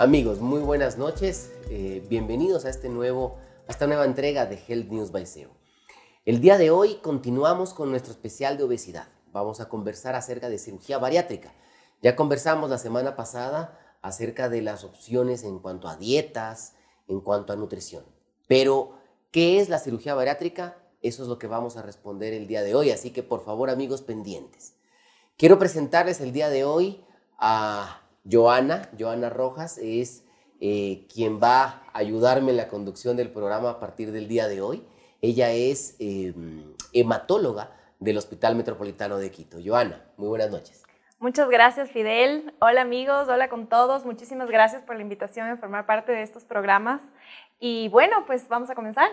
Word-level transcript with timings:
Amigos, 0.00 0.40
muy 0.40 0.60
buenas 0.60 0.96
noches. 0.96 1.52
Eh, 1.68 2.02
bienvenidos 2.08 2.64
a, 2.64 2.70
este 2.70 2.88
nuevo, 2.88 3.36
a 3.68 3.70
esta 3.70 3.86
nueva 3.86 4.06
entrega 4.06 4.46
de 4.46 4.58
Health 4.66 4.90
News 4.90 5.12
by 5.12 5.26
SEO. 5.26 5.50
El 6.24 6.40
día 6.40 6.56
de 6.56 6.70
hoy 6.70 6.94
continuamos 7.02 7.74
con 7.74 7.90
nuestro 7.90 8.12
especial 8.12 8.56
de 8.56 8.64
obesidad. 8.64 9.08
Vamos 9.32 9.60
a 9.60 9.68
conversar 9.68 10.14
acerca 10.14 10.48
de 10.48 10.58
cirugía 10.58 10.98
bariátrica. 10.98 11.52
Ya 12.02 12.16
conversamos 12.16 12.70
la 12.70 12.78
semana 12.78 13.16
pasada 13.16 13.78
acerca 14.02 14.48
de 14.48 14.62
las 14.62 14.84
opciones 14.84 15.44
en 15.44 15.58
cuanto 15.58 15.88
a 15.88 15.96
dietas, 15.96 16.74
en 17.08 17.20
cuanto 17.20 17.52
a 17.52 17.56
nutrición. 17.56 18.04
Pero, 18.48 18.94
¿qué 19.30 19.60
es 19.60 19.68
la 19.68 19.78
cirugía 19.78 20.14
bariátrica? 20.14 20.76
Eso 21.02 21.22
es 21.22 21.28
lo 21.28 21.38
que 21.38 21.46
vamos 21.46 21.76
a 21.76 21.82
responder 21.82 22.32
el 22.32 22.46
día 22.46 22.62
de 22.62 22.74
hoy, 22.74 22.90
así 22.90 23.10
que 23.10 23.22
por 23.22 23.44
favor 23.44 23.70
amigos 23.70 24.02
pendientes. 24.02 24.74
Quiero 25.36 25.58
presentarles 25.58 26.20
el 26.20 26.32
día 26.32 26.50
de 26.50 26.64
hoy 26.64 27.04
a 27.38 28.02
Joana, 28.30 28.90
Joana 28.98 29.30
Rojas, 29.30 29.78
es 29.78 30.24
eh, 30.60 31.06
quien 31.12 31.40
va 31.42 31.64
a 31.64 31.90
ayudarme 31.94 32.50
en 32.50 32.58
la 32.58 32.68
conducción 32.68 33.16
del 33.16 33.30
programa 33.30 33.70
a 33.70 33.80
partir 33.80 34.12
del 34.12 34.28
día 34.28 34.48
de 34.48 34.60
hoy. 34.60 34.84
Ella 35.22 35.52
es 35.52 35.96
em, 35.98 36.74
hematóloga 36.92 37.79
del 38.00 38.16
Hospital 38.16 38.56
Metropolitano 38.56 39.18
de 39.18 39.30
Quito. 39.30 39.58
Joana, 39.64 40.04
muy 40.16 40.28
buenas 40.28 40.50
noches. 40.50 40.82
Muchas 41.18 41.50
gracias, 41.50 41.90
Fidel. 41.90 42.54
Hola 42.60 42.80
amigos, 42.80 43.28
hola 43.28 43.50
con 43.50 43.68
todos. 43.68 44.06
Muchísimas 44.06 44.48
gracias 44.48 44.82
por 44.82 44.96
la 44.96 45.02
invitación 45.02 45.46
a 45.48 45.58
formar 45.58 45.84
parte 45.84 46.12
de 46.12 46.22
estos 46.22 46.44
programas. 46.44 47.02
Y 47.60 47.88
bueno, 47.90 48.24
pues 48.26 48.48
vamos 48.48 48.70
a 48.70 48.74
comenzar. 48.74 49.10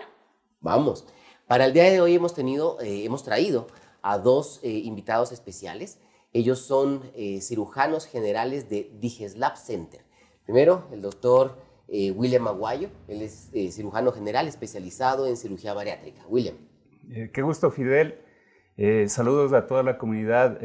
Vamos. 0.60 1.06
Para 1.46 1.66
el 1.66 1.74
día 1.74 1.84
de 1.84 2.00
hoy 2.00 2.14
hemos 2.14 2.34
tenido, 2.34 2.80
eh, 2.80 3.04
hemos 3.04 3.22
traído 3.22 3.66
a 4.00 4.16
dos 4.16 4.60
eh, 4.62 4.70
invitados 4.70 5.32
especiales. 5.32 6.00
Ellos 6.32 6.60
son 6.60 7.02
eh, 7.14 7.40
cirujanos 7.42 8.06
generales 8.06 8.70
de 8.70 8.90
Digeslab 8.98 9.56
Center. 9.56 10.00
Primero, 10.44 10.88
el 10.92 11.02
doctor 11.02 11.58
eh, 11.88 12.10
William 12.10 12.46
Aguayo, 12.48 12.88
él 13.06 13.20
es 13.22 13.50
eh, 13.52 13.70
cirujano 13.70 14.12
general 14.12 14.48
especializado 14.48 15.26
en 15.26 15.36
cirugía 15.36 15.74
bariátrica. 15.74 16.22
William. 16.26 16.56
qué 17.32 17.42
gusto, 17.42 17.70
Fidel. 17.70 18.18
Saludos 19.06 19.52
a 19.52 19.66
toda 19.66 19.82
la 19.82 19.98
comunidad 19.98 20.58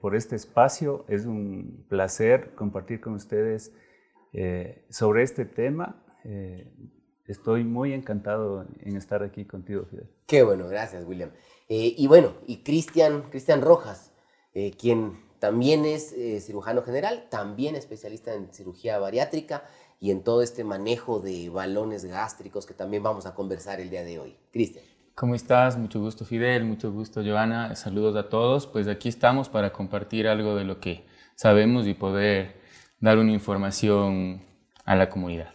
por 0.00 0.14
este 0.14 0.36
espacio. 0.36 1.04
Es 1.08 1.26
un 1.26 1.84
placer 1.88 2.54
compartir 2.54 3.00
con 3.00 3.14
ustedes 3.14 3.72
sobre 4.90 5.22
este 5.22 5.44
tema. 5.44 6.04
estoy 7.26 7.64
muy 7.64 7.92
encantado 7.92 8.66
en 8.80 8.96
estar 8.96 9.22
aquí 9.22 9.44
contigo, 9.44 9.84
Fidel. 9.90 10.08
Qué 10.26 10.42
bueno, 10.42 10.68
gracias, 10.68 11.04
William. 11.04 11.30
y 11.68 12.06
bueno, 12.06 12.34
y 12.46 12.62
Cristian, 12.62 13.22
Cristian 13.30 13.60
Rojas, 13.62 14.12
eh, 14.54 14.72
quien 14.76 15.20
también 15.38 15.84
es 15.84 16.12
eh, 16.12 16.40
cirujano 16.40 16.82
general, 16.82 17.28
también 17.30 17.76
especialista 17.76 18.34
en 18.34 18.52
cirugía 18.52 18.98
bariátrica 18.98 19.62
y 20.00 20.10
en 20.10 20.24
todo 20.24 20.42
este 20.42 20.64
manejo 20.64 21.20
de 21.20 21.48
balones 21.48 22.04
gástricos 22.04 22.66
que 22.66 22.74
también 22.74 23.04
vamos 23.04 23.24
a 23.24 23.34
conversar 23.36 23.80
el 23.80 23.88
día 23.88 24.02
de 24.02 24.18
hoy. 24.18 24.36
Cristian. 24.50 24.84
¿Cómo 25.18 25.34
estás? 25.34 25.76
Mucho 25.76 25.98
gusto 25.98 26.24
Fidel, 26.24 26.64
mucho 26.64 26.92
gusto 26.92 27.24
Joana, 27.24 27.74
saludos 27.74 28.14
a 28.14 28.28
todos. 28.28 28.68
Pues 28.68 28.86
aquí 28.86 29.08
estamos 29.08 29.48
para 29.48 29.72
compartir 29.72 30.28
algo 30.28 30.54
de 30.54 30.62
lo 30.62 30.78
que 30.78 31.04
sabemos 31.34 31.88
y 31.88 31.94
poder 31.94 32.54
dar 33.00 33.18
una 33.18 33.32
información 33.32 34.44
a 34.84 34.94
la 34.94 35.10
comunidad. 35.10 35.52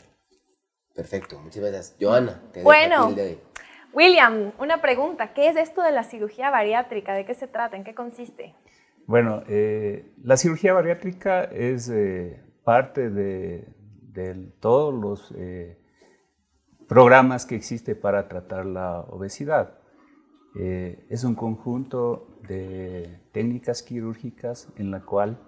Perfecto, 0.93 1.39
muchas 1.39 1.61
gracias. 1.61 1.95
Joana, 1.97 2.41
te 2.51 2.61
bueno, 2.61 3.07
el 3.07 3.15
de 3.15 3.21
hoy. 3.21 3.39
William, 3.93 4.51
una 4.59 4.81
pregunta. 4.81 5.33
¿Qué 5.33 5.47
es 5.47 5.55
esto 5.55 5.81
de 5.81 5.93
la 5.93 6.03
cirugía 6.03 6.49
bariátrica? 6.49 7.13
¿De 7.13 7.25
qué 7.25 7.33
se 7.33 7.47
trata? 7.47 7.77
¿En 7.77 7.85
qué 7.85 7.95
consiste? 7.95 8.53
Bueno, 9.05 9.43
eh, 9.47 10.11
la 10.21 10.35
cirugía 10.35 10.73
bariátrica 10.73 11.45
es 11.45 11.87
eh, 11.87 12.43
parte 12.65 13.09
de, 13.09 13.65
todos 14.59 14.93
los 14.93 15.33
eh, 15.37 15.77
programas 16.87 17.45
que 17.45 17.55
existe 17.55 17.95
para 17.95 18.27
tratar 18.27 18.65
la 18.65 19.01
obesidad. 19.01 19.79
es 20.55 21.23
un 21.23 21.33
conjunto 21.35 22.39
de 22.47 23.19
técnicas 23.31 23.81
quirúrgicas 23.81 24.67
en 24.77 24.91
la 24.91 25.01
cual 25.01 25.39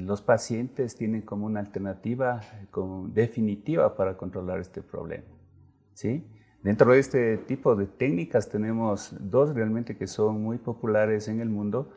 los 0.00 0.20
pacientes 0.20 0.96
tienen 0.96 1.22
como 1.22 1.46
una 1.46 1.60
alternativa 1.60 2.40
definitiva 3.08 3.96
para 3.96 4.16
controlar 4.16 4.60
este 4.60 4.82
problema. 4.82 5.24
¿sí? 5.94 6.26
Dentro 6.62 6.92
de 6.92 6.98
este 6.98 7.38
tipo 7.38 7.76
de 7.76 7.86
técnicas 7.86 8.48
tenemos 8.48 9.14
dos 9.18 9.54
realmente 9.54 9.96
que 9.96 10.06
son 10.06 10.42
muy 10.42 10.58
populares 10.58 11.28
en 11.28 11.40
el 11.40 11.48
mundo 11.48 11.90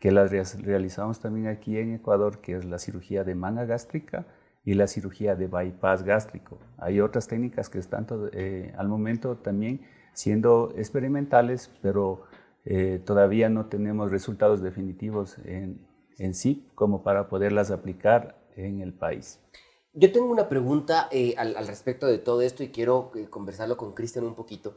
que 0.00 0.12
las 0.12 0.30
realizamos 0.62 1.20
también 1.20 1.48
aquí 1.48 1.76
en 1.76 1.94
Ecuador, 1.94 2.40
que 2.40 2.56
es 2.56 2.64
la 2.64 2.78
cirugía 2.78 3.24
de 3.24 3.34
manga 3.34 3.64
gástrica 3.64 4.26
y 4.68 4.74
la 4.74 4.86
cirugía 4.86 5.34
de 5.34 5.46
bypass 5.46 6.02
gástrico. 6.02 6.58
Hay 6.76 7.00
otras 7.00 7.26
técnicas 7.26 7.70
que 7.70 7.78
están 7.78 8.06
eh, 8.32 8.74
al 8.76 8.86
momento 8.86 9.36
también 9.36 9.80
siendo 10.12 10.74
experimentales, 10.76 11.70
pero 11.80 12.24
eh, 12.66 13.00
todavía 13.02 13.48
no 13.48 13.64
tenemos 13.70 14.10
resultados 14.10 14.60
definitivos 14.60 15.38
en, 15.46 15.80
en, 16.18 16.34
sí 16.34 16.68
como 16.74 17.02
para 17.02 17.30
poderlas 17.30 17.70
aplicar 17.70 18.38
en 18.56 18.82
el 18.82 18.92
país. 18.92 19.40
Yo 19.94 20.12
tengo 20.12 20.30
una 20.30 20.50
pregunta 20.50 21.08
eh, 21.12 21.34
al, 21.38 21.56
al, 21.56 21.66
respecto 21.66 22.06
de 22.06 22.18
todo 22.18 22.42
esto 22.42 22.62
y 22.62 22.68
quiero 22.68 23.10
conversarlo 23.30 23.78
con 23.78 23.94
Cristian 23.94 24.26
un 24.26 24.34
poquito. 24.34 24.74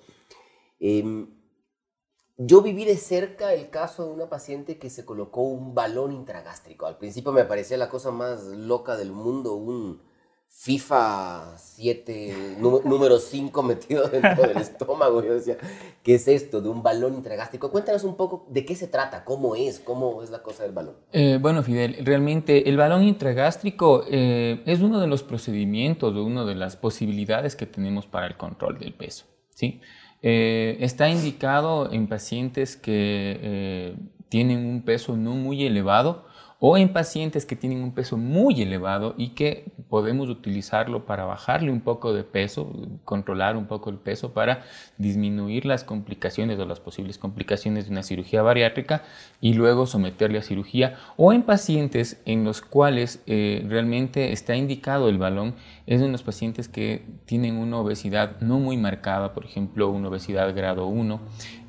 Yo 2.44 2.64
viví 2.64 2.86
de 2.86 2.98
cerca 2.98 3.54
el 3.54 3.70
caso 3.70 4.08
de 4.08 4.14
una 4.14 4.28
paciente 4.28 4.80
que 4.80 4.90
se 4.90 5.06
colocó 5.06 5.42
un 5.42 5.76
balón 5.76 6.12
intragástrico. 6.12 6.88
Al 6.88 6.98
principio 6.98 7.32
me 7.32 7.46
parecía 7.46 7.78
la 7.78 7.88
cosa 7.88 8.10
más 8.10 8.46
loca 8.46 8.98
del 8.98 9.12
mundo, 9.12 9.54
un 9.54 10.02
FIFA 10.48 11.56
7, 11.56 12.58
número 12.58 13.20
5 13.20 13.62
metido 13.64 14.08
dentro 14.08 14.48
del 14.48 14.58
estómago. 14.58 15.24
Yo 15.24 15.36
decía, 15.36 15.58
¿qué 16.02 16.16
es 16.16 16.28
esto 16.28 16.62
de 16.62 16.70
un 16.70 16.82
balón 16.82 17.14
intragástrico? 17.14 17.70
Cuéntanos 17.70 18.04
un 18.06 18.16
poco 18.16 18.48
de 18.50 18.66
qué 18.66 18.76
se 18.76 18.88
trata, 18.88 19.24
cómo 19.24 19.56
es, 19.56 19.80
cómo 19.80 20.24
es 20.24 20.32
la 20.32 20.42
cosa 20.42 20.64
del 20.64 20.72
balón. 20.72 20.96
Eh, 21.12 21.38
bueno, 21.40 21.62
Fidel, 21.62 22.04
realmente 22.04 22.68
el 22.68 22.76
balón 22.76 23.04
intragástrico 23.04 24.04
eh, 24.10 24.64
es 24.66 24.82
uno 24.82 25.00
de 25.00 25.06
los 25.06 25.22
procedimientos 25.22 26.16
una 26.16 26.44
de 26.44 26.56
las 26.56 26.76
posibilidades 26.76 27.56
que 27.56 27.68
tenemos 27.68 28.08
para 28.08 28.26
el 28.26 28.36
control 28.36 28.80
del 28.80 28.96
peso. 28.96 29.26
¿sí? 29.54 29.80
Eh, 30.24 30.78
está 30.82 31.10
indicado 31.10 31.92
en 31.92 32.08
pacientes 32.08 32.76
que 32.76 33.40
eh, 33.42 33.96
tienen 34.30 34.66
un 34.66 34.84
peso 34.84 35.18
no 35.18 35.32
muy 35.32 35.66
elevado 35.66 36.26
o 36.64 36.78
en 36.78 36.94
pacientes 36.94 37.48
que 37.48 37.56
tienen 37.56 37.82
un 37.82 37.92
peso 37.92 38.18
muy 38.18 38.62
elevado 38.62 39.16
y 39.18 39.30
que 39.30 39.66
podemos 39.90 40.30
utilizarlo 40.30 41.08
para 41.08 41.26
bajarle 41.26 41.72
un 41.72 41.82
poco 41.82 42.14
de 42.14 42.24
peso, 42.24 42.72
controlar 43.04 43.58
un 43.58 43.66
poco 43.66 43.90
el 43.90 43.98
peso 43.98 44.32
para 44.32 44.62
disminuir 45.00 45.66
las 45.66 45.84
complicaciones 45.84 46.60
o 46.60 46.66
las 46.68 46.80
posibles 46.80 47.18
complicaciones 47.18 47.86
de 47.86 47.92
una 47.92 48.04
cirugía 48.04 48.44
bariátrica 48.44 49.02
y 49.42 49.56
luego 49.56 49.88
someterle 49.88 50.38
a 50.38 50.44
cirugía 50.44 51.00
o 51.18 51.34
en 51.34 51.42
pacientes 51.42 52.22
en 52.26 52.44
los 52.44 52.62
cuales 52.62 53.24
eh, 53.26 53.66
realmente 53.68 54.32
está 54.32 54.56
indicado 54.56 55.10
el 55.10 55.18
balón 55.18 55.56
es 55.88 56.00
en 56.00 56.12
los 56.12 56.22
pacientes 56.22 56.68
que 56.68 57.04
tienen 57.26 57.58
una 57.58 57.80
obesidad 57.80 58.40
no 58.40 58.60
muy 58.60 58.78
marcada, 58.78 59.34
por 59.34 59.46
ejemplo 59.46 59.90
una 59.90 60.10
obesidad 60.10 60.56
grado 60.56 60.86
1 60.86 61.20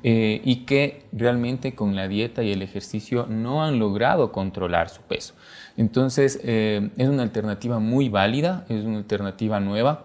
eh, 0.05 0.41
y 0.43 0.65
que 0.65 1.05
realmente 1.13 1.75
con 1.75 1.95
la 1.95 2.09
dieta 2.09 2.43
y 2.43 2.51
el 2.51 2.61
ejercicio 2.61 3.25
no 3.29 3.63
han 3.63 3.79
logrado 3.79 4.33
controlar 4.33 4.89
su 4.89 5.01
peso. 5.03 5.33
Entonces, 5.77 6.41
eh, 6.43 6.89
es 6.97 7.07
una 7.07 7.23
alternativa 7.23 7.79
muy 7.79 8.09
válida, 8.09 8.65
es 8.67 8.83
una 8.83 8.97
alternativa 8.97 9.61
nueva. 9.61 10.03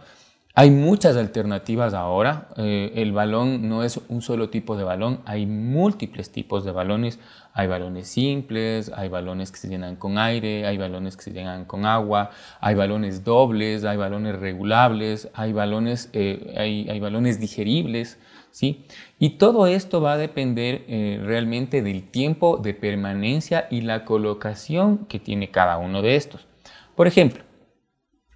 Hay 0.55 0.71
muchas 0.71 1.17
alternativas 1.17 1.95
ahora. 1.95 2.49
Eh, 2.57 2.93
el 2.95 3.11
balón 3.11 3.69
no 3.69 3.83
es 3.83 4.01
un 4.09 4.23
solo 4.23 4.51
tipo 4.51 4.77
de 4.77 4.85
balón, 4.85 5.21
hay 5.25 5.47
múltiples 5.47 6.31
tipos 6.31 6.65
de 6.65 6.71
balones. 6.71 7.19
Hay 7.53 7.67
balones 7.67 8.07
simples, 8.07 8.93
hay 8.95 9.09
balones 9.09 9.51
que 9.51 9.59
se 9.59 9.67
llenan 9.67 9.97
con 9.97 10.17
aire, 10.17 10.65
hay 10.65 10.79
balones 10.79 11.17
que 11.17 11.25
se 11.25 11.33
llenan 11.33 11.65
con 11.65 11.87
agua, 11.87 12.31
hay 12.61 12.77
balones 12.77 13.25
dobles, 13.25 13.83
hay 13.83 13.97
balones 13.97 14.39
regulables, 14.39 15.29
hay 15.35 15.53
balones, 15.53 16.09
hay, 16.15 16.87
hay 16.89 17.01
balones 17.01 17.41
digeribles. 17.41 18.17
¿sí? 18.51 18.85
Y 19.19 19.31
todo 19.31 19.67
esto 19.67 20.01
va 20.01 20.13
a 20.13 20.17
depender 20.17 20.85
eh, 20.87 21.21
realmente 21.25 21.83
del 21.83 22.09
tiempo 22.09 22.57
de 22.59 22.75
permanencia 22.75 23.67
y 23.71 23.81
la 23.81 24.05
colocación 24.05 25.07
que 25.07 25.19
tiene 25.19 25.51
cada 25.51 25.79
uno 25.79 26.03
de 26.03 26.15
estos. 26.15 26.47
Por 26.95 27.09
ejemplo, 27.09 27.43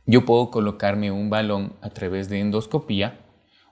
yo 0.06 0.24
puedo 0.24 0.50
colocarme 0.50 1.12
un 1.12 1.30
balón 1.30 1.74
a 1.80 1.90
través 1.90 2.28
de 2.28 2.40
endoscopía 2.40 3.20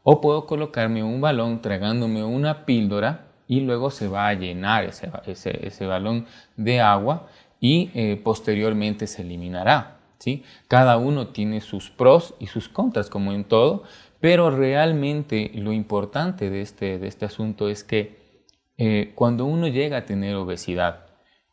o 0.04 0.20
puedo 0.20 0.46
colocarme 0.46 1.02
un 1.02 1.20
balón 1.20 1.60
tragándome 1.60 2.22
una 2.22 2.64
píldora 2.64 3.26
y 3.48 3.60
luego 3.60 3.90
se 3.90 4.06
va 4.06 4.28
a 4.28 4.34
llenar 4.34 4.84
ese, 4.84 5.86
balón 5.86 6.26
de 6.56 6.80
agua 6.80 7.26
y 7.58 7.90
eh, 7.94 8.20
posteriormente 8.22 9.08
se 9.08 9.22
eliminará. 9.22 9.98
¿sí? 10.18 10.44
Cada 10.68 10.96
uno 10.98 11.28
tiene 11.28 11.60
sus 11.60 11.90
pros 11.90 12.34
y 12.38 12.46
sus 12.46 12.68
contras, 12.68 13.10
como 13.10 13.32
en 13.32 13.42
todo, 13.42 13.82
pero 14.20 14.50
realmente 14.50 15.50
lo 15.55 15.72
importante 15.72 16.50
de 16.50 16.61
este, 16.62 16.99
de 16.99 17.08
este 17.08 17.25
asunto 17.25 17.69
es 17.69 17.84
que 17.84 18.44
eh, 18.78 19.12
cuando 19.14 19.44
uno 19.44 19.69
llega 19.69 19.99
a 19.99 20.05
tener 20.05 20.37
obesidad, 20.37 21.06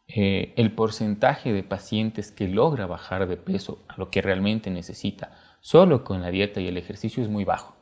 eh, 0.08 0.54
el 0.56 0.72
porcentaje 0.72 1.52
de 1.52 1.64
pacientes 1.64 2.32
que 2.32 2.48
logra 2.48 2.86
bajar 2.86 3.28
de 3.28 3.36
peso 3.36 3.84
a 3.90 3.98
lo 3.98 4.10
que 4.10 4.22
realmente 4.22 4.70
necesita 4.70 5.38
solo 5.60 6.06
con 6.06 6.22
la 6.22 6.32
dieta 6.32 6.62
y 6.62 6.68
el 6.68 6.78
ejercicio 6.78 7.22
es 7.22 7.30
muy 7.30 7.44
bajo. 7.44 7.76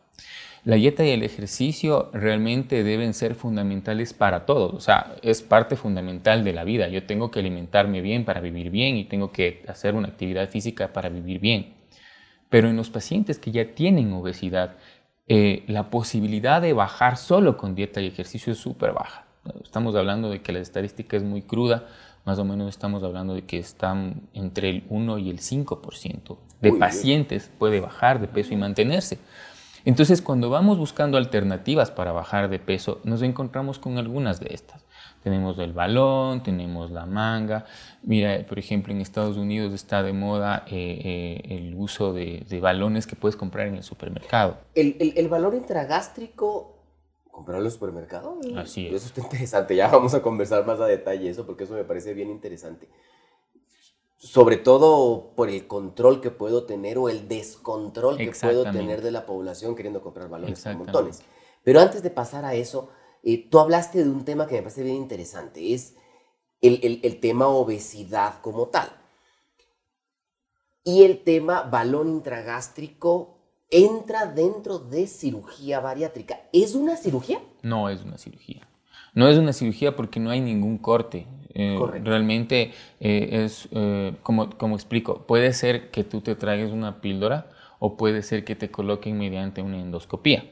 La 0.63 0.77
dieta 0.77 1.05
y 1.05 1.11
el 1.11 1.21
ejercicio 1.21 2.09
realmente 2.13 2.83
deben 2.83 3.13
ser 3.13 3.35
fundamentales 3.35 4.13
para 4.13 4.47
todos, 4.47 4.73
o 4.73 4.79
sea, 4.79 5.15
es 5.21 5.43
parte 5.43 5.75
fundamental 5.75 6.43
de 6.43 6.53
la 6.53 6.63
vida. 6.63 6.87
Yo 6.87 7.03
tengo 7.03 7.29
que 7.29 7.41
alimentarme 7.41 8.01
bien 8.01 8.25
para 8.25 8.41
vivir 8.41 8.71
bien 8.71 8.97
y 8.97 9.05
tengo 9.05 9.31
que 9.31 9.63
hacer 9.67 9.93
una 9.93 10.07
actividad 10.07 10.49
física 10.49 10.91
para 10.93 11.09
vivir 11.09 11.39
bien. 11.39 11.75
Pero 12.49 12.69
en 12.69 12.75
los 12.75 12.89
pacientes 12.89 13.39
que 13.39 13.51
ya 13.51 13.73
tienen 13.73 14.13
obesidad, 14.13 14.75
eh, 15.27 15.63
la 15.67 15.89
posibilidad 15.89 16.61
de 16.61 16.73
bajar 16.73 17.17
solo 17.17 17.57
con 17.57 17.75
dieta 17.75 18.01
y 18.01 18.07
ejercicio 18.07 18.53
es 18.53 18.59
súper 18.59 18.93
baja. 18.93 19.25
Estamos 19.63 19.95
hablando 19.95 20.29
de 20.29 20.41
que 20.41 20.51
la 20.51 20.59
estadística 20.59 21.17
es 21.17 21.23
muy 21.23 21.41
cruda, 21.41 21.87
más 22.25 22.39
o 22.39 22.45
menos 22.45 22.69
estamos 22.69 23.03
hablando 23.03 23.35
de 23.35 23.43
que 23.45 23.57
están 23.57 24.23
entre 24.33 24.69
el 24.69 24.83
1 24.89 25.19
y 25.19 25.29
el 25.29 25.39
5% 25.39 26.37
de 26.61 26.73
pacientes 26.73 27.51
puede 27.59 27.79
bajar 27.79 28.19
de 28.19 28.27
peso 28.27 28.53
y 28.53 28.57
mantenerse. 28.57 29.19
Entonces, 29.83 30.23
cuando 30.23 30.49
vamos 30.49 30.79
buscando 30.79 31.17
alternativas 31.17 31.91
para 31.91 32.11
bajar 32.11 32.49
de 32.49 32.57
peso, 32.57 32.99
nos 33.03 33.21
encontramos 33.21 33.77
con 33.77 33.99
algunas 33.99 34.39
de 34.39 34.47
estas. 34.51 34.84
Tenemos 35.25 35.57
el 35.57 35.73
balón, 35.73 36.43
tenemos 36.43 36.91
la 36.91 37.07
manga. 37.07 37.65
Mira, 38.03 38.45
por 38.47 38.59
ejemplo, 38.59 38.93
en 38.93 39.01
Estados 39.01 39.37
Unidos 39.37 39.73
está 39.73 40.03
de 40.03 40.13
moda 40.13 40.65
eh, 40.67 41.01
eh, 41.03 41.57
el 41.57 41.73
uso 41.73 42.13
de, 42.13 42.45
balones 42.61 43.07
que 43.07 43.15
puedes 43.15 43.35
comprar 43.35 43.65
en 43.65 43.73
el 43.73 43.81
supermercado. 43.81 44.59
¿El, 44.75 44.95
el, 44.99 45.13
el 45.17 45.27
balón 45.27 45.55
intragástrico 45.55 46.75
comprarlo 47.31 47.63
en 47.63 47.65
el 47.65 47.71
supermercado. 47.71 48.37
Así 48.55 48.85
es. 48.85 48.93
Eso 48.93 49.07
está 49.07 49.21
interesante. 49.21 49.75
Ya 49.75 49.87
vamos 49.87 50.13
a 50.13 50.21
conversar 50.21 50.63
más 50.67 50.79
a 50.79 50.85
detalle 50.85 51.27
eso, 51.27 51.43
porque 51.47 51.63
eso 51.63 51.73
me 51.73 51.85
parece 51.85 52.13
bien 52.13 52.29
interesante. 52.29 52.87
Sobre 54.17 54.57
todo 54.57 55.31
por 55.35 55.49
el 55.49 55.65
control 55.65 56.21
que 56.21 56.29
puedo 56.29 56.67
tener 56.67 56.99
o 56.99 57.09
el 57.09 57.27
descontrol 57.27 58.17
que 58.17 58.31
puedo 58.39 58.71
tener 58.71 59.01
de 59.01 59.09
la 59.09 59.25
población 59.25 59.75
queriendo 59.75 60.03
comprar 60.03 60.29
balones 60.29 60.61
por 60.61 60.75
montones. 60.75 61.23
Pero 61.63 61.79
antes 61.79 62.03
de 62.03 62.11
pasar 62.11 62.45
a 62.45 62.53
eso, 62.53 62.91
eh, 63.25 63.49
tú 63.49 63.59
hablaste 63.59 64.03
de 64.03 64.09
un 64.09 64.23
tema 64.23 64.47
que 64.47 64.55
me 64.55 64.61
parece 64.61 64.83
bien 64.83 64.95
interesante, 64.95 65.73
es 65.73 65.95
el, 66.61 66.79
el, 66.83 66.99
el 67.03 67.19
tema 67.19 67.47
obesidad 67.47 68.39
como 68.41 68.67
tal. 68.67 68.89
Y 70.83 71.03
el 71.03 71.23
tema 71.23 71.63
balón 71.63 72.07
intragástrico 72.09 73.35
entra 73.69 74.27
dentro 74.27 74.79
de 74.79 75.07
cirugía 75.07 75.79
bariátrica. 75.79 76.41
¿Es 76.53 76.75
una 76.75 76.95
cirugía? 76.95 77.41
No 77.63 77.89
es 77.89 78.03
una 78.03 78.17
cirugía. 78.17 78.67
No 79.13 79.27
es 79.27 79.37
una 79.37 79.53
cirugía 79.53 79.95
porque 79.95 80.19
no 80.19 80.29
hay 80.29 80.41
ningún 80.41 80.77
corte. 80.77 81.27
Eh, 81.53 81.79
realmente 82.03 82.73
eh, 82.99 83.29
es, 83.45 83.69
eh, 83.71 84.13
como, 84.23 84.49
como 84.57 84.75
explico, 84.75 85.25
puede 85.25 85.53
ser 85.53 85.89
que 85.89 86.03
tú 86.03 86.21
te 86.21 86.35
traigas 86.35 86.71
una 86.71 86.99
píldora 86.99 87.49
o 87.79 87.95
puede 87.95 88.21
ser 88.23 88.43
que 88.43 88.55
te 88.55 88.69
coloquen 88.69 89.17
mediante 89.17 89.61
una 89.61 89.79
endoscopía. 89.79 90.51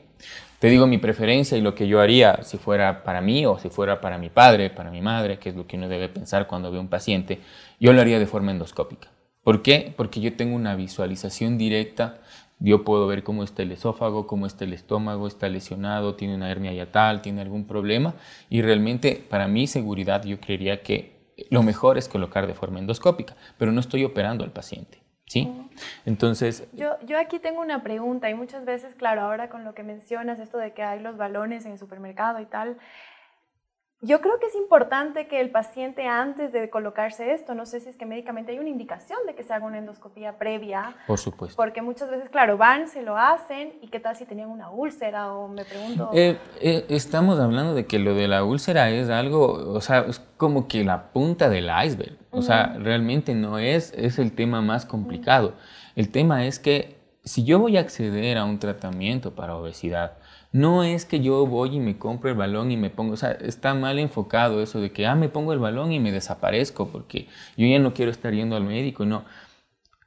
Te 0.60 0.70
digo 0.70 0.88
mi 0.88 0.98
preferencia 0.98 1.58
y 1.58 1.62
lo 1.62 1.76
que 1.76 1.88
yo 1.88 2.00
haría 2.00 2.42
si 2.44 2.58
fuera 2.58 3.04
para 3.04 3.22
mí 3.22 3.46
o 3.46 3.60
si 3.60 3.70
fuera 3.70 4.00
para 4.00 4.18
mi 4.18 4.30
padre, 4.30 4.70
para 4.70 4.92
mi 4.92 5.02
madre, 5.02 5.38
que 5.38 5.50
es 5.50 5.56
lo 5.56 5.68
que 5.68 5.78
uno 5.78 5.90
debe 5.90 6.10
pensar 6.10 6.48
cuando 6.48 6.72
ve 6.72 6.80
un 6.80 6.88
paciente, 6.88 7.40
yo 7.80 7.92
lo 7.92 8.02
haría 8.02 8.20
de 8.20 8.26
forma 8.26 8.52
endoscópica. 8.52 9.10
¿Por 9.44 9.62
qué? 9.62 9.94
Porque 9.98 10.22
yo 10.22 10.36
tengo 10.38 10.56
una 10.56 10.76
visualización 10.76 11.58
directa 11.58 12.22
yo 12.64 12.86
puedo 12.86 13.08
ver 13.08 13.24
cómo 13.24 13.44
está 13.44 13.62
el 13.62 13.74
esófago, 13.74 14.26
cómo 14.26 14.46
está 14.46 14.64
el 14.64 14.72
estómago, 14.72 15.28
está 15.28 15.50
lesionado, 15.50 16.16
tiene 16.16 16.36
una 16.36 16.50
hernia 16.50 16.72
yatal, 16.72 17.22
tiene 17.22 17.42
algún 17.42 17.68
problema. 17.68 18.16
Y 18.50 18.62
realmente, 18.62 19.22
para 19.30 19.50
mi 19.50 19.68
seguridad, 19.68 20.24
yo 20.24 20.40
creería 20.40 20.82
que 20.82 21.36
lo 21.50 21.62
mejor 21.62 21.98
es 21.98 22.08
colocar 22.08 22.48
de 22.48 22.54
forma 22.54 22.80
endoscópica, 22.80 23.36
pero 23.58 23.74
no 23.74 23.82
estoy 23.82 24.06
operando 24.06 24.46
al 24.46 24.54
paciente. 24.54 25.03
¿Sí? 25.34 25.52
Entonces... 26.06 26.68
Yo, 26.74 26.92
yo 27.08 27.18
aquí 27.18 27.40
tengo 27.40 27.60
una 27.60 27.82
pregunta 27.82 28.30
y 28.30 28.36
muchas 28.36 28.66
veces, 28.66 28.94
claro, 28.94 29.22
ahora 29.22 29.50
con 29.50 29.64
lo 29.64 29.74
que 29.74 29.82
mencionas, 29.82 30.40
esto 30.40 30.60
de 30.60 30.74
que 30.74 30.84
hay 30.84 31.00
los 31.00 31.18
balones 31.18 31.66
en 31.66 31.72
el 31.72 31.80
supermercado 31.80 32.40
y 32.40 32.46
tal, 32.46 32.78
yo 34.02 34.22
creo 34.22 34.38
que 34.38 34.46
es 34.46 34.56
importante 34.56 35.28
que 35.28 35.42
el 35.42 35.50
paciente 35.50 36.06
antes 36.06 36.52
de 36.52 36.70
colocarse 36.70 37.34
esto, 37.34 37.56
no 37.56 37.66
sé 37.66 37.80
si 37.80 37.90
es 37.90 37.98
que 37.98 38.06
médicamente 38.06 38.52
hay 38.52 38.60
una 38.60 38.70
indicación 38.70 39.18
de 39.26 39.34
que 39.34 39.42
se 39.42 39.54
haga 39.54 39.66
una 39.66 39.80
endoscopía 39.80 40.38
previa. 40.38 40.96
Por 41.08 41.18
supuesto. 41.18 41.56
Porque 41.56 41.82
muchas 41.82 42.12
veces, 42.12 42.30
claro, 42.30 42.56
van, 42.58 42.88
se 42.88 43.02
lo 43.02 43.18
hacen 43.18 43.74
y 43.82 43.88
qué 43.88 44.00
tal 44.00 44.16
si 44.16 44.26
tenían 44.26 44.50
una 44.50 44.70
úlcera 44.70 45.34
o 45.34 45.48
me 45.48 45.66
pregunto. 45.66 46.12
Eh, 46.14 46.38
eh, 46.62 46.86
estamos 46.90 47.40
hablando 47.40 47.74
de 47.74 47.88
que 47.88 47.98
lo 47.98 48.14
de 48.14 48.28
la 48.28 48.44
úlcera 48.44 48.92
es 48.92 49.10
algo, 49.10 49.54
o 49.54 49.82
sea, 49.82 50.02
es 50.02 50.20
como 50.38 50.68
que 50.68 50.84
la 50.84 51.12
punta 51.12 51.50
del 51.50 51.72
iceberg. 51.84 52.23
O 52.34 52.42
sea, 52.42 52.76
realmente 52.80 53.36
no 53.36 53.60
es, 53.60 53.94
es 53.96 54.18
el 54.20 54.34
tema 54.34 54.62
más 54.62 54.86
complicado. 54.86 55.54
El 55.96 56.10
tema 56.10 56.46
es 56.46 56.60
que 56.60 56.98
si 57.24 57.44
yo 57.44 57.60
voy 57.60 57.78
a 57.78 57.82
acceder 57.82 58.38
a 58.38 58.46
un 58.46 58.60
tratamiento 58.60 59.36
para 59.36 59.56
obesidad, 59.56 60.18
no 60.52 60.84
es 60.84 61.06
que 61.06 61.20
yo 61.20 61.46
voy 61.46 61.76
y 61.76 61.80
me 61.80 61.98
compro 61.98 62.30
el 62.30 62.36
balón 62.36 62.72
y 62.72 62.78
me 62.78 62.90
pongo, 62.90 63.14
o 63.14 63.18
sea, 63.18 63.32
está 63.32 63.74
mal 63.74 63.98
enfocado 64.00 64.62
eso 64.62 64.82
de 64.82 64.92
que, 64.92 65.06
ah, 65.06 65.16
me 65.16 65.30
pongo 65.30 65.54
el 65.54 65.60
balón 65.60 65.92
y 65.92 66.00
me 66.00 66.12
desaparezco 66.12 66.90
porque 66.90 67.28
yo 67.56 67.66
ya 67.66 67.80
no 67.80 67.94
quiero 67.94 68.12
estar 68.12 68.34
yendo 68.34 68.56
al 68.56 68.64
médico. 68.64 69.06
No, 69.06 69.26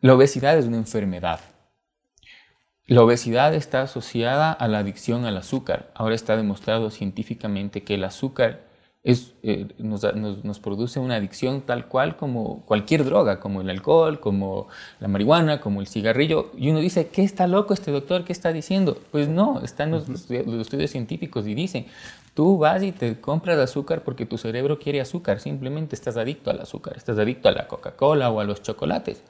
la 0.00 0.14
obesidad 0.14 0.58
es 0.58 0.66
una 0.66 0.76
enfermedad. 0.76 1.40
La 2.86 3.02
obesidad 3.02 3.54
está 3.54 3.82
asociada 3.82 4.52
a 4.52 4.68
la 4.68 4.78
adicción 4.78 5.24
al 5.24 5.36
azúcar. 5.36 5.90
Ahora 5.94 6.14
está 6.14 6.36
demostrado 6.36 6.90
científicamente 6.90 7.82
que 7.82 7.94
el 7.94 8.04
azúcar 8.04 8.65
eh, 9.08 9.68
nos, 9.78 10.58
produce 10.58 10.98
una 10.98 11.14
adicción 11.14 11.60
tal 11.60 11.86
cual 11.86 12.16
como 12.16 12.62
cualquier 12.62 13.04
droga, 13.04 13.38
como 13.38 13.60
el 13.60 13.70
alcohol, 13.70 14.18
como 14.18 14.66
la 14.98 15.06
marihuana, 15.06 15.60
como 15.60 15.80
el 15.80 15.86
cigarrillo. 15.86 16.50
Y 16.58 16.70
uno 16.70 16.80
dice, 16.80 17.06
¿qué 17.06 17.22
está 17.22 17.46
loco 17.46 17.72
este 17.72 17.92
doctor? 17.92 18.24
¿Qué 18.24 18.32
está 18.32 18.52
diciendo? 18.52 18.98
Pues 19.12 19.28
no, 19.28 19.60
están 19.60 19.92
los, 19.92 20.08
estudios 20.08 20.90
científicos 20.90 21.46
y 21.46 21.54
dicen, 21.54 21.86
tú 22.34 22.58
vas 22.58 22.82
y 22.82 22.90
te 22.90 23.20
compras 23.20 23.58
azúcar 23.58 24.02
porque 24.02 24.26
tu 24.26 24.38
cerebro 24.38 24.80
quiere 24.80 25.00
azúcar, 25.00 25.38
simplemente 25.38 25.94
estás 25.94 26.16
adicto 26.16 26.50
al 26.50 26.60
azúcar, 26.60 26.96
estás 26.96 27.16
adicto 27.16 27.48
a 27.48 27.52
la 27.52 27.68
Coca-Cola 27.68 28.28
o 28.30 28.40
a 28.40 28.44
los 28.44 28.60
chocolates. 28.60 29.22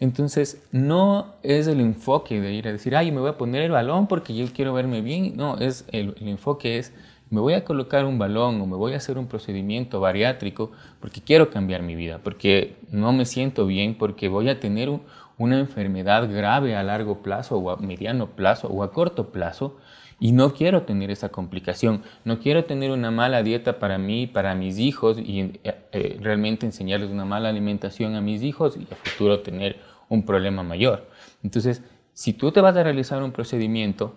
Entonces, 0.00 0.62
no 0.70 1.32
es 1.42 1.66
el 1.66 1.80
enfoque 1.80 2.42
de 2.42 2.52
ir 2.52 2.68
a 2.68 2.72
decir, 2.72 2.94
ay, 2.94 3.10
me 3.10 3.20
voy 3.20 3.30
a 3.30 3.38
poner 3.38 3.62
el 3.62 3.70
balón 3.70 4.06
porque 4.06 4.34
yo 4.34 4.44
quiero 4.52 4.74
verme 4.74 5.00
bien. 5.00 5.34
No, 5.34 5.56
es 5.56 5.86
el 5.92 6.14
enfoque 6.20 6.76
es 6.76 6.92
me 7.30 7.40
voy 7.40 7.54
a 7.54 7.64
colocar 7.64 8.04
un 8.04 8.18
balón 8.18 8.60
o 8.60 8.66
me 8.66 8.76
voy 8.76 8.92
a 8.92 8.98
hacer 8.98 9.18
un 9.18 9.26
procedimiento 9.26 10.00
bariátrico 10.00 10.72
porque 11.00 11.20
quiero 11.20 11.50
cambiar 11.50 11.82
mi 11.82 11.94
vida, 11.94 12.20
porque 12.22 12.76
no 12.90 13.12
me 13.12 13.24
siento 13.24 13.66
bien, 13.66 13.96
porque 13.96 14.28
voy 14.28 14.48
a 14.48 14.60
tener 14.60 14.90
una 15.38 15.58
enfermedad 15.58 16.30
grave 16.30 16.76
a 16.76 16.82
largo 16.82 17.22
plazo 17.22 17.56
o 17.56 17.70
a 17.70 17.76
mediano 17.76 18.28
plazo 18.30 18.68
o 18.68 18.82
a 18.82 18.92
corto 18.92 19.30
plazo 19.30 19.76
y 20.20 20.32
no 20.32 20.54
quiero 20.54 20.82
tener 20.82 21.10
esa 21.10 21.30
complicación, 21.30 22.02
no 22.24 22.38
quiero 22.38 22.64
tener 22.64 22.92
una 22.92 23.10
mala 23.10 23.42
dieta 23.42 23.78
para 23.78 23.98
mí, 23.98 24.26
para 24.26 24.54
mis 24.54 24.78
hijos 24.78 25.18
y 25.18 25.40
eh, 25.64 25.74
eh, 25.92 26.18
realmente 26.20 26.66
enseñarles 26.66 27.10
una 27.10 27.24
mala 27.24 27.48
alimentación 27.48 28.14
a 28.14 28.20
mis 28.20 28.42
hijos 28.42 28.76
y 28.76 28.86
a 28.92 28.96
futuro 28.96 29.40
tener 29.40 29.76
un 30.08 30.24
problema 30.24 30.62
mayor. 30.62 31.08
Entonces, 31.42 31.82
si 32.12 32.32
tú 32.32 32.52
te 32.52 32.60
vas 32.60 32.76
a 32.76 32.82
realizar 32.84 33.22
un 33.22 33.32
procedimiento, 33.32 34.14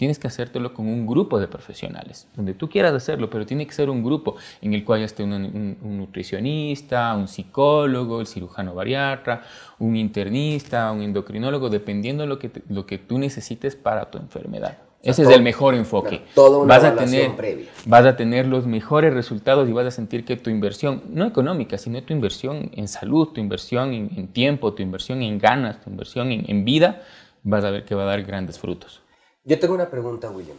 tienes 0.00 0.18
que 0.18 0.28
hacértelo 0.28 0.72
con 0.72 0.86
un 0.86 1.06
grupo 1.06 1.38
de 1.38 1.46
profesionales, 1.46 2.26
donde 2.34 2.54
tú 2.54 2.70
quieras 2.70 2.94
hacerlo, 2.94 3.28
pero 3.28 3.44
tiene 3.44 3.66
que 3.66 3.74
ser 3.74 3.90
un 3.90 4.02
grupo 4.02 4.36
en 4.62 4.72
el 4.72 4.82
cual 4.82 5.02
esté 5.02 5.22
un, 5.22 5.76
nutricionista, 5.82 7.14
un 7.14 7.28
psicólogo, 7.28 8.22
el 8.22 8.26
cirujano 8.26 8.74
bariatra, 8.74 9.42
un 9.78 9.96
internista, 9.96 10.90
un 10.90 11.02
endocrinólogo, 11.02 11.68
dependiendo 11.68 12.24
lo 12.24 12.38
que, 12.38 12.50
lo 12.70 12.86
que 12.86 12.96
tú 12.96 13.18
necesites 13.18 13.76
para 13.76 14.10
tu 14.10 14.16
enfermedad. 14.16 14.78
Ese 15.02 15.24
es 15.24 15.28
el 15.28 15.42
mejor 15.42 15.74
enfoque. 15.74 16.22
Todo 16.34 16.60
una 16.60 16.78
vas 16.78 16.84
a 16.84 16.96
tener, 16.96 17.36
previa. 17.36 17.66
Vas 17.84 18.06
a 18.06 18.16
tener 18.16 18.46
los 18.46 18.66
mejores 18.66 19.12
resultados 19.12 19.68
y 19.68 19.72
vas 19.72 19.84
a 19.86 19.90
sentir 19.90 20.24
que 20.24 20.36
tu 20.36 20.48
inversión, 20.48 21.02
no 21.10 21.26
económica, 21.26 21.76
sino 21.76 22.02
tu 22.02 22.14
inversión 22.14 22.70
en 22.74 22.88
salud, 22.88 23.28
tu 23.34 23.42
inversión 23.42 23.92
en, 23.92 24.28
tiempo, 24.28 24.72
tu 24.72 24.82
inversión 24.82 25.20
en 25.20 25.38
ganas, 25.38 25.78
tu 25.82 25.90
inversión 25.90 26.32
en, 26.32 26.46
en 26.48 26.64
vida, 26.64 27.02
vas 27.42 27.64
a 27.64 27.70
ver 27.70 27.84
que 27.84 27.94
va 27.94 28.04
a 28.04 28.06
dar 28.06 28.22
grandes 28.22 28.58
frutos. 28.58 29.02
Yo 29.50 29.58
tengo 29.58 29.74
una 29.74 29.90
pregunta, 29.90 30.30
William. 30.30 30.56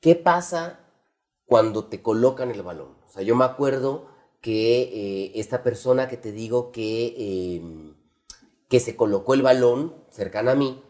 ¿Qué 0.00 0.14
pasa 0.14 0.80
cuando 1.44 1.88
te 1.88 2.00
colocan 2.00 2.50
el 2.50 2.62
balón? 2.62 2.96
O 3.06 3.12
sea, 3.12 3.22
yo 3.22 3.36
me 3.36 3.44
acuerdo 3.44 4.06
que 4.40 4.80
eh, 4.80 5.32
esta 5.34 5.62
persona 5.62 6.08
que 6.08 6.16
te 6.16 6.32
digo 6.32 6.72
que, 6.72 7.56
em, 7.56 7.96
que 8.70 8.80
se 8.80 8.96
colocó 8.96 9.34
el 9.34 9.42
balón 9.42 9.94
cercana 10.08 10.52
a 10.52 10.54
mí, 10.54 10.82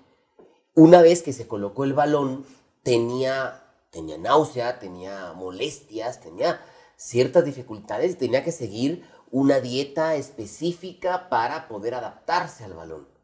una 0.76 1.02
vez 1.02 1.24
que 1.24 1.32
se 1.32 1.48
colocó 1.48 1.82
el 1.82 1.92
balón, 1.92 2.46
tenía, 2.84 3.64
tenía 3.90 4.16
náusea, 4.16 4.78
tenía 4.78 5.32
molestias, 5.32 6.20
tenía 6.20 6.64
ciertas 6.96 7.44
dificultades, 7.44 8.16
tenía 8.16 8.44
que 8.44 8.52
seguir 8.52 9.02
una 9.32 9.58
dieta 9.58 10.14
específica 10.14 11.28
para 11.28 11.66
poder 11.66 11.94
adaptarse 11.94 12.62
al 12.62 12.74
balón. 12.74 13.17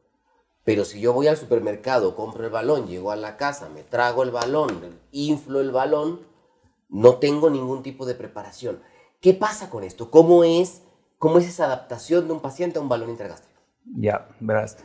Pero 0.64 0.84
si 0.84 1.00
yo 1.00 1.12
voy 1.12 1.26
al 1.26 1.36
supermercado, 1.36 2.16
compro 2.16 2.44
el 2.44 2.50
balón, 2.50 2.86
llego 2.86 3.10
a 3.10 3.16
la 3.16 3.36
casa, 3.36 3.68
me 3.68 3.82
trago 3.82 4.22
el 4.22 4.30
balón, 4.30 4.68
inflo 5.12 5.60
el 5.60 5.70
balón, 5.70 6.20
no 6.88 7.16
tengo 7.16 7.50
ningún 7.50 7.82
tipo 7.82 8.06
de 8.06 8.14
preparación. 8.14 8.80
¿Qué 9.20 9.34
pasa 9.34 9.68
con 9.70 9.84
esto? 9.84 10.10
¿Cómo 10.10 10.44
es, 10.44 10.82
cómo 11.18 11.38
es 11.38 11.46
esa 11.46 11.66
adaptación 11.66 12.26
de 12.26 12.32
un 12.32 12.40
paciente 12.40 12.78
a 12.78 12.82
un 12.82 12.88
balón 12.88 13.10
intragástrico? 13.10 13.60
Ya, 13.96 14.28
verás. 14.40 14.78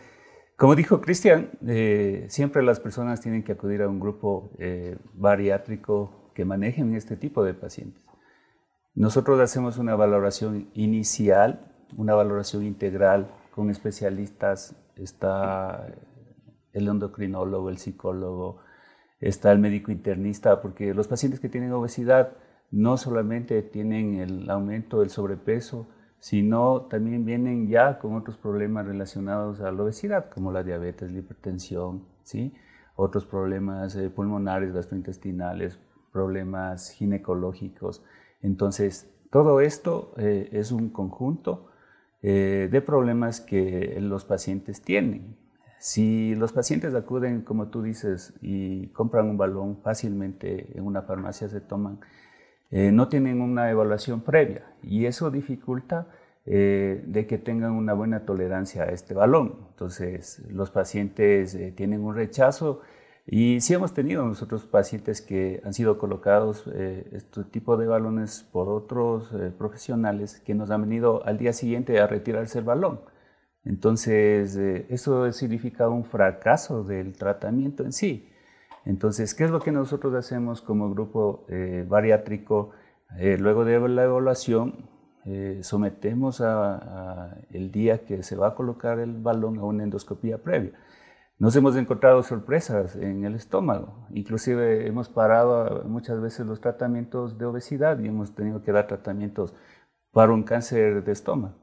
Como 0.58 0.76
dijo 0.76 1.00
Cristian, 1.00 1.52
eh, 1.66 2.26
siempre 2.30 2.62
las 2.64 2.82
personas 2.82 3.22
tienen 3.22 3.44
que 3.44 3.54
acudir 3.54 3.82
a 3.82 3.88
un 3.88 4.00
grupo 4.00 4.52
eh, 4.60 4.98
bariátrico 5.14 6.32
que 6.36 6.44
manejen 6.44 6.96
este 6.96 7.16
tipo 7.16 7.46
de 7.46 7.54
pacientes. 7.54 8.06
Nosotros 8.94 9.40
hacemos 9.40 9.78
una 9.78 9.96
valoración 9.96 10.70
inicial, 10.74 11.86
una 11.96 12.14
valoración 12.14 12.66
integral 12.66 13.32
con 13.56 13.70
especialistas. 13.70 14.76
Está 15.02 15.88
el 16.74 16.88
endocrinólogo, 16.88 17.70
el 17.70 17.78
psicólogo, 17.78 18.60
está 19.20 19.52
el 19.52 19.60
médico 19.60 19.92
internista, 19.92 20.62
porque 20.62 20.94
los 20.94 21.08
pacientes 21.08 21.40
que 21.40 21.50
tienen 21.50 21.72
obesidad 21.74 22.34
no 22.72 22.98
solamente 22.98 23.62
tienen 23.64 24.16
el 24.20 24.50
aumento 24.50 25.00
del 25.00 25.10
sobrepeso, 25.10 25.88
sino 26.20 26.82
también 26.84 27.26
vienen 27.26 27.68
ya 27.68 27.98
con 27.98 28.16
otros 28.16 28.38
problemas 28.38 28.86
relacionados 28.86 29.62
a 29.62 29.72
la 29.72 29.84
obesidad, 29.84 30.30
como 30.30 30.52
la 30.52 30.64
diabetes, 30.64 31.12
la 31.12 31.20
hipertensión, 31.20 32.06
¿sí? 32.24 32.54
otros 32.96 33.26
problemas 33.26 33.96
eh, 33.96 34.10
pulmonares, 34.10 34.74
gastrointestinales, 34.74 35.80
problemas 36.12 36.90
ginecológicos. 36.92 38.04
Entonces, 38.42 39.10
todo 39.32 39.62
esto 39.62 40.14
eh, 40.18 40.50
es 40.52 40.72
un 40.72 40.90
conjunto 40.90 41.69
eh, 42.22 42.68
de 42.72 42.82
problemas 42.82 43.42
que 43.42 43.98
los 44.02 44.26
pacientes 44.26 44.82
tienen. 44.82 45.38
Si 45.80 46.36
los 46.36 46.52
pacientes 46.52 46.94
acuden, 46.94 47.42
como 47.42 47.70
tú 47.70 47.82
dices, 47.82 48.34
y 48.42 48.88
compran 48.88 49.30
un 49.30 49.38
balón 49.38 49.82
fácilmente 49.82 50.78
en 50.78 50.86
una 50.86 51.04
farmacia, 51.04 51.48
se 51.48 51.62
toman 51.62 52.00
eh, 52.72 52.92
no 52.92 53.08
tienen 53.08 53.42
una 53.42 53.72
evaluación 53.72 54.22
previa 54.22 54.64
y 54.84 55.06
eso 55.06 55.32
dificulta 55.32 56.08
eh, 56.46 57.04
de 57.08 57.26
que 57.26 57.40
tengan 57.40 57.72
una 57.72 57.94
buena 57.94 58.26
tolerancia 58.26 58.84
a 58.84 58.90
este 58.90 59.14
balón. 59.14 59.68
Entonces, 59.72 60.44
los 60.52 60.70
pacientes 60.70 61.58
tienen 61.76 62.04
un 62.04 62.16
rechazo 62.16 62.82
y 63.32 63.62
sí 63.62 63.74
hemos 63.74 63.94
tenido 63.94 64.26
nosotros 64.26 64.66
pacientes 64.66 65.22
que 65.22 65.62
han 65.64 65.74
sido 65.74 65.98
colocados 65.98 66.66
este 66.68 67.44
tipo 67.46 67.78
de 67.78 67.88
balones 67.88 68.48
por 68.52 68.70
otros 68.70 69.30
profesionales 69.58 70.40
que 70.40 70.56
nos 70.56 70.72
han 70.72 70.82
venido 70.82 71.26
al 71.26 71.38
día 71.38 71.54
siguiente 71.54 72.00
a 72.00 72.08
retirarse 72.08 72.60
el 72.60 72.66
balón. 72.66 73.02
Entonces, 73.64 74.56
eso 74.56 75.32
significa 75.32 75.90
un 75.90 76.06
fracaso 76.06 76.84
del 76.84 77.14
tratamiento 77.18 77.84
en 77.84 77.94
sí. 77.94 78.30
Entonces, 78.86 79.36
¿qué 79.36 79.44
es 79.44 79.52
lo 79.52 79.60
que 79.60 79.72
nosotros 79.72 80.14
hacemos 80.16 80.62
como 80.62 80.90
grupo 80.90 81.46
eh, 81.50 81.86
bariátrico? 81.88 82.72
Eh, 83.18 83.38
luego 83.40 83.66
de 83.66 83.80
la 83.88 84.04
evaluación, 84.04 84.90
eh, 85.26 85.60
sometemos 85.62 86.42
a, 86.42 87.38
el 87.52 87.72
día 87.72 88.06
que 88.06 88.24
se 88.24 88.36
va 88.36 88.48
a 88.48 88.56
colocar 88.56 89.00
el 89.00 89.14
balón 89.14 89.60
a 89.60 89.64
una 89.64 89.84
endoscopía 89.84 90.40
previa. 90.40 90.72
Nos 91.40 91.56
hemos 91.56 91.78
encontrado 91.78 92.22
sorpresas 92.22 92.98
en 92.98 93.24
el 93.24 93.34
estómago, 93.34 94.06
inclusive 94.12 94.86
hemos 94.88 95.08
parado 95.08 95.86
muchas 95.86 96.20
veces 96.20 96.46
los 96.46 96.60
tratamientos 96.60 97.38
de 97.38 97.46
obesidad 97.46 97.98
y 98.00 98.10
hemos 98.10 98.36
tenido 98.36 98.62
que 98.62 98.74
dar 98.74 98.88
tratamientos 98.88 99.54
para 100.12 100.34
un 100.34 100.44
cáncer 100.44 101.02
de 101.02 101.12
estómago. 101.14 101.56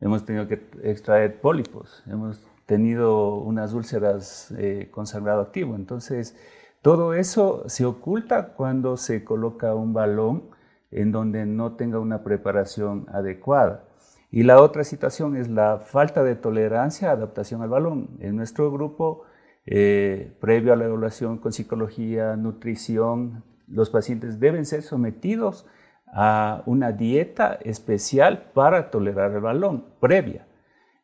Hemos 0.00 0.24
tenido 0.24 0.48
que 0.48 0.70
extraer 0.82 1.42
pólipos, 1.42 2.02
hemos 2.06 2.42
tenido 2.64 3.34
unas 3.34 3.74
úlceras 3.74 4.54
con 4.92 5.06
sangrado 5.06 5.42
activo. 5.42 5.76
Entonces, 5.76 6.34
todo 6.80 7.12
eso 7.12 7.64
se 7.66 7.84
oculta 7.84 8.54
cuando 8.54 8.96
se 8.96 9.24
coloca 9.24 9.74
un 9.74 9.92
balón 9.92 10.44
en 10.90 11.12
donde 11.12 11.44
no 11.44 11.72
tenga 11.72 11.98
una 11.98 12.24
preparación 12.24 13.04
adecuada. 13.12 13.87
Y 14.30 14.42
la 14.42 14.60
otra 14.60 14.84
situación 14.84 15.36
es 15.36 15.48
la 15.48 15.78
falta 15.78 16.22
de 16.22 16.34
tolerancia 16.34 17.10
a 17.10 17.12
adaptación 17.12 17.62
al 17.62 17.70
balón. 17.70 18.10
En 18.20 18.36
nuestro 18.36 18.70
grupo, 18.70 19.24
eh, 19.64 20.36
previo 20.40 20.72
a 20.72 20.76
la 20.76 20.84
evaluación 20.84 21.38
con 21.38 21.52
psicología, 21.52 22.36
nutrición, 22.36 23.44
los 23.66 23.90
pacientes 23.90 24.40
deben 24.40 24.64
ser 24.64 24.82
sometidos 24.82 25.66
a 26.06 26.62
una 26.66 26.92
dieta 26.92 27.58
especial 27.62 28.50
para 28.54 28.90
tolerar 28.90 29.32
el 29.32 29.40
balón, 29.40 29.84
previa. 30.00 30.46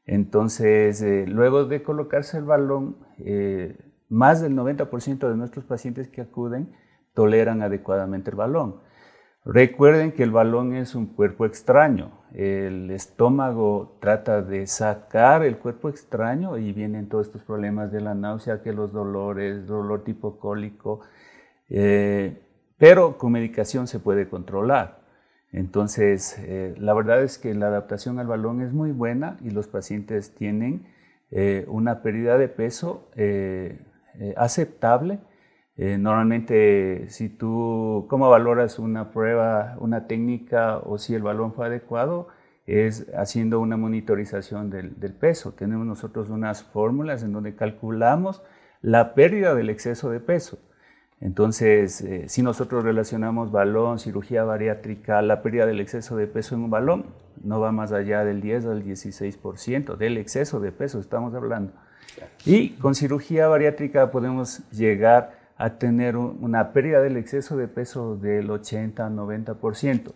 Entonces, 0.06 1.00
eh, 1.02 1.24
luego 1.26 1.64
de 1.64 1.82
colocarse 1.82 2.38
el 2.38 2.44
balón, 2.44 2.96
eh, 3.18 3.76
más 4.08 4.40
del 4.40 4.54
90% 4.54 5.28
de 5.28 5.36
nuestros 5.36 5.64
pacientes 5.64 6.08
que 6.08 6.20
acuden 6.20 6.72
toleran 7.14 7.62
adecuadamente 7.62 8.30
el 8.30 8.36
balón. 8.36 8.80
Recuerden 9.44 10.12
que 10.12 10.22
el 10.22 10.30
balón 10.30 10.74
es 10.74 10.94
un 10.94 11.06
cuerpo 11.06 11.44
extraño. 11.44 12.12
El 12.32 12.90
estómago 12.90 13.98
trata 14.00 14.40
de 14.40 14.66
sacar 14.66 15.44
el 15.44 15.58
cuerpo 15.58 15.90
extraño 15.90 16.56
y 16.56 16.72
vienen 16.72 17.10
todos 17.10 17.26
estos 17.26 17.42
problemas 17.42 17.92
de 17.92 18.00
la 18.00 18.14
náusea, 18.14 18.62
que 18.62 18.72
los 18.72 18.92
dolores, 18.92 19.66
dolor 19.66 20.02
tipo 20.02 20.38
cólico, 20.38 21.00
eh, 21.68 22.40
pero 22.78 23.18
con 23.18 23.32
medicación 23.32 23.86
se 23.86 24.00
puede 24.00 24.28
controlar. 24.28 25.04
Entonces, 25.52 26.38
eh, 26.38 26.74
la 26.78 26.94
verdad 26.94 27.22
es 27.22 27.36
que 27.36 27.54
la 27.54 27.66
adaptación 27.66 28.18
al 28.18 28.26
balón 28.26 28.62
es 28.62 28.72
muy 28.72 28.92
buena 28.92 29.36
y 29.42 29.50
los 29.50 29.68
pacientes 29.68 30.34
tienen 30.34 30.86
eh, 31.30 31.66
una 31.68 32.02
pérdida 32.02 32.38
de 32.38 32.48
peso 32.48 33.10
aceptable. 34.36 35.18
Eh, 35.76 35.98
normalmente, 35.98 37.06
si 37.08 37.28
tú, 37.28 38.06
¿cómo 38.08 38.30
valoras 38.30 38.78
una 38.78 39.10
prueba, 39.10 39.76
una 39.80 40.06
técnica 40.06 40.78
o 40.78 40.98
si 40.98 41.14
el 41.14 41.22
balón 41.22 41.52
fue 41.52 41.66
adecuado? 41.66 42.28
Es 42.66 43.06
haciendo 43.16 43.60
una 43.60 43.76
monitorización 43.76 44.70
del, 44.70 44.94
peso. 45.14 45.52
Tenemos 45.52 45.86
nosotros 45.86 46.30
unas 46.30 46.62
fórmulas 46.62 47.22
en 47.22 47.32
donde 47.32 47.56
calculamos 47.56 48.42
la 48.82 49.14
pérdida 49.14 49.54
del 49.54 49.68
exceso 49.68 50.10
de 50.10 50.20
peso. 50.20 50.58
Entonces, 51.20 52.00
eh, 52.02 52.28
si 52.28 52.42
nosotros 52.42 52.84
relacionamos 52.84 53.50
balón, 53.50 53.98
cirugía 53.98 54.44
bariátrica, 54.44 55.22
la 55.22 55.42
pérdida 55.42 55.66
del 55.66 55.80
exceso 55.80 56.16
de 56.16 56.26
peso 56.26 56.54
en 56.54 56.62
un 56.62 56.70
balón, 56.70 57.06
no 57.42 57.60
va 57.60 57.72
más 57.72 57.92
allá 57.92 58.24
del 58.24 58.40
10 58.40 58.66
al 58.66 58.84
16% 58.84 59.96
del 59.96 60.18
exceso 60.18 60.60
de 60.60 60.72
peso, 60.72 61.00
estamos 61.00 61.34
hablando. 61.34 61.72
Y 62.44 62.70
con 62.76 62.94
cirugía 62.94 63.48
bariátrica 63.48 64.10
podemos 64.10 64.68
llegar 64.70 65.43
a 65.56 65.78
tener 65.78 66.16
una 66.16 66.72
pérdida 66.72 67.00
del 67.00 67.16
exceso 67.16 67.56
de 67.56 67.68
peso 67.68 68.16
del 68.16 68.48
80-90%. 68.48 70.12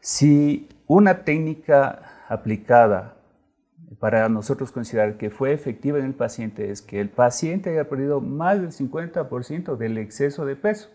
Si 0.00 0.68
una 0.86 1.24
técnica 1.24 2.24
aplicada 2.28 3.16
para 3.98 4.28
nosotros 4.28 4.72
considerar 4.72 5.16
que 5.16 5.30
fue 5.30 5.52
efectiva 5.52 5.98
en 5.98 6.04
el 6.04 6.14
paciente 6.14 6.70
es 6.70 6.82
que 6.82 7.00
el 7.00 7.08
paciente 7.08 7.70
haya 7.70 7.88
perdido 7.88 8.20
más 8.20 8.60
del 8.60 8.72
50% 8.72 9.76
del 9.76 9.98
exceso 9.98 10.44
de 10.44 10.56
peso 10.56 10.90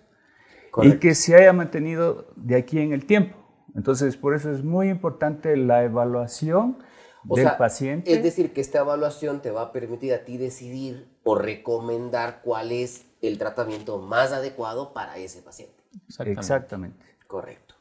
y 0.82 0.98
que 0.98 1.16
se 1.16 1.36
haya 1.36 1.52
mantenido 1.52 2.28
de 2.36 2.56
aquí 2.56 2.80
en 2.80 2.94
el 2.94 3.06
tiempo. 3.06 3.38
Entonces, 3.76 4.18
por 4.18 4.36
eso 4.36 4.52
es 4.52 4.64
muy 4.64 4.90
importante 4.90 5.56
la 5.58 5.84
evaluación 5.84 6.78
del 7.24 7.48
paciente. 7.58 8.12
Es 8.12 8.24
decir, 8.24 8.54
que 8.54 8.62
esta 8.62 8.80
evaluación 8.80 9.42
te 9.42 9.52
va 9.52 9.64
a 9.64 9.72
permitir 9.72 10.14
a 10.14 10.26
ti 10.26 10.38
decidir 10.38 11.08
o 11.24 11.36
recomendar 11.36 12.42
cuál 12.44 12.72
es 12.72 13.06
el 13.22 13.38
tratamiento 13.38 14.00
más 14.00 14.32
adecuado 14.32 14.94
para 14.94 15.18
ese 15.18 15.42
paciente. 15.42 15.84
Exactamente. 16.25 17.06
Correcto. 17.28 17.75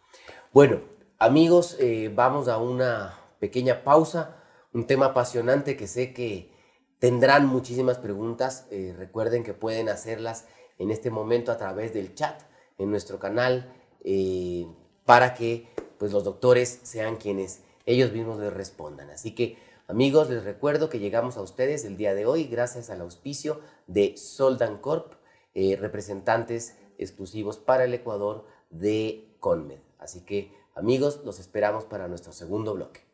Bueno, 0.53 0.81
amigos, 1.19 1.77
eh, 1.81 2.11
vamos 2.15 2.49
a 2.49 2.59
una 2.59 3.19
pequeña 3.39 3.83
pausa. 3.83 4.37
Un 4.73 4.87
tema 4.87 5.07
apasionante 5.07 5.77
que 5.77 5.89
sé 5.89 6.13
que 6.13 6.53
tendrán 6.99 7.47
muchísimas 7.47 7.99
preguntas. 7.99 8.67
Eh, 8.71 8.95
recuerden 8.97 9.43
que 9.43 9.55
pueden 9.55 9.89
hacerlas 9.89 10.47
en 10.79 10.91
este 10.91 11.11
momento 11.11 11.51
a 11.51 11.57
través 11.57 11.93
del 11.93 12.15
chat 12.15 12.43
en 12.79 12.91
nuestro 12.91 13.19
canal 13.19 13.73
eh, 14.05 14.67
para 15.05 15.35
que 15.35 15.69
pues, 15.99 16.13
los 16.13 16.25
doctores 16.25 16.81
sean 16.83 17.17
quienes 17.17 17.63
ellos 17.87 18.13
mismos 18.13 18.39
les 18.39 18.53
respondan. 18.53 19.11
Así 19.11 19.35
que 19.35 19.59
amigos, 19.89 20.31
les 20.31 20.45
recuerdo 20.45 20.89
que 20.89 20.99
llegamos 20.99 21.37
a 21.37 21.43
ustedes 21.43 21.85
el 21.85 21.97
día 21.97 22.15
de 22.15 22.27
hoy 22.27 22.45
gracias 22.45 22.91
al 22.91 23.01
auspicio 23.01 23.61
de 23.87 24.17
Soldan 24.17 24.79
Corp, 24.79 25.15
eh, 25.55 25.77
representantes 25.77 26.77
exclusivos 26.99 27.59
para 27.59 27.85
el 27.85 27.95
Ecuador 27.95 28.47
de 28.71 29.35
Conmed. 29.41 29.81
Así 29.99 30.21
que 30.21 30.53
amigos, 30.75 31.21
los 31.25 31.39
esperamos 31.39 31.85
para 31.85 32.09
nuestro 32.09 32.33
segundo 32.33 32.75
bloque. 32.75 33.10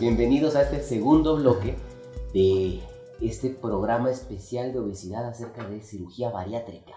Bienvenidos 0.00 0.56
a 0.56 0.62
este 0.62 0.82
segundo 0.82 1.36
bloque 1.36 1.76
de 2.32 2.80
este 3.20 3.50
programa 3.50 4.10
especial 4.10 4.72
de 4.72 4.78
obesidad 4.78 5.28
acerca 5.28 5.68
de 5.68 5.82
cirugía 5.82 6.30
bariátrica. 6.30 6.94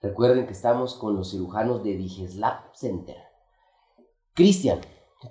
Recuerden 0.00 0.46
que 0.46 0.52
estamos 0.52 0.94
con 0.94 1.16
los 1.16 1.32
cirujanos 1.32 1.82
de 1.82 1.96
Digeslab 1.96 2.72
Center. 2.72 3.16
Cristian, 4.32 4.78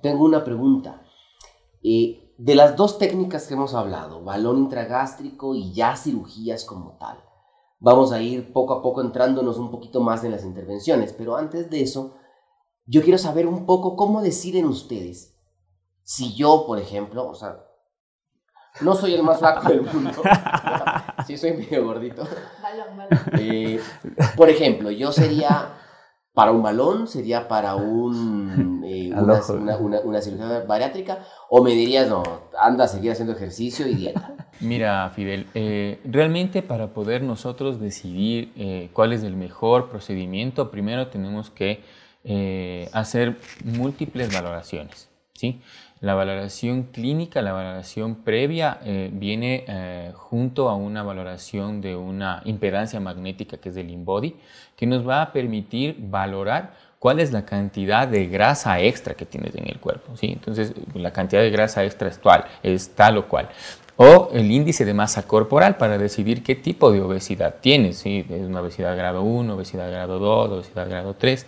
tengo 0.01 0.25
una 0.25 0.43
pregunta. 0.43 1.03
Eh, 1.81 2.35
de 2.37 2.53
las 2.55 2.75
dos 2.75 2.97
técnicas 2.97 3.47
que 3.47 3.53
hemos 3.53 3.73
hablado, 3.75 4.21
balón 4.21 4.57
intragástrico 4.57 5.55
y 5.55 5.71
ya 5.71 5.95
cirugías 5.95 6.65
como 6.65 6.97
tal, 6.97 7.23
vamos 7.79 8.11
a 8.11 8.21
ir 8.21 8.51
poco 8.51 8.73
a 8.73 8.81
poco 8.81 8.99
entrándonos 8.99 9.57
un 9.57 9.71
poquito 9.71 10.01
más 10.01 10.25
en 10.25 10.31
las 10.31 10.43
intervenciones, 10.43 11.13
pero 11.13 11.37
antes 11.37 11.69
de 11.69 11.81
eso, 11.81 12.15
yo 12.85 13.01
quiero 13.03 13.17
saber 13.17 13.47
un 13.47 13.65
poco 13.65 13.95
cómo 13.95 14.21
deciden 14.21 14.65
ustedes 14.65 15.34
si 16.05 16.35
yo, 16.35 16.65
por 16.67 16.79
ejemplo, 16.79 17.27
o 17.27 17.33
sea, 17.33 17.57
no 18.81 18.93
soy 18.93 19.15
el 19.15 19.23
más 19.23 19.39
flaco 19.39 19.69
del 19.69 19.81
mundo, 19.81 20.11
sí 21.27 21.35
soy 21.35 21.53
medio 21.53 21.83
gordito. 21.83 22.27
Balón, 22.61 22.95
balón. 22.95 23.19
Eh, 23.39 23.79
por 24.37 24.49
ejemplo, 24.49 24.91
yo 24.91 25.11
sería 25.11 25.69
para 26.31 26.51
un 26.51 26.61
balón, 26.61 27.07
sería 27.07 27.47
para 27.47 27.75
un, 27.75 28.83
eh, 28.85 29.11
una, 30.03 30.21
cirugía 30.21 30.63
bariátrica, 30.67 31.25
o 31.49 31.63
me 31.63 31.71
dirías, 31.71 32.07
no, 32.07 32.21
anda 32.61 32.83
a 32.83 32.87
seguir 32.87 33.11
haciendo 33.11 33.33
ejercicio 33.33 33.87
y 33.87 33.95
dieta. 33.95 34.35
Mira, 34.59 35.09
Fidel, 35.09 35.47
eh, 35.55 35.99
realmente 36.05 36.61
para 36.61 36.93
poder 36.93 37.23
nosotros 37.23 37.79
decidir 37.79 38.91
cuál 38.93 39.11
es 39.11 39.23
el 39.23 39.35
mejor 39.35 39.89
procedimiento, 39.89 40.69
primero 40.69 41.07
tenemos 41.07 41.49
que 41.49 41.83
hacer 42.93 43.39
múltiples 43.63 44.31
valoraciones, 44.31 45.09
¿sí? 45.33 45.61
La 46.05 46.13
valoración 46.13 46.83
clínica, 46.83 47.41
la 47.41 47.51
valoración 47.51 48.17
previa, 48.17 48.77
eh, 48.83 49.09
viene 49.11 49.65
eh, 49.67 50.11
junto 50.13 50.69
a 50.69 50.75
una 50.75 51.01
valoración 51.01 51.81
de 51.81 51.95
una 51.95 52.43
impedancia 52.45 52.99
magnética 52.99 53.57
que 53.57 53.69
es 53.69 53.75
del 53.75 53.89
InBody, 53.89 54.35
que 54.75 54.85
nos 54.85 55.07
va 55.07 55.23
a 55.23 55.33
permitir 55.33 55.95
valorar 55.97 56.75
cuál 56.99 57.19
es 57.19 57.31
la 57.31 57.43
cantidad 57.43 58.07
de 58.07 58.27
grasa 58.27 58.79
extra 58.81 59.15
que 59.15 59.25
tienes 59.25 59.55
en 59.55 59.67
el 59.67 59.79
cuerpo. 59.79 60.15
¿sí? 60.15 60.27
Entonces, 60.27 60.75
la 60.93 61.11
cantidad 61.11 61.41
de 61.41 61.49
grasa 61.49 61.83
extra 61.83 62.07
es 62.07 62.19
tal, 62.19 62.45
es 62.61 62.89
tal 62.89 63.17
o 63.17 63.27
cual. 63.27 63.49
O 63.95 64.29
el 64.31 64.51
índice 64.51 64.85
de 64.85 64.93
masa 64.93 65.25
corporal 65.25 65.75
para 65.77 65.97
decidir 65.97 66.43
qué 66.43 66.53
tipo 66.53 66.91
de 66.91 67.01
obesidad 67.01 67.55
tienes. 67.61 67.97
¿sí? 67.97 68.23
Es 68.29 68.45
una 68.45 68.61
obesidad 68.61 68.95
grado 68.95 69.23
1, 69.23 69.55
obesidad 69.55 69.89
grado 69.89 70.19
2, 70.19 70.51
obesidad 70.51 70.87
grado 70.87 71.15
3. 71.15 71.47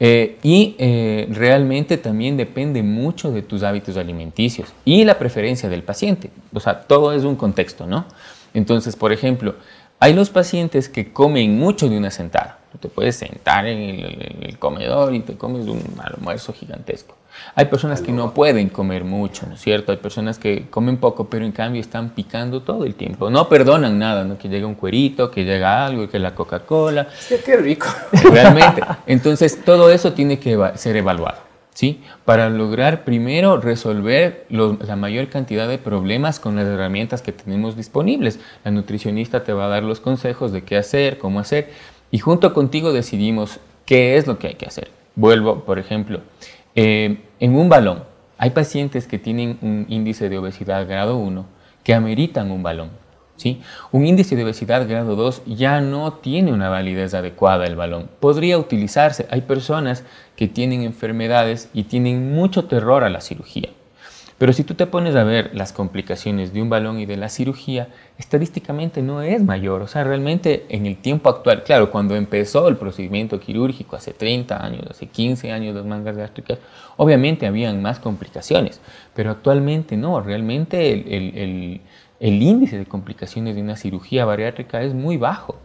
Eh, 0.00 0.38
y 0.42 0.74
eh, 0.78 1.28
realmente 1.30 1.96
también 1.98 2.36
depende 2.36 2.82
mucho 2.82 3.30
de 3.30 3.42
tus 3.42 3.62
hábitos 3.62 3.96
alimenticios 3.96 4.72
y 4.84 5.04
la 5.04 5.18
preferencia 5.18 5.68
del 5.68 5.82
paciente. 5.82 6.30
O 6.52 6.60
sea, 6.60 6.80
todo 6.80 7.12
es 7.12 7.24
un 7.24 7.36
contexto, 7.36 7.86
¿no? 7.86 8.06
Entonces, 8.54 8.96
por 8.96 9.12
ejemplo, 9.12 9.54
hay 10.00 10.12
los 10.12 10.30
pacientes 10.30 10.88
que 10.88 11.12
comen 11.12 11.58
mucho 11.58 11.88
de 11.88 11.96
una 11.96 12.10
sentada. 12.10 12.58
Tú 12.72 12.78
te 12.78 12.88
puedes 12.88 13.16
sentar 13.16 13.66
en 13.66 14.00
el, 14.42 14.58
comedor 14.58 15.14
y 15.14 15.20
te 15.20 15.36
comes 15.36 15.66
un 15.66 15.82
almuerzo 16.02 16.52
gigantesco. 16.52 17.16
Hay 17.54 17.66
personas 17.66 18.00
que 18.00 18.12
no 18.12 18.34
pueden 18.34 18.68
comer 18.68 19.04
mucho, 19.04 19.46
¿no 19.46 19.54
es 19.54 19.60
cierto? 19.60 19.92
Hay 19.92 19.98
personas 19.98 20.38
que 20.38 20.66
comen 20.70 20.96
poco, 20.96 21.28
pero 21.28 21.44
en 21.44 21.52
cambio 21.52 21.80
están 21.80 22.10
picando 22.10 22.62
todo 22.62 22.84
el 22.84 22.94
tiempo. 22.94 23.30
No 23.30 23.48
perdonan 23.48 23.98
nada, 23.98 24.24
¿no? 24.24 24.38
Que 24.38 24.48
llega 24.48 24.66
un 24.66 24.74
cuerito, 24.74 25.30
que 25.30 25.44
llega 25.44 25.86
algo, 25.86 26.08
que 26.08 26.18
la 26.18 26.34
Coca-Cola. 26.34 27.08
Sí, 27.18 27.36
qué 27.44 27.56
rico. 27.56 27.86
Realmente. 28.12 28.82
Entonces, 29.06 29.64
todo 29.64 29.90
eso 29.90 30.12
tiene 30.12 30.38
que 30.38 30.58
ser 30.74 30.96
evaluado, 30.96 31.38
¿sí? 31.74 32.02
Para 32.24 32.50
lograr 32.50 33.04
primero 33.04 33.60
resolver 33.60 34.46
la 34.48 34.96
mayor 34.96 35.28
cantidad 35.28 35.68
de 35.68 35.78
problemas 35.78 36.40
con 36.40 36.56
las 36.56 36.66
herramientas 36.66 37.22
que 37.22 37.32
tenemos 37.32 37.76
disponibles. 37.76 38.40
La 38.64 38.70
nutricionista 38.70 39.44
te 39.44 39.52
va 39.52 39.66
a 39.66 39.68
dar 39.68 39.82
los 39.82 40.00
consejos 40.00 40.50
de 40.50 40.64
qué 40.64 40.76
hacer, 40.76 41.18
cómo 41.18 41.40
hacer, 41.40 41.70
y 42.10 42.18
junto 42.18 42.52
contigo 42.54 42.92
decidimos 42.92 43.60
qué 43.86 44.16
es 44.16 44.26
lo 44.26 44.38
que 44.38 44.48
hay 44.48 44.54
que 44.54 44.66
hacer. 44.66 44.90
Vuelvo, 45.16 45.64
por 45.64 45.78
ejemplo, 45.78 46.20
eh, 46.74 47.18
en 47.40 47.56
un 47.56 47.68
balón, 47.68 48.04
hay 48.38 48.50
pacientes 48.50 49.06
que 49.06 49.18
tienen 49.18 49.58
un 49.62 49.86
índice 49.88 50.28
de 50.28 50.38
obesidad 50.38 50.86
grado 50.88 51.16
1 51.16 51.46
que 51.82 51.94
ameritan 51.94 52.50
un 52.50 52.62
balón. 52.62 52.90
¿sí? 53.36 53.62
Un 53.92 54.06
índice 54.06 54.36
de 54.36 54.44
obesidad 54.44 54.88
grado 54.88 55.16
2 55.16 55.42
ya 55.46 55.80
no 55.80 56.14
tiene 56.14 56.52
una 56.52 56.68
validez 56.68 57.14
adecuada 57.14 57.66
el 57.66 57.76
balón. 57.76 58.08
Podría 58.20 58.58
utilizarse. 58.58 59.26
Hay 59.30 59.42
personas 59.42 60.04
que 60.36 60.48
tienen 60.48 60.82
enfermedades 60.82 61.70
y 61.72 61.84
tienen 61.84 62.32
mucho 62.34 62.64
terror 62.64 63.04
a 63.04 63.10
la 63.10 63.20
cirugía. 63.20 63.70
Pero 64.38 64.52
si 64.52 64.64
tú 64.64 64.74
te 64.74 64.86
pones 64.86 65.14
a 65.14 65.22
ver 65.22 65.50
las 65.54 65.72
complicaciones 65.72 66.52
de 66.52 66.60
un 66.60 66.68
balón 66.68 66.98
y 66.98 67.06
de 67.06 67.16
la 67.16 67.28
cirugía, 67.28 67.88
estadísticamente 68.18 69.00
no 69.00 69.22
es 69.22 69.42
mayor. 69.44 69.82
O 69.82 69.86
sea, 69.86 70.02
realmente 70.02 70.66
en 70.68 70.86
el 70.86 70.96
tiempo 70.96 71.28
actual, 71.28 71.62
claro, 71.62 71.90
cuando 71.90 72.16
empezó 72.16 72.66
el 72.68 72.76
procedimiento 72.76 73.38
quirúrgico 73.38 73.94
hace 73.94 74.12
30 74.12 74.64
años, 74.64 74.86
hace 74.90 75.06
15 75.06 75.52
años 75.52 75.74
las 75.76 75.86
mangas 75.86 76.16
gástricas, 76.16 76.58
obviamente 76.96 77.46
habían 77.46 77.80
más 77.80 78.00
complicaciones, 78.00 78.80
pero 79.14 79.30
actualmente 79.30 79.96
no. 79.96 80.20
Realmente 80.20 80.92
el, 80.92 81.80
el 82.20 82.42
índice 82.42 82.78
de 82.78 82.86
complicaciones 82.86 83.54
de 83.54 83.62
una 83.62 83.76
cirugía 83.76 84.24
bariátrica 84.24 84.82
es 84.82 84.94
muy 84.94 85.16
bajo. 85.16 85.58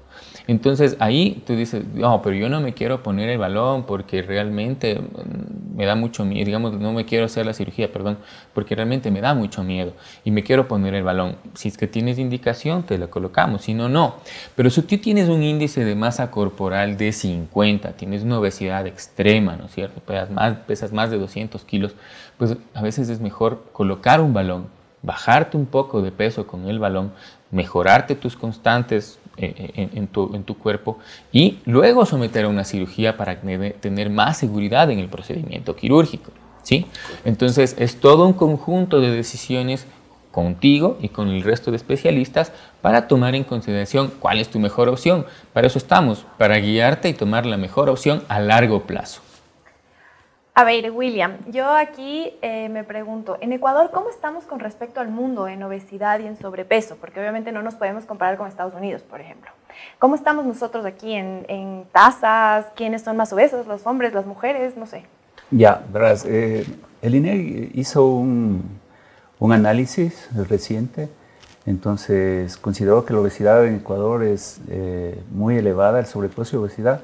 Entonces 0.49 0.97
ahí 0.99 1.43
tú 1.45 1.55
dices, 1.55 1.85
no, 1.93 2.23
pero 2.23 2.35
yo 2.35 2.49
no 2.49 2.59
me 2.59 2.73
quiero 2.73 3.03
poner 3.03 3.29
el 3.29 3.37
balón 3.37 3.83
porque 3.83 4.23
realmente 4.23 4.99
mm, 4.99 5.77
me 5.77 5.85
da 5.85 5.93
mucho 5.93 6.25
miedo, 6.25 6.43
digamos, 6.43 6.73
no 6.73 6.91
me 6.91 7.05
quiero 7.05 7.25
hacer 7.25 7.45
la 7.45 7.53
cirugía, 7.53 7.91
perdón, 7.91 8.17
porque 8.55 8.73
realmente 8.73 9.11
me 9.11 9.21
da 9.21 9.35
mucho 9.35 9.63
miedo 9.63 9.93
y 10.25 10.31
me 10.31 10.41
quiero 10.41 10.67
poner 10.67 10.95
el 10.95 11.03
balón. 11.03 11.35
Si 11.53 11.67
es 11.67 11.77
que 11.77 11.85
tienes 11.85 12.17
indicación, 12.17 12.81
te 12.81 12.97
lo 12.97 13.11
colocamos, 13.11 13.61
si 13.61 13.75
no, 13.75 13.89
no. 13.89 14.15
Pero 14.55 14.71
si 14.71 14.81
tú 14.81 14.97
tienes 14.97 15.29
un 15.29 15.43
índice 15.43 15.85
de 15.85 15.93
masa 15.93 16.31
corporal 16.31 16.97
de 16.97 17.11
50, 17.11 17.91
tienes 17.91 18.23
una 18.23 18.39
obesidad 18.39 18.87
extrema, 18.87 19.55
¿no 19.55 19.65
es 19.65 19.71
cierto? 19.71 20.01
Pesas 20.01 20.31
más, 20.31 20.55
pesas 20.65 20.91
más 20.91 21.11
de 21.11 21.19
200 21.19 21.63
kilos, 21.63 21.93
pues 22.39 22.57
a 22.73 22.81
veces 22.81 23.07
es 23.09 23.19
mejor 23.19 23.65
colocar 23.71 24.19
un 24.19 24.33
balón, 24.33 24.65
bajarte 25.03 25.57
un 25.57 25.67
poco 25.67 26.01
de 26.01 26.11
peso 26.11 26.47
con 26.47 26.67
el 26.67 26.79
balón, 26.79 27.11
mejorarte 27.51 28.15
tus 28.15 28.35
constantes 28.35 29.18
en, 29.39 30.07
tu, 30.07 30.35
en, 30.35 30.43
tu, 30.43 30.57
cuerpo 30.57 30.99
y 31.31 31.59
luego 31.65 32.05
someter 32.05 32.45
a 32.45 32.49
una 32.49 32.63
cirugía 32.63 33.17
para 33.17 33.39
tener 33.39 34.09
más 34.09 34.37
seguridad 34.37 34.91
en 34.91 34.99
el 34.99 35.09
procedimiento 35.09 35.75
quirúrgico. 35.75 36.31
¿sí? 36.63 36.85
Entonces 37.25 37.75
es 37.79 37.99
todo 37.99 38.25
un 38.25 38.33
conjunto 38.33 38.99
de 38.99 39.11
decisiones 39.11 39.85
contigo 40.31 40.97
y 41.01 41.09
con 41.09 41.29
el 41.29 41.43
resto 41.43 41.71
de 41.71 41.77
especialistas 41.77 42.51
para 42.81 43.07
tomar 43.07 43.35
en 43.35 43.43
consideración 43.43 44.11
cuál 44.19 44.39
es 44.39 44.49
tu 44.49 44.59
mejor 44.59 44.89
opción. 44.89 45.25
Para 45.53 45.67
eso 45.67 45.77
estamos, 45.77 46.25
para 46.37 46.57
guiarte 46.57 47.09
y 47.09 47.13
tomar 47.13 47.45
la 47.45 47.57
mejor 47.57 47.89
opción 47.89 48.23
a 48.27 48.39
largo 48.39 48.83
plazo. 48.83 49.21
A 50.59 50.65
ver, 50.65 50.91
William, 50.91 51.37
yo 51.49 51.71
aquí 51.71 52.33
eh, 52.41 52.67
me 52.67 52.83
pregunto, 52.83 53.37
en 53.39 53.53
Ecuador, 53.53 53.91
¿cómo 53.93 54.09
estamos 54.09 54.43
con 54.43 54.59
respecto 54.59 54.99
al 54.99 55.07
mundo 55.07 55.47
en 55.47 55.63
obesidad 55.63 56.19
y 56.19 56.27
en 56.27 56.37
sobrepeso? 56.37 56.97
Porque 56.97 57.21
obviamente 57.21 57.53
no 57.53 57.61
nos 57.61 57.75
podemos 57.75 58.03
comparar 58.03 58.35
con 58.35 58.45
Estados 58.45 58.73
Unidos, 58.73 59.01
por 59.03 59.21
ejemplo. 59.21 59.49
¿Cómo 59.99 60.15
estamos 60.15 60.45
nosotros 60.45 60.85
aquí 60.85 61.13
en, 61.13 61.85
tasas? 61.93 62.65
¿Quiénes 62.75 63.03
son 63.03 63.15
más 63.15 63.31
obesos? 63.31 63.67
¿Los 63.67 63.87
hombres, 63.87 64.13
las 64.13 64.25
mujeres? 64.25 64.75
No 64.75 64.85
sé. 64.85 65.05
Ya, 65.49 65.81
verás, 65.93 66.25
eh, 66.25 66.65
el 67.01 67.15
INE 67.15 67.71
hizo 67.73 68.05
un, 68.07 68.81
análisis 69.39 70.27
reciente, 70.49 71.07
entonces 71.65 72.57
consideró 72.57 73.05
que 73.05 73.13
la 73.13 73.21
obesidad 73.21 73.65
en 73.65 73.75
Ecuador 73.75 74.23
es 74.23 74.59
eh, 74.67 75.23
muy 75.31 75.55
elevada, 75.55 75.99
el 75.99 76.05
sobrepeso 76.05 76.57
y 76.57 76.59
obesidad 76.59 76.99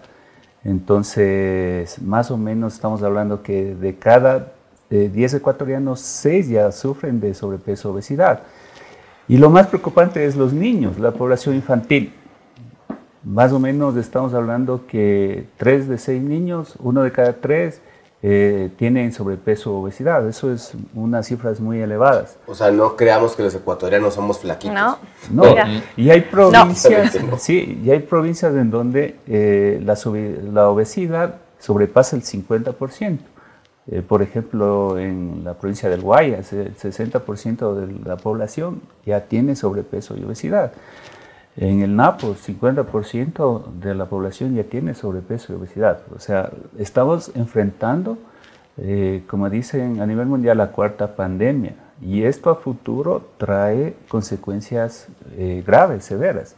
entonces, 0.66 2.02
más 2.02 2.32
o 2.32 2.38
menos 2.38 2.74
estamos 2.74 3.04
hablando 3.04 3.44
que 3.44 3.76
de 3.76 3.96
cada 3.96 4.54
10 4.90 5.34
eh, 5.34 5.38
ecuatorianos, 5.38 6.00
6 6.00 6.50
ya 6.50 6.72
sufren 6.72 7.20
de 7.20 7.36
sobrepeso 7.36 7.92
obesidad. 7.92 8.42
Y 9.28 9.38
lo 9.38 9.52
más 9.52 9.68
preocupante 9.68 10.26
es 10.26 10.36
los 10.36 10.54
niños, 10.54 10.98
la 10.98 11.12
población 11.12 11.54
infantil. 11.54 12.14
Más 13.24 13.52
o 13.52 13.60
menos 13.60 13.96
estamos 13.96 14.34
hablando 14.34 14.88
que 14.88 15.46
3 15.58 15.88
de 15.88 15.98
6 16.00 16.24
niños, 16.24 16.76
uno 16.80 17.04
de 17.04 17.12
cada 17.12 17.34
3 17.34 17.80
eh, 18.28 18.72
tienen 18.76 19.14
sobrepeso 19.14 19.72
o 19.72 19.84
obesidad. 19.84 20.28
Eso 20.28 20.52
es 20.52 20.72
unas 20.96 21.28
cifras 21.28 21.60
muy 21.60 21.80
elevadas. 21.80 22.38
O 22.48 22.56
sea, 22.56 22.72
no 22.72 22.96
creamos 22.96 23.36
que 23.36 23.44
los 23.44 23.54
ecuatorianos 23.54 24.16
somos 24.16 24.40
flaquitos. 24.40 24.76
No. 24.76 24.98
No, 25.30 25.56
y 25.96 26.10
hay 26.10 26.22
provincias, 26.22 27.20
sí, 27.38 27.80
y 27.84 27.92
hay 27.92 28.00
provincias 28.00 28.56
en 28.56 28.72
donde 28.72 29.20
eh, 29.28 29.80
la, 29.86 29.96
la, 30.52 30.70
obesidad 30.70 31.36
sobrepasa 31.60 32.16
el 32.16 32.24
50%. 32.24 33.20
Eh, 33.92 34.02
por 34.02 34.24
ejemplo, 34.24 34.98
en 34.98 35.44
la 35.44 35.54
provincia 35.54 35.88
del 35.88 36.02
Guayas, 36.02 36.52
el 36.52 36.76
60% 36.76 37.76
de 37.76 38.10
la 38.10 38.18
población 38.18 38.82
ya 39.06 39.22
tiene 39.26 39.56
sobrepeso 39.56 40.18
y 40.18 40.24
obesidad. 40.24 40.72
En 41.58 41.82
el 41.82 41.96
Napo, 41.96 42.36
50% 42.36 43.74
de 43.80 43.96
la 43.96 44.06
población 44.08 44.56
ya 44.56 44.64
tiene 44.64 44.94
sobrepeso 44.94 45.54
y 45.54 45.56
obesidad. 45.56 46.02
O 46.14 46.20
sea, 46.20 46.52
estamos 46.78 47.32
enfrentando, 47.36 48.18
eh, 48.78 49.24
como 49.28 49.50
dicen 49.50 50.02
a 50.02 50.06
nivel 50.06 50.28
mundial, 50.28 50.58
la 50.58 50.72
cuarta 50.72 51.16
pandemia. 51.16 51.76
Y 52.02 52.24
esto 52.24 52.50
a 52.50 52.56
futuro 52.56 53.30
trae 53.38 53.96
consecuencias 54.10 55.08
eh, 55.38 55.64
graves, 55.66 56.04
severas. 56.04 56.56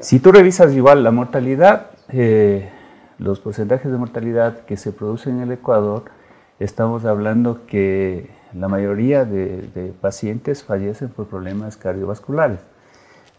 Si 0.00 0.20
tú 0.20 0.30
revisas 0.30 0.74
igual 0.74 1.02
la 1.02 1.10
mortalidad, 1.10 1.86
eh, 2.10 2.68
los 3.18 3.40
porcentajes 3.40 3.90
de 3.90 3.98
mortalidad 3.98 4.60
que 4.60 4.76
se 4.76 4.92
producen 4.92 5.38
en 5.38 5.42
el 5.44 5.52
Ecuador, 5.52 6.04
estamos 6.60 7.04
hablando 7.04 7.66
que 7.66 8.30
la 8.54 8.68
mayoría 8.68 9.24
de, 9.24 9.92
pacientes 10.00 10.62
fallecen 10.62 11.08
por 11.08 11.26
problemas 11.26 11.76
cardiovasculares, 11.76 12.60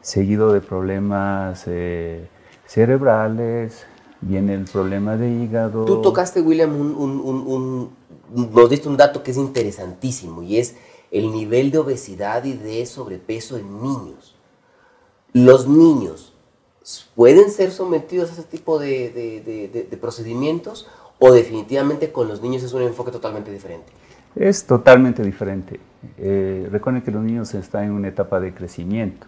seguido 0.01 0.53
de 0.53 0.61
problemas 0.61 1.63
eh, 1.67 2.27
cerebrales, 2.65 3.85
viene 4.21 4.53
el 4.53 4.65
problema 4.65 5.17
de 5.17 5.29
hígado. 5.29 5.85
Tú 5.85 6.01
tocaste, 6.01 6.41
William, 6.41 6.73
un, 6.75 7.91
nos 8.33 8.69
diste 8.69 8.87
un 8.87 8.97
dato 8.97 9.23
que 9.23 9.31
es 9.31 9.37
interesantísimo 9.37 10.43
y 10.43 10.57
es 10.57 10.75
el 11.11 11.31
nivel 11.31 11.71
de 11.71 11.79
obesidad 11.79 12.43
y 12.43 12.53
de 12.53 12.85
sobrepeso 12.85 13.57
en 13.57 13.81
niños. 13.81 14.35
Los 15.33 15.67
niños 15.67 16.33
pueden 17.15 17.49
ser 17.51 17.71
sometidos 17.71 18.29
a 18.29 18.33
ese 18.33 18.43
tipo 18.43 18.79
de, 18.79 19.97
procedimientos 20.01 20.87
o 21.19 21.31
definitivamente 21.31 22.11
con 22.11 22.27
los 22.27 22.41
niños 22.41 22.63
es 22.63 22.73
un 22.73 22.81
enfoque 22.81 23.11
totalmente 23.11 23.51
diferente? 23.51 23.91
Es 24.35 24.65
totalmente 24.65 25.21
diferente. 25.23 25.79
Eh, 26.17 26.67
recuerden 26.71 27.01
que 27.01 27.11
los 27.11 27.23
niños 27.23 27.53
están 27.53 27.85
en 27.85 27.91
una 27.91 28.07
etapa 28.07 28.39
de 28.39 28.53
crecimiento. 28.53 29.27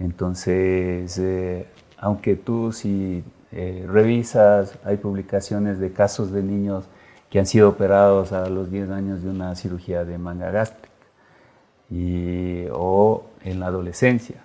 Entonces, 0.00 1.18
eh, 1.18 1.66
aunque 1.98 2.36
tú 2.36 2.72
si 2.72 3.24
eh, 3.52 3.86
revisas, 3.88 4.78
hay 4.84 4.96
publicaciones 4.96 5.78
de 5.78 5.92
casos 5.92 6.32
de 6.32 6.42
niños 6.42 6.84
que 7.30 7.38
han 7.38 7.46
sido 7.46 7.68
operados 7.68 8.32
a 8.32 8.48
los 8.48 8.70
10 8.70 8.90
años 8.90 9.22
de 9.22 9.30
una 9.30 9.54
cirugía 9.54 10.04
de 10.04 10.18
manga 10.18 10.50
gástrica 10.50 10.88
y, 11.90 12.66
o 12.72 13.24
en 13.42 13.60
la 13.60 13.66
adolescencia. 13.66 14.44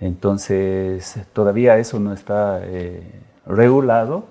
Entonces, 0.00 1.16
todavía 1.32 1.78
eso 1.78 2.00
no 2.00 2.12
está 2.12 2.60
eh, 2.62 3.02
regulado, 3.46 4.24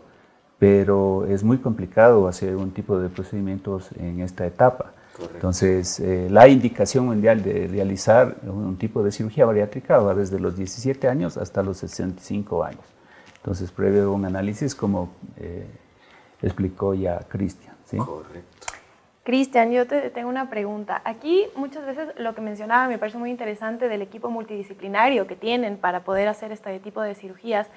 pero 0.60 1.26
es 1.26 1.44
muy 1.44 1.58
complicado 1.60 2.28
hacer 2.28 2.58
un 2.58 2.72
tipo 2.72 3.00
de 3.00 3.10
procedimientos 3.10 3.90
en 3.94 4.20
esta 4.20 4.46
etapa. 4.46 4.92
Entonces, 5.34 6.00
eh, 6.00 6.28
la 6.30 6.48
indicación 6.48 7.06
mundial 7.06 7.44
de 7.44 7.68
realizar 7.68 8.38
un 8.44 8.78
tipo 8.78 9.04
de 9.04 9.12
cirugía 9.12 9.46
bariátrica 9.46 10.00
va 10.00 10.16
desde 10.16 10.40
los 10.40 10.56
17 10.56 11.08
años 11.08 11.38
hasta 11.38 11.62
los 11.62 11.78
65 11.78 12.64
años. 12.64 12.84
Entonces, 13.38 13.72
previo 13.72 14.14
un 14.14 14.26
análisis 14.26 14.76
como 14.76 15.14
eh, 15.38 15.68
explicó 16.42 16.94
ya 16.94 17.20
Cristian. 17.28 17.76
¿sí? 17.86 17.98
Correcto. 17.98 18.68
Cristian, 19.24 19.72
yo 19.72 19.86
te 19.86 20.10
tengo 20.10 20.30
una 20.30 20.50
pregunta. 20.50 21.00
Aquí 21.06 21.46
muchas 21.56 21.86
veces 21.86 22.10
lo 22.18 22.34
que 22.34 22.42
mencionaba 22.42 22.88
me 22.88 22.98
parece 22.98 23.20
muy 23.20 23.30
interesante 23.30 23.88
del 23.88 24.02
equipo 24.02 24.32
multidisciplinario 24.32 25.28
que 25.28 25.36
tienen 25.36 25.78
para 25.78 26.00
poder 26.00 26.28
hacer 26.28 26.52
este 26.52 26.80
tipo 26.80 27.02
de 27.02 27.14
cirugías. 27.14 27.68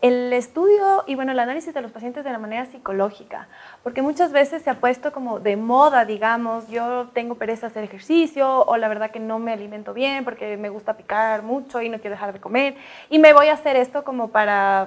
El 0.00 0.32
estudio 0.32 1.04
y 1.06 1.14
bueno, 1.14 1.32
el 1.32 1.40
análisis 1.40 1.74
de 1.74 1.82
los 1.82 1.92
pacientes 1.92 2.24
de 2.24 2.32
la 2.32 2.38
manera 2.38 2.64
psicológica, 2.64 3.48
porque 3.82 4.00
muchas 4.00 4.32
veces 4.32 4.62
se 4.62 4.70
ha 4.70 4.80
puesto 4.80 5.12
como 5.12 5.40
de 5.40 5.58
moda, 5.58 6.06
digamos, 6.06 6.68
yo 6.68 7.08
tengo 7.12 7.34
pereza 7.34 7.66
hacer 7.66 7.84
ejercicio 7.84 8.64
o 8.64 8.76
la 8.78 8.88
verdad 8.88 9.10
que 9.10 9.20
no 9.20 9.38
me 9.38 9.52
alimento 9.52 9.92
bien 9.92 10.24
porque 10.24 10.56
me 10.56 10.70
gusta 10.70 10.96
picar 10.96 11.42
mucho 11.42 11.82
y 11.82 11.90
no 11.90 11.98
quiero 11.98 12.14
dejar 12.14 12.32
de 12.32 12.40
comer 12.40 12.76
y 13.10 13.18
me 13.18 13.34
voy 13.34 13.48
a 13.48 13.54
hacer 13.54 13.76
esto 13.76 14.04
como 14.04 14.28
para, 14.28 14.86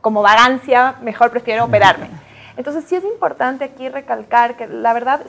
como 0.00 0.22
vagancia, 0.22 0.94
mejor 1.02 1.30
prefiero 1.30 1.64
operarme. 1.64 2.08
Entonces 2.56 2.84
sí 2.84 2.94
es 2.96 3.04
importante 3.04 3.64
aquí 3.64 3.88
recalcar 3.88 4.56
que 4.56 4.66
la 4.66 4.92
verdad 4.92 5.20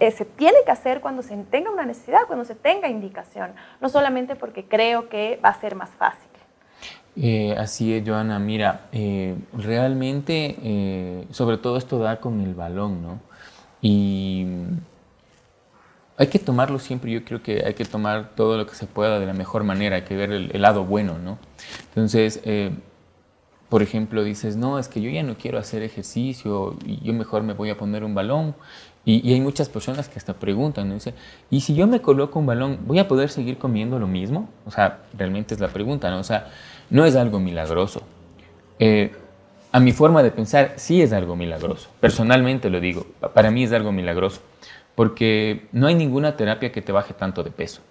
eh, 0.00 0.10
se 0.10 0.24
tiene 0.24 0.56
que 0.64 0.70
hacer 0.70 1.00
cuando 1.00 1.22
se 1.22 1.36
tenga 1.36 1.70
una 1.70 1.84
necesidad, 1.84 2.20
cuando 2.26 2.44
se 2.44 2.54
tenga 2.54 2.88
indicación, 2.88 3.50
no 3.80 3.88
solamente 3.90 4.34
porque 4.34 4.64
creo 4.64 5.08
que 5.10 5.38
va 5.44 5.50
a 5.50 5.60
ser 5.60 5.74
más 5.74 5.90
fácil. 5.90 6.28
Eh, 7.16 7.54
así 7.58 7.92
es, 7.92 8.08
Joana. 8.08 8.38
Mira, 8.38 8.88
eh, 8.92 9.34
realmente, 9.52 11.26
sobre 11.32 11.58
todo 11.58 11.76
esto 11.76 11.98
da 11.98 12.18
con 12.18 12.40
el 12.40 12.54
balón, 12.54 13.02
¿no? 13.02 13.20
Y 13.82 14.46
hay 16.16 16.28
que 16.28 16.38
tomarlo 16.38 16.78
siempre, 16.78 17.10
yo 17.10 17.24
creo 17.24 17.42
que 17.42 17.62
hay 17.64 17.74
que 17.74 17.84
tomar 17.84 18.30
todo 18.34 18.56
lo 18.56 18.66
que 18.66 18.74
se 18.74 18.86
pueda 18.86 19.18
de 19.18 19.26
la 19.26 19.32
mejor 19.32 19.64
manera, 19.64 19.96
hay 19.96 20.02
que 20.02 20.16
ver 20.16 20.30
el, 20.30 20.50
el 20.54 20.62
lado 20.62 20.84
bueno, 20.84 21.18
¿no? 21.18 21.38
Entonces, 21.88 22.40
por 23.70 23.82
ejemplo, 23.82 24.24
dices, 24.24 24.56
no, 24.56 24.80
es 24.80 24.88
que 24.88 25.00
yo 25.00 25.10
ya 25.10 25.22
no 25.22 25.36
quiero 25.36 25.56
hacer 25.56 25.84
ejercicio 25.84 26.76
y 26.84 27.00
yo 27.04 27.12
mejor 27.12 27.44
me 27.44 27.52
voy 27.54 27.70
a 27.70 27.78
poner 27.78 28.02
un 28.02 28.14
balón. 28.14 28.56
Y, 29.04 29.32
hay 29.32 29.40
muchas 29.40 29.68
personas 29.68 30.08
que 30.08 30.18
hasta 30.18 30.34
preguntan, 30.34 30.88
¿no? 30.88 30.94
Dice, 30.94 31.14
¿y 31.50 31.60
si 31.60 31.74
yo 31.74 31.86
me 31.86 32.02
coloco 32.02 32.40
un 32.40 32.46
balón, 32.46 32.80
voy 32.84 32.98
a 32.98 33.06
poder 33.06 33.30
seguir 33.30 33.58
comiendo 33.58 33.98
lo 34.00 34.08
mismo? 34.08 34.48
O 34.66 34.72
sea, 34.72 35.04
realmente 35.16 35.54
es 35.54 35.60
la 35.60 35.68
pregunta, 35.68 36.10
¿no? 36.10 36.18
O 36.18 36.24
sea, 36.24 36.50
no 36.90 37.06
es 37.06 37.14
algo 37.14 37.38
milagroso. 37.38 38.02
Eh, 38.80 39.12
a 39.70 39.78
mi 39.78 39.92
forma 39.92 40.24
de 40.24 40.32
pensar, 40.32 40.74
sí 40.76 41.00
es 41.00 41.12
algo 41.12 41.36
milagroso. 41.36 41.90
Personalmente 42.00 42.70
lo 42.70 42.80
digo, 42.80 43.06
para 43.32 43.52
mí 43.52 43.62
es 43.62 43.72
algo 43.72 43.92
milagroso. 43.92 44.40
Porque 44.96 45.68
no 45.70 45.86
hay 45.86 45.94
ninguna 45.94 46.36
terapia 46.36 46.72
que 46.72 46.82
te 46.82 46.90
baje 46.90 47.14
tanto 47.14 47.44
de 47.44 47.52
peso. 47.52 47.82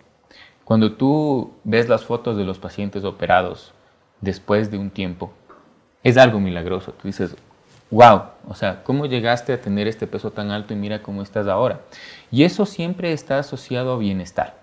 Cuando 0.65 0.91
tú 0.91 1.53
ves 1.63 1.87
las 1.87 2.03
fotos 2.03 2.35
de 2.35 2.43
los 2.43 2.59
pacientes 2.59 3.05
operados 3.05 3.73
después 4.19 4.69
de 4.69 4.77
un 4.77 4.89
tiempo, 4.89 5.33
es 6.03 6.17
algo 6.17 6.39
milagroso. 6.39 6.93
Tú 6.93 7.07
dices, 7.07 7.35
wow, 7.91 8.21
o 8.47 8.55
sea, 8.55 8.83
¿cómo 8.83 9.05
llegaste 9.05 9.53
a 9.53 9.61
tener 9.61 9.87
este 9.87 10.07
peso 10.07 10.31
tan 10.31 10.51
alto 10.51 10.73
y 10.73 10.77
mira 10.77 11.01
cómo 11.01 11.21
estás 11.21 11.47
ahora? 11.47 11.81
Y 12.31 12.43
eso 12.43 12.65
siempre 12.65 13.13
está 13.13 13.39
asociado 13.39 13.93
a 13.93 13.97
bienestar. 13.97 14.59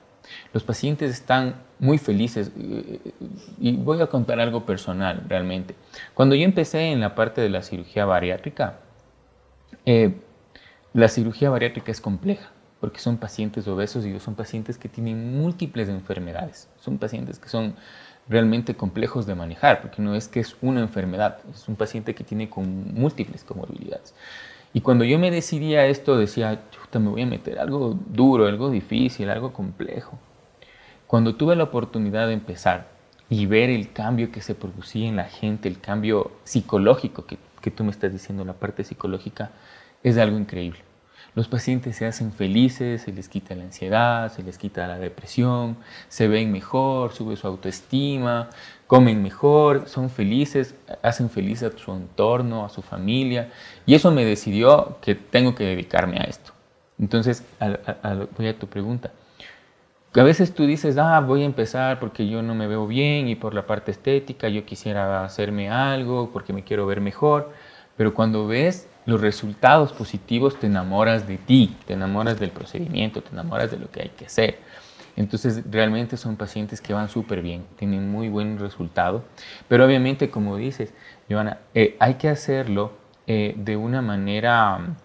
Los 0.52 0.64
pacientes 0.64 1.10
están 1.10 1.56
muy 1.78 1.98
felices 1.98 2.50
eh, 2.58 3.12
y 3.60 3.76
voy 3.76 4.00
a 4.00 4.06
contar 4.06 4.40
algo 4.40 4.66
personal 4.66 5.24
realmente. 5.28 5.74
Cuando 6.14 6.34
yo 6.34 6.44
empecé 6.44 6.90
en 6.90 7.00
la 7.00 7.14
parte 7.14 7.40
de 7.40 7.48
la 7.48 7.62
cirugía 7.62 8.06
bariátrica, 8.06 8.80
eh, 9.84 10.16
la 10.92 11.08
cirugía 11.08 11.50
bariátrica 11.50 11.92
es 11.92 12.00
compleja 12.00 12.50
porque 12.80 12.98
son 12.98 13.16
pacientes 13.16 13.66
obesos 13.68 14.04
y 14.04 14.18
son 14.20 14.34
pacientes 14.34 14.78
que 14.78 14.88
tienen 14.88 15.38
múltiples 15.38 15.88
enfermedades. 15.88 16.68
Son 16.80 16.98
pacientes 16.98 17.38
que 17.38 17.48
son 17.48 17.74
realmente 18.28 18.74
complejos 18.74 19.26
de 19.26 19.34
manejar, 19.34 19.80
porque 19.80 20.02
no 20.02 20.14
es 20.14 20.28
que 20.28 20.40
es 20.40 20.56
una 20.60 20.80
enfermedad, 20.80 21.38
es 21.52 21.68
un 21.68 21.76
paciente 21.76 22.14
que 22.14 22.24
tiene 22.24 22.48
con 22.48 22.94
múltiples 22.94 23.44
comorbilidades. 23.44 24.14
Y 24.72 24.80
cuando 24.80 25.04
yo 25.04 25.18
me 25.18 25.30
decidí 25.30 25.74
a 25.74 25.86
esto, 25.86 26.18
decía, 26.18 26.60
chuta, 26.70 26.98
me 26.98 27.08
voy 27.08 27.22
a 27.22 27.26
meter 27.26 27.58
algo 27.58 27.98
duro, 28.08 28.46
algo 28.46 28.70
difícil, 28.70 29.30
algo 29.30 29.52
complejo. 29.52 30.18
Cuando 31.06 31.36
tuve 31.36 31.56
la 31.56 31.64
oportunidad 31.64 32.26
de 32.26 32.34
empezar 32.34 32.88
y 33.30 33.46
ver 33.46 33.70
el 33.70 33.92
cambio 33.92 34.30
que 34.30 34.42
se 34.42 34.54
producía 34.54 35.08
en 35.08 35.16
la 35.16 35.24
gente, 35.24 35.68
el 35.68 35.80
cambio 35.80 36.32
psicológico 36.44 37.26
que, 37.26 37.38
que 37.60 37.70
tú 37.70 37.84
me 37.84 37.90
estás 37.90 38.12
diciendo, 38.12 38.44
la 38.44 38.54
parte 38.54 38.84
psicológica, 38.84 39.50
es 40.02 40.18
algo 40.18 40.36
increíble. 40.36 40.85
Los 41.36 41.48
pacientes 41.48 41.96
se 41.96 42.06
hacen 42.06 42.32
felices, 42.32 43.02
se 43.02 43.12
les 43.12 43.28
quita 43.28 43.54
la 43.54 43.64
ansiedad, 43.64 44.32
se 44.32 44.42
les 44.42 44.56
quita 44.56 44.88
la 44.88 44.98
depresión, 44.98 45.76
se 46.08 46.28
ven 46.28 46.50
mejor, 46.50 47.12
sube 47.12 47.36
su 47.36 47.46
autoestima, 47.46 48.48
comen 48.86 49.22
mejor, 49.22 49.86
son 49.86 50.08
felices, 50.08 50.74
hacen 51.02 51.28
feliz 51.28 51.62
a 51.62 51.76
su 51.76 51.92
entorno, 51.92 52.64
a 52.64 52.70
su 52.70 52.80
familia. 52.80 53.50
Y 53.84 53.94
eso 53.94 54.10
me 54.12 54.24
decidió 54.24 54.96
que 55.02 55.14
tengo 55.14 55.54
que 55.54 55.64
dedicarme 55.64 56.16
a 56.20 56.22
esto. 56.22 56.52
Entonces, 56.98 57.44
voy 58.38 58.48
a 58.48 58.58
tu 58.58 58.66
pregunta. 58.66 59.10
A 60.14 60.22
veces 60.22 60.54
tú 60.54 60.64
dices, 60.64 60.96
ah, 60.96 61.20
voy 61.20 61.42
a 61.42 61.44
empezar 61.44 62.00
porque 62.00 62.26
yo 62.26 62.40
no 62.40 62.54
me 62.54 62.66
veo 62.66 62.86
bien 62.86 63.28
y 63.28 63.34
por 63.34 63.52
la 63.52 63.66
parte 63.66 63.90
estética 63.90 64.48
yo 64.48 64.64
quisiera 64.64 65.22
hacerme 65.22 65.68
algo 65.68 66.30
porque 66.32 66.54
me 66.54 66.64
quiero 66.64 66.86
ver 66.86 67.02
mejor. 67.02 67.52
Pero 67.96 68.14
cuando 68.14 68.46
ves 68.46 68.88
los 69.06 69.20
resultados 69.20 69.92
positivos, 69.92 70.58
te 70.58 70.66
enamoras 70.66 71.26
de 71.26 71.38
ti, 71.38 71.76
te 71.86 71.94
enamoras 71.94 72.38
del 72.38 72.50
procedimiento, 72.50 73.22
te 73.22 73.30
enamoras 73.30 73.70
de 73.70 73.78
lo 73.78 73.90
que 73.90 74.02
hay 74.02 74.08
que 74.10 74.26
hacer. 74.26 74.58
Entonces, 75.16 75.62
realmente 75.70 76.16
son 76.16 76.36
pacientes 76.36 76.80
que 76.82 76.92
van 76.92 77.08
súper 77.08 77.40
bien, 77.40 77.64
tienen 77.76 78.10
muy 78.10 78.28
buen 78.28 78.58
resultado. 78.58 79.24
Pero 79.66 79.86
obviamente, 79.86 80.28
como 80.28 80.56
dices, 80.56 80.92
Joana, 81.30 81.58
eh, 81.74 81.96
hay 81.98 82.14
que 82.14 82.28
hacerlo 82.28 82.92
eh, 83.26 83.54
de 83.56 83.76
una 83.76 84.02
manera 84.02 84.96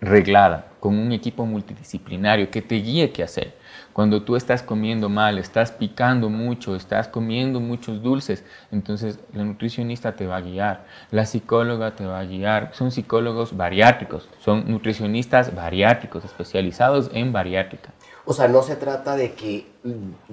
reglada, 0.00 0.66
con 0.80 0.96
un 0.96 1.12
equipo 1.12 1.44
multidisciplinario 1.44 2.50
que 2.50 2.62
te 2.62 2.76
guíe 2.76 3.10
qué 3.10 3.22
hacer. 3.22 3.54
Cuando 3.92 4.22
tú 4.22 4.36
estás 4.36 4.62
comiendo 4.62 5.08
mal, 5.08 5.38
estás 5.38 5.72
picando 5.72 6.28
mucho, 6.28 6.76
estás 6.76 7.08
comiendo 7.08 7.58
muchos 7.58 8.00
dulces, 8.00 8.44
entonces 8.70 9.18
la 9.32 9.42
nutricionista 9.42 10.14
te 10.14 10.26
va 10.26 10.36
a 10.36 10.40
guiar, 10.40 10.86
la 11.10 11.26
psicóloga 11.26 11.96
te 11.96 12.06
va 12.06 12.20
a 12.20 12.24
guiar. 12.24 12.70
Son 12.74 12.92
psicólogos 12.92 13.56
bariátricos, 13.56 14.28
son 14.38 14.70
nutricionistas 14.70 15.52
bariátricos, 15.52 16.24
especializados 16.24 17.10
en 17.12 17.32
bariátrica. 17.32 17.92
O 18.24 18.34
sea, 18.34 18.46
no 18.46 18.62
se 18.62 18.76
trata 18.76 19.16
de 19.16 19.32
que 19.32 19.66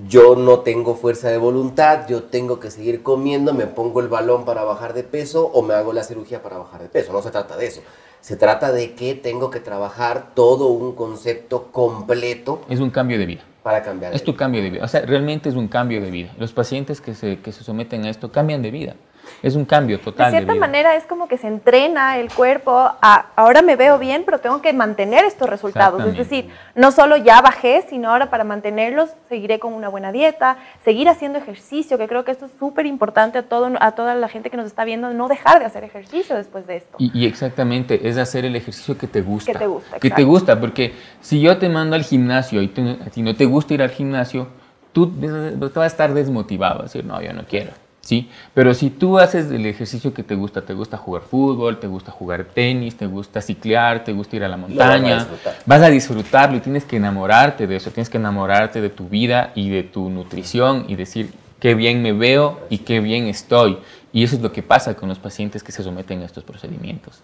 yo 0.07 0.35
no 0.35 0.59
tengo 0.59 0.95
fuerza 0.95 1.29
de 1.29 1.37
voluntad, 1.37 2.07
yo 2.07 2.23
tengo 2.23 2.59
que 2.59 2.69
seguir 2.69 3.01
comiendo, 3.01 3.53
me 3.53 3.65
pongo 3.65 3.99
el 4.01 4.09
balón 4.09 4.45
para 4.45 4.63
bajar 4.63 4.93
de 4.93 5.03
peso 5.03 5.47
o 5.47 5.63
me 5.63 5.73
hago 5.73 5.91
la 5.91 6.03
cirugía 6.03 6.43
para 6.43 6.57
bajar 6.57 6.83
de 6.83 6.89
peso. 6.89 7.13
No 7.13 7.21
se 7.23 7.31
trata 7.31 7.57
de 7.57 7.67
eso 7.67 7.81
Se 8.25 8.35
trata 8.35 8.71
de 8.71 8.95
que 8.95 9.13
tengo 9.13 9.51
que 9.51 9.59
trabajar 9.59 10.31
todo 10.33 10.69
un 10.69 10.95
concepto 10.95 11.71
completo. 11.71 12.65
Es 12.67 12.79
un 12.79 12.89
cambio 12.89 13.19
de 13.19 13.27
vida. 13.27 13.43
Para 13.61 13.83
cambiar. 13.83 14.15
Es 14.15 14.23
tu 14.23 14.35
cambio 14.35 14.63
de 14.63 14.71
vida. 14.71 14.83
O 14.83 14.87
sea, 14.87 15.01
realmente 15.01 15.47
es 15.47 15.53
un 15.53 15.67
cambio 15.67 16.01
de 16.01 16.09
vida. 16.09 16.33
Los 16.39 16.51
pacientes 16.51 17.01
que 17.01 17.13
se, 17.13 17.37
que 17.37 17.51
se 17.51 17.63
someten 17.63 18.03
a 18.03 18.09
esto 18.09 18.31
cambian 18.31 18.63
de 18.63 18.71
vida. 18.71 18.95
Es 19.41 19.55
un 19.55 19.65
cambio 19.65 19.99
total. 19.99 20.31
De 20.31 20.37
cierta 20.37 20.55
manera 20.55 20.95
es 20.95 21.05
como 21.05 21.27
que 21.27 21.37
se 21.37 21.47
entrena 21.47 22.17
el 22.17 22.31
cuerpo 22.31 22.71
a, 22.75 23.25
ahora 23.35 23.61
me 23.61 23.75
veo 23.75 23.99
bien, 23.99 24.23
pero 24.25 24.39
tengo 24.39 24.61
que 24.61 24.73
mantener 24.73 25.25
estos 25.25 25.49
resultados. 25.49 26.03
Es 26.05 26.17
decir, 26.17 26.49
no 26.75 26.91
solo 26.91 27.17
ya 27.17 27.41
bajé, 27.41 27.85
sino 27.89 28.09
ahora 28.09 28.29
para 28.29 28.43
mantenerlos 28.43 29.09
seguiré 29.29 29.59
con 29.59 29.73
una 29.73 29.89
buena 29.89 30.11
dieta, 30.11 30.57
seguir 30.83 31.09
haciendo 31.09 31.39
ejercicio, 31.39 31.97
que 31.97 32.07
creo 32.07 32.23
que 32.23 32.31
esto 32.31 32.45
es 32.45 32.51
súper 32.59 32.85
importante 32.85 33.37
a, 33.37 33.43
todo, 33.43 33.71
a 33.79 33.91
toda 33.91 34.15
la 34.15 34.27
gente 34.27 34.49
que 34.49 34.57
nos 34.57 34.65
está 34.65 34.85
viendo, 34.85 35.13
no 35.13 35.27
dejar 35.27 35.59
de 35.59 35.65
hacer 35.65 35.83
ejercicio 35.83 36.35
después 36.35 36.67
de 36.67 36.77
esto. 36.77 36.97
Y, 36.99 37.25
exactamente, 37.25 38.07
es 38.07 38.17
hacer 38.17 38.45
el 38.45 38.55
ejercicio 38.55 38.97
que 38.97 39.07
te 39.07 39.21
gusta. 39.21 39.51
Que 39.51 39.59
te 39.59 39.67
gusta. 39.67 39.99
Que 39.99 40.09
te 40.09 40.23
gusta, 40.23 40.59
porque 40.59 40.93
si 41.21 41.41
yo 41.41 41.57
te 41.57 41.69
mando 41.69 41.95
al 41.95 42.03
gimnasio 42.03 42.61
y 42.61 42.67
a 43.05 43.09
ti 43.09 43.21
no 43.21 43.35
te 43.35 43.45
gusta 43.45 43.73
ir 43.73 43.81
al 43.81 43.89
gimnasio, 43.89 44.47
tú 44.93 45.11
vas 45.17 45.77
a 45.77 45.85
estar 45.85 46.13
desmotivado, 46.13 46.79
a 46.79 46.83
decir, 46.83 47.03
no, 47.03 47.21
yo 47.21 47.33
no 47.33 47.43
quiero. 47.45 47.71
¿Sí? 48.05 48.29
Pero 48.53 48.73
si 48.73 48.91
tú 48.91 49.17
haces 49.17 49.51
el 49.51 49.65
ejercicio 49.65 50.13
que 50.13 50.23
te 50.23 50.35
gusta, 50.35 50.61
te 50.61 50.73
gusta 50.73 50.95
jugar 50.95 51.23
fútbol, 51.23 51.79
te 51.79 51.87
gusta 51.87 52.11
jugar 52.11 52.45
tenis, 52.45 52.95
te 52.95 53.07
gusta 53.07 53.41
ciclear, 53.41 54.03
te 54.03 54.13
gusta 54.13 54.35
ir 54.35 54.43
a 54.43 54.47
la 54.47 54.57
montaña, 54.57 55.27
vas 55.65 55.81
a 55.81 55.89
disfrutarlo 55.89 56.55
y 56.55 56.59
tienes 56.59 56.85
que 56.85 56.97
enamorarte 56.97 57.65
de 57.65 57.75
eso, 57.75 57.89
tienes 57.89 58.09
que 58.09 58.17
enamorarte 58.17 58.79
de 58.79 58.89
tu 58.89 59.09
vida 59.09 59.51
y 59.55 59.69
de 59.69 59.81
tu 59.83 60.09
nutrición 60.09 60.85
y 60.87 60.95
decir 60.95 61.33
qué 61.59 61.73
bien 61.73 62.03
me 62.03 62.13
veo 62.13 62.59
y 62.69 62.79
qué 62.79 62.99
bien 62.99 63.25
estoy. 63.25 63.79
Y 64.13 64.23
eso 64.23 64.35
es 64.35 64.41
lo 64.41 64.51
que 64.51 64.61
pasa 64.61 64.93
con 64.93 65.09
los 65.09 65.17
pacientes 65.17 65.63
que 65.63 65.71
se 65.71 65.83
someten 65.83 66.21
a 66.21 66.25
estos 66.25 66.43
procedimientos. 66.43 67.23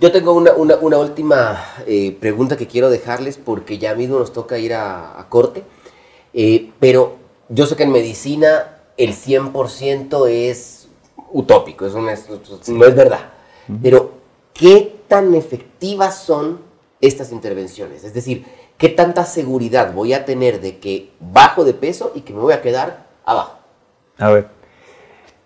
Yo 0.00 0.12
tengo 0.12 0.34
una, 0.34 0.76
última 0.98 1.64
eh, 1.86 2.14
pregunta 2.20 2.56
que 2.56 2.66
quiero 2.66 2.90
dejarles 2.90 3.38
porque 3.38 3.78
ya 3.78 3.94
mismo 3.94 4.18
nos 4.18 4.32
toca 4.32 4.58
ir 4.58 4.74
a, 4.74 5.24
corte, 5.30 5.64
eh, 6.34 6.70
pero 6.80 7.16
yo 7.48 7.64
sé 7.64 7.76
que 7.76 7.84
en 7.84 7.92
medicina 7.92 8.79
el 9.00 9.14
100% 9.14 10.28
es 10.28 10.88
utópico, 11.32 11.86
es, 11.86 11.94
no 11.94 12.84
es 12.84 12.94
verdad. 12.94 13.30
Pero, 13.82 14.12
¿qué 14.52 15.00
tan 15.08 15.34
efectivas 15.34 16.22
son 16.22 16.58
estas 17.00 17.32
intervenciones? 17.32 18.04
Es 18.04 18.12
decir, 18.12 18.44
¿qué 18.76 18.90
tanta 18.90 19.24
seguridad 19.24 19.94
voy 19.94 20.12
a 20.12 20.26
tener 20.26 20.60
de 20.60 20.78
que 20.80 21.12
bajo 21.18 21.64
de 21.64 21.72
peso 21.72 22.12
y 22.14 22.20
que 22.20 22.34
me 22.34 22.40
voy 22.40 22.52
a 22.52 22.60
quedar 22.60 23.06
abajo? 23.24 23.58
A 24.18 24.28
ver, 24.28 24.48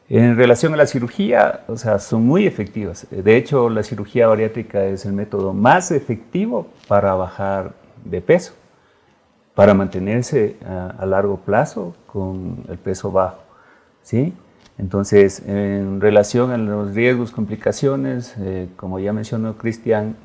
en 0.09 0.37
relación 0.37 0.75
a 0.75 0.77
la 0.77 0.87
cirugía, 0.88 1.62
o 1.69 1.77
sea, 1.77 2.01
son 2.01 2.27
muy 2.27 2.49
efectivas. 2.49 3.07
De 3.09 3.37
hecho, 3.37 3.69
la 3.71 3.85
cirugía 3.85 4.27
bariátrica 4.27 4.85
es 4.85 5.05
el 5.05 5.12
método 5.12 5.53
más 5.53 5.93
efectivo 5.93 6.67
para 6.88 7.14
bajar 7.14 7.73
de 8.05 8.21
peso, 8.21 8.55
para 9.55 9.75
mantenerse 9.75 10.57
a, 10.67 10.88
a 10.99 11.07
largo 11.07 11.37
plazo 11.37 11.95
con 12.09 12.64
el 12.69 12.79
peso 12.79 13.12
bajo. 13.12 13.43
¿Sí? 14.05 14.33
Entonces, 14.77 15.43
en 15.47 16.01
relación 16.01 16.51
a 16.51 16.59
los 16.59 16.95
riesgos, 16.95 17.31
complicaciones, 17.31 18.35
eh, 18.38 18.69
como 18.77 18.99
ya 18.99 19.12
mencionó 19.12 19.57
Cristian, 19.57 20.17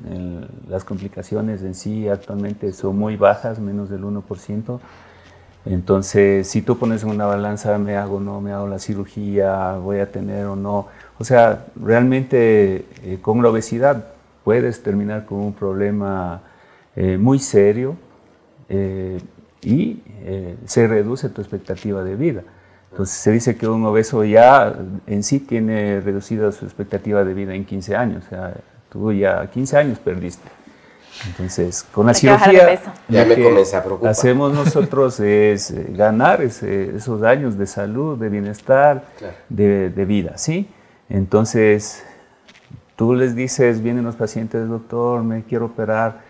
las 0.68 0.84
complicaciones 0.84 1.62
en 1.62 1.74
sí 1.74 2.08
actualmente 2.08 2.72
son 2.72 2.98
muy 2.98 3.16
bajas, 3.16 3.60
menos 3.60 3.90
del 3.90 4.02
1%. 4.02 4.80
Entonces, 5.66 6.48
si 6.48 6.62
tú 6.62 6.78
pones 6.78 7.04
en 7.04 7.10
una 7.10 7.26
balanza, 7.26 7.78
me 7.78 7.96
hago 7.96 8.16
o 8.16 8.20
no, 8.20 8.40
me 8.40 8.52
hago 8.52 8.66
la 8.66 8.80
cirugía, 8.80 9.74
voy 9.74 10.00
a 10.00 10.10
tener 10.10 10.46
o 10.46 10.56
no. 10.56 10.88
O 11.18 11.24
sea, 11.24 11.66
realmente 11.76 12.86
eh, 13.04 13.18
con 13.22 13.40
la 13.42 13.50
obesidad 13.50 14.06
puedes 14.42 14.82
terminar 14.82 15.26
con 15.26 15.38
un 15.38 15.52
problema 15.52 16.42
eh, 16.96 17.18
muy 17.18 17.38
serio 17.38 17.96
y 19.62 20.00
se 20.64 20.86
reduce 20.86 21.28
tu 21.28 21.40
expectativa 21.40 22.04
de 22.04 22.14
vida. 22.14 22.44
Entonces 22.90 23.16
se 23.16 23.30
dice 23.30 23.56
que 23.56 23.68
un 23.68 23.84
obeso 23.84 24.24
ya 24.24 24.74
en 25.06 25.22
sí 25.22 25.40
tiene 25.40 26.00
reducida 26.00 26.50
su 26.52 26.64
expectativa 26.64 27.24
de 27.24 27.34
vida 27.34 27.54
en 27.54 27.64
15 27.64 27.96
años. 27.96 28.24
O 28.26 28.28
sea, 28.28 28.54
tú 28.90 29.12
ya 29.12 29.46
15 29.48 29.76
años 29.76 29.98
perdiste. 29.98 30.48
Entonces, 31.26 31.82
con 31.82 32.06
la 32.06 32.14
cirugía, 32.14 32.80
ya 33.08 33.24
me 33.24 33.42
comencé 33.42 33.76
a 33.76 33.82
preocupar. 33.82 34.10
hacemos 34.10 34.54
nosotros 34.54 35.20
es 35.20 35.70
eh, 35.70 35.86
ganar 35.90 36.40
esos 36.40 37.22
años 37.22 37.58
de 37.58 37.66
salud, 37.66 38.18
de 38.18 38.28
bienestar, 38.28 39.04
de, 39.48 39.90
de, 39.90 40.04
vida, 40.04 40.38
¿sí? 40.38 40.68
Entonces, 41.10 42.04
tú 42.96 43.14
les 43.14 43.34
dices, 43.34 43.82
vienen 43.82 44.04
los 44.04 44.16
pacientes, 44.16 44.66
doctor, 44.68 45.22
me 45.22 45.42
quiero 45.42 45.66
operar, 45.66 46.20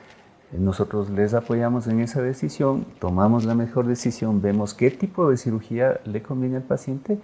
nosotros 0.52 1.10
les 1.10 1.34
apoyamos 1.34 1.86
en 1.86 2.00
esa 2.00 2.22
decisión, 2.22 2.84
tomamos 2.98 3.44
la 3.44 3.54
mejor 3.54 3.86
decisión, 3.86 4.42
vemos 4.42 4.74
qué 4.74 4.90
tipo 4.90 5.30
de 5.30 5.36
cirugía 5.36 6.00
le 6.04 6.22
conviene 6.22 6.56
al 6.56 6.62
paciente 6.62 7.18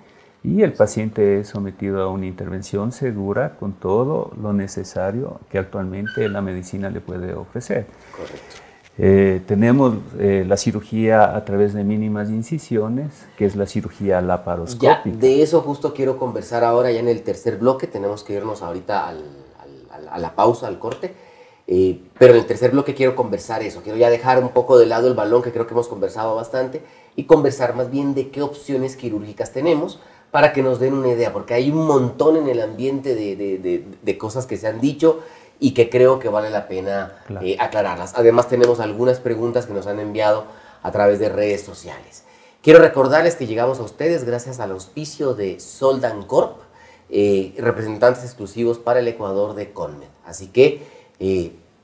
y 0.45 0.63
el 0.63 0.73
paciente 0.73 1.41
es 1.41 1.49
sometido 1.49 2.03
a 2.03 2.09
una 2.09 2.27
intervención 2.27 2.93
segura 2.93 3.57
con 3.59 3.73
todo 3.73 4.31
lo 4.41 4.53
necesario 4.53 5.41
que 5.51 5.59
actualmente 5.59 6.29
la 6.29 6.41
medicina 6.41 6.89
le 6.89 7.01
puede 7.01 7.35
ofrecer. 7.35 7.87
Correcto. 8.17 8.67
Eh, 8.99 9.43
tenemos 9.47 9.95
eh, 10.19 10.45
la 10.47 10.57
cirugía 10.57 11.37
a 11.37 11.45
través 11.45 11.75
de 11.75 11.85
mínimas 11.85 12.31
incisiones, 12.31 13.27
que 13.37 13.45
es 13.45 13.57
la 13.57 13.67
cirugía 13.67 14.21
laparoscópica. 14.23 15.03
Ya, 15.05 15.11
de 15.11 15.43
eso 15.43 15.61
justo 15.61 15.93
quiero 15.93 16.17
conversar 16.17 16.65
ahora 16.65 16.91
ya 16.93 17.01
en 17.01 17.09
el 17.09 17.23
tercer 17.23 17.59
bloque. 17.59 17.87
Tenemos 17.87 18.25
que 18.25 18.35
irnos 18.35 18.63
ahorita 18.63 19.13
a 20.11 20.19
la 20.19 20.35
pausa, 20.35 20.67
al 20.69 20.79
corte. 20.79 21.15
Eh, 21.69 22.01
pero 22.19 22.33
en 22.33 22.41
el 22.41 22.47
tercer 22.47 22.71
bloque 22.71 22.95
quiero 22.95 23.17
conversar 23.17 23.63
eso, 23.63 23.83
quiero 23.83 23.99
ya 23.99 24.09
dejar 24.09 24.39
un 24.41 24.51
poco 24.51 24.79
de 24.79 24.87
lado 24.87 25.09
el 25.09 25.15
balón 25.15 25.43
que 25.43 25.51
creo 25.51 25.67
que 25.67 25.75
hemos 25.75 25.89
conversado 25.89 26.37
bastante 26.37 26.81
y 27.17 27.25
conversar 27.25 27.75
más 27.75 27.91
bien 27.91 28.15
de 28.15 28.31
qué 28.31 28.41
opciones 28.43 28.95
quirúrgicas 28.95 29.53
tenemos 29.53 29.99
para 30.31 30.53
que 30.53 30.63
nos 30.63 30.79
den 30.79 30.95
una 30.95 31.09
idea, 31.09 31.33
porque 31.33 31.55
hay 31.55 31.71
un 31.71 31.87
montón 31.87 32.37
en 32.37 32.49
el 32.49 32.61
ambiente 32.61 33.15
de, 33.15 34.19
cosas 34.19 34.47
que 34.47 34.57
se 34.57 34.69
han 34.69 34.81
dicho 34.81 35.21
y 35.59 35.73
que 35.73 35.89
creo 35.89 36.19
que 36.19 36.29
vale 36.29 36.51
la 36.51 36.69
pena 36.69 37.17
eh, 37.41 37.57
aclararlas. 37.59 38.13
Además 38.15 38.49
tenemos 38.49 38.79
algunas 38.81 39.19
preguntas 39.19 39.67
que 39.67 39.73
nos 39.73 39.87
han 39.87 39.99
enviado 39.99 40.45
a 40.83 40.93
través 40.93 41.19
de 41.19 41.31
redes 41.31 41.63
sociales. 41.63 42.25
Quiero 42.63 42.81
recordarles 42.81 43.37
que 43.37 43.47
llegamos 43.47 43.79
a 43.79 43.83
ustedes 43.83 44.25
gracias 44.25 44.61
al 44.61 44.73
auspicio 44.73 45.35
de 45.35 45.59
Soldan 45.59 46.25
Corp, 46.25 46.59
eh, 47.09 47.55
representantes 47.59 48.25
exclusivos 48.25 48.79
para 48.79 48.99
el 48.99 49.09
Ecuador 49.09 49.55
de 49.55 49.73
Conmed. 49.73 50.09
Así 50.25 50.49
que 50.49 50.83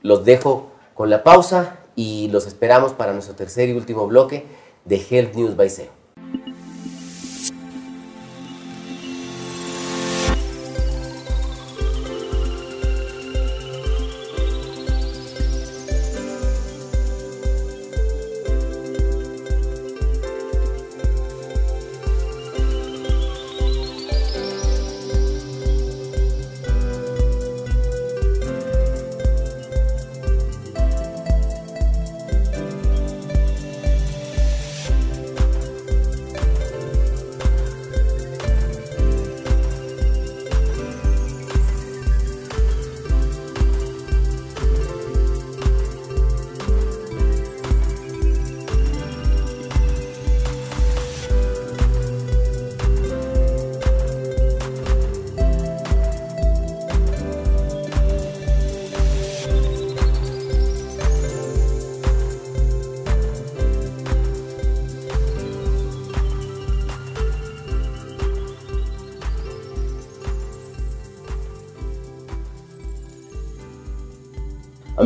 los 0.01 0.25
dejo 0.25 0.71
con 0.93 1.09
la 1.09 1.23
pausa 1.23 1.79
y 1.95 2.27
los 2.29 2.47
esperamos 2.47 2.93
para 2.93 3.13
nuestro 3.13 3.35
tercer 3.35 3.69
y 3.69 3.73
último 3.73 4.07
bloque 4.07 4.45
de 4.85 4.97
Health 4.97 5.35
News 5.35 5.55
by 5.55 5.69
SEO. 5.69 6.02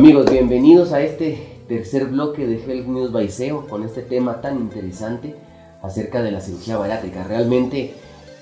Amigos, 0.08 0.30
bienvenidos 0.30 0.92
a 0.92 1.02
este 1.02 1.64
tercer 1.68 2.06
bloque 2.06 2.46
de 2.46 2.56
Health 2.64 2.86
News 2.86 3.12
by 3.12 3.28
SEO 3.28 3.66
con 3.66 3.84
este 3.84 4.00
tema 4.00 4.40
tan 4.40 4.58
interesante 4.58 5.34
acerca 5.82 6.22
de 6.22 6.30
la 6.30 6.40
cirugía 6.40 6.78
bariátrica. 6.78 7.24
Realmente 7.24 7.92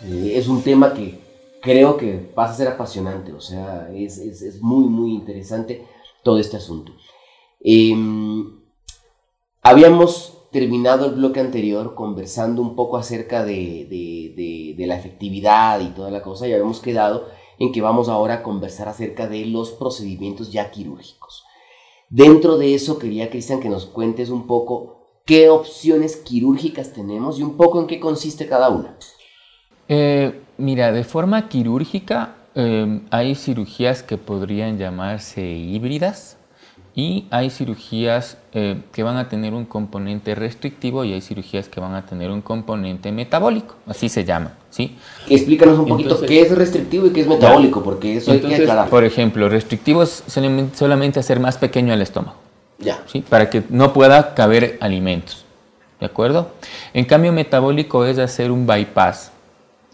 eh, 0.05 0.33
es 0.37 0.47
un 0.47 0.63
tema 0.63 0.95
que, 0.95 1.19
creo 1.61 1.97
que 1.97 2.19
pasa 2.19 2.53
a 2.53 2.57
ser 2.57 2.69
apasionante, 2.69 3.33
o 3.33 3.41
sea, 3.41 3.91
es, 3.93 4.19
es, 4.19 4.43
es 4.43 4.63
muy, 4.63 4.87
muy 4.87 5.11
interesante 5.11 5.85
todo 6.23 6.39
este 6.39 6.57
asunto. 6.57 6.93
Em, 7.59 8.61
habíamos 9.61 10.39
terminado 10.53 11.07
el 11.07 11.17
bloque 11.17 11.41
anterior 11.41 11.97
conversando 11.97 12.63
un 12.63 12.77
poco 12.77 12.97
acerca 12.97 13.45
de, 13.45 13.89
de, 13.91 14.75
de, 14.77 14.87
la 14.87 14.97
efectividad 14.97 15.81
y 15.81 15.89
toda 15.89 16.13
la 16.13 16.23
cosa 16.23 16.47
y 16.47 16.53
habíamos 16.53 16.79
quedado 16.79 17.27
en 17.59 17.73
que 17.73 17.83
vamos 17.83 18.09
ahora 18.09 18.35
a 18.35 18.43
conversar 18.45 18.89
acerca 18.89 19.27
de 19.27 19.47
los 19.47 19.73
procedimientos 19.73 20.53
ya 20.53 20.71
quirúrgicos. 20.71 21.46
Dentro 22.09 22.57
de 22.57 22.75
eso 22.75 22.99
quería, 22.99 23.31
Cristian, 23.31 23.61
que 23.61 23.69
nos 23.69 23.87
cuentes 23.87 24.31
un 24.31 24.47
poco 24.47 25.21
qué 25.25 25.49
opciones 25.49 26.17
quirúrgicas 26.17 26.93
tenemos 26.93 27.39
y 27.39 27.43
un 27.43 27.57
poco 27.57 27.81
en 27.81 27.87
qué 27.87 27.99
consiste 27.99 28.47
cada 28.47 28.69
una. 28.69 28.97
Eh, 29.89 30.41
mira, 30.57 30.93
de 30.93 31.05
forma 31.05 31.49
quirúrgica 31.49 32.37
eh, 32.55 33.01
hay 33.11 33.35
cirugías 33.35 34.03
que 34.03 34.19
podrían 34.19 34.79
llamarse 34.79 35.43
híbridas 35.43 36.39
y 36.99 37.27
hay 37.31 37.51
cirugías 37.51 38.39
eh, 38.55 38.81
que 38.91 39.03
van 39.03 39.19
a 39.19 39.29
tener 39.29 39.53
un 39.53 39.67
componente 39.67 40.35
restrictivo 40.35 41.05
y 41.05 41.13
hay 41.13 41.21
cirugías 41.21 41.69
que 41.69 41.79
van 41.79 41.95
a 41.95 42.07
tener 42.07 42.31
un 42.31 42.41
componente 42.41 43.13
metabólico, 43.13 43.77
así 43.87 44.09
se 44.09 44.25
llama, 44.25 44.55
¿sí? 44.71 44.97
Explícanos 45.29 45.79
un 45.79 45.87
poquito 45.87 46.19
qué 46.23 46.41
es 46.41 46.57
restrictivo 46.57 47.07
y 47.07 47.11
qué 47.11 47.21
es 47.21 47.27
metabólico, 47.27 47.83
porque 47.83 48.17
eso 48.17 48.33
hay 48.33 48.41
que 48.41 48.55
aclarar. 48.55 48.89
Por 48.89 49.05
ejemplo, 49.05 49.47
restrictivo 49.51 50.03
es 50.03 50.25
solamente 50.27 51.21
hacer 51.21 51.39
más 51.39 51.59
pequeño 51.59 51.93
el 51.93 52.01
estómago, 52.01 52.39
ya. 52.79 53.03
¿sí? 53.05 53.23
Para 53.29 53.51
que 53.51 53.63
no 53.69 53.93
pueda 53.93 54.35
caber 54.35 54.79
alimentos, 54.81 55.45
¿de 56.01 56.07
acuerdo? 56.07 56.53
En 56.95 57.05
cambio, 57.05 57.31
metabólico 57.31 58.07
es 58.07 58.19
hacer 58.19 58.51
un 58.51 58.67
bypass, 58.67 59.33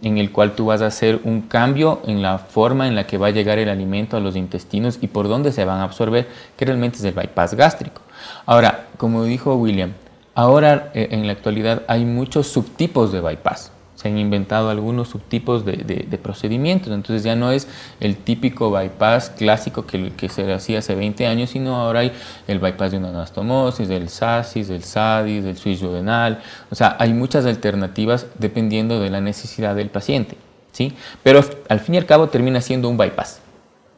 en 0.02 0.18
el 0.18 0.32
cual 0.32 0.52
tú 0.52 0.66
vas 0.66 0.82
a 0.82 0.86
hacer 0.86 1.20
un 1.24 1.42
cambio 1.42 2.00
en 2.06 2.22
la 2.22 2.38
forma 2.38 2.88
en 2.88 2.94
la 2.94 3.06
que 3.06 3.18
va 3.18 3.28
a 3.28 3.30
llegar 3.30 3.58
el 3.58 3.68
alimento 3.68 4.16
a 4.16 4.20
los 4.20 4.36
intestinos 4.36 4.98
y 5.00 5.06
por 5.06 5.28
dónde 5.28 5.52
se 5.52 5.64
van 5.64 5.80
a 5.80 5.84
absorber, 5.84 6.28
que 6.56 6.64
realmente 6.64 6.98
es 6.98 7.04
el 7.04 7.14
bypass 7.14 7.54
gástrico. 7.54 8.02
Ahora, 8.46 8.86
como 8.96 9.24
dijo 9.24 9.54
William, 9.54 9.92
ahora 10.34 10.90
eh, 10.94 11.08
en 11.12 11.26
la 11.26 11.32
actualidad 11.32 11.82
hay 11.86 12.04
muchos 12.04 12.48
subtipos 12.48 13.12
de 13.12 13.20
bypass 13.20 13.72
se 14.02 14.08
han 14.08 14.18
inventado 14.18 14.68
algunos 14.68 15.08
subtipos 15.10 15.64
de, 15.64 15.76
de, 15.76 16.18
procedimientos, 16.18 16.92
entonces 16.92 17.22
ya 17.22 17.36
no 17.36 17.52
es 17.52 17.68
el 18.00 18.16
típico 18.16 18.70
bypass 18.70 19.30
clásico 19.30 19.86
que, 19.86 20.28
se 20.28 20.52
hacía 20.52 20.80
hace 20.80 20.96
20 20.96 21.26
años, 21.26 21.50
sino 21.50 21.76
ahora 21.76 22.00
hay 22.00 22.12
el 22.48 22.58
bypass 22.58 22.90
de 22.90 22.98
una 22.98 23.10
anastomosis, 23.10 23.86
del 23.86 24.08
SASIS, 24.08 24.66
del 24.66 24.82
SADIS, 24.82 25.44
del 25.44 25.56
switch 25.56 25.78
duodenal, 25.78 26.40
o 26.70 26.74
sea, 26.74 26.96
hay 26.98 27.12
muchas 27.12 27.46
alternativas 27.46 28.26
dependiendo 28.38 28.98
de 28.98 29.10
la 29.10 29.20
necesidad 29.20 29.76
del 29.76 29.88
paciente, 29.88 30.36
¿sí? 30.72 30.94
Pero 31.22 31.44
al 31.68 31.78
fin 31.78 31.94
y 31.94 31.98
al 31.98 32.06
cabo 32.06 32.28
termina 32.28 32.60
siendo 32.60 32.88
un 32.88 32.96
bypass. 32.96 33.41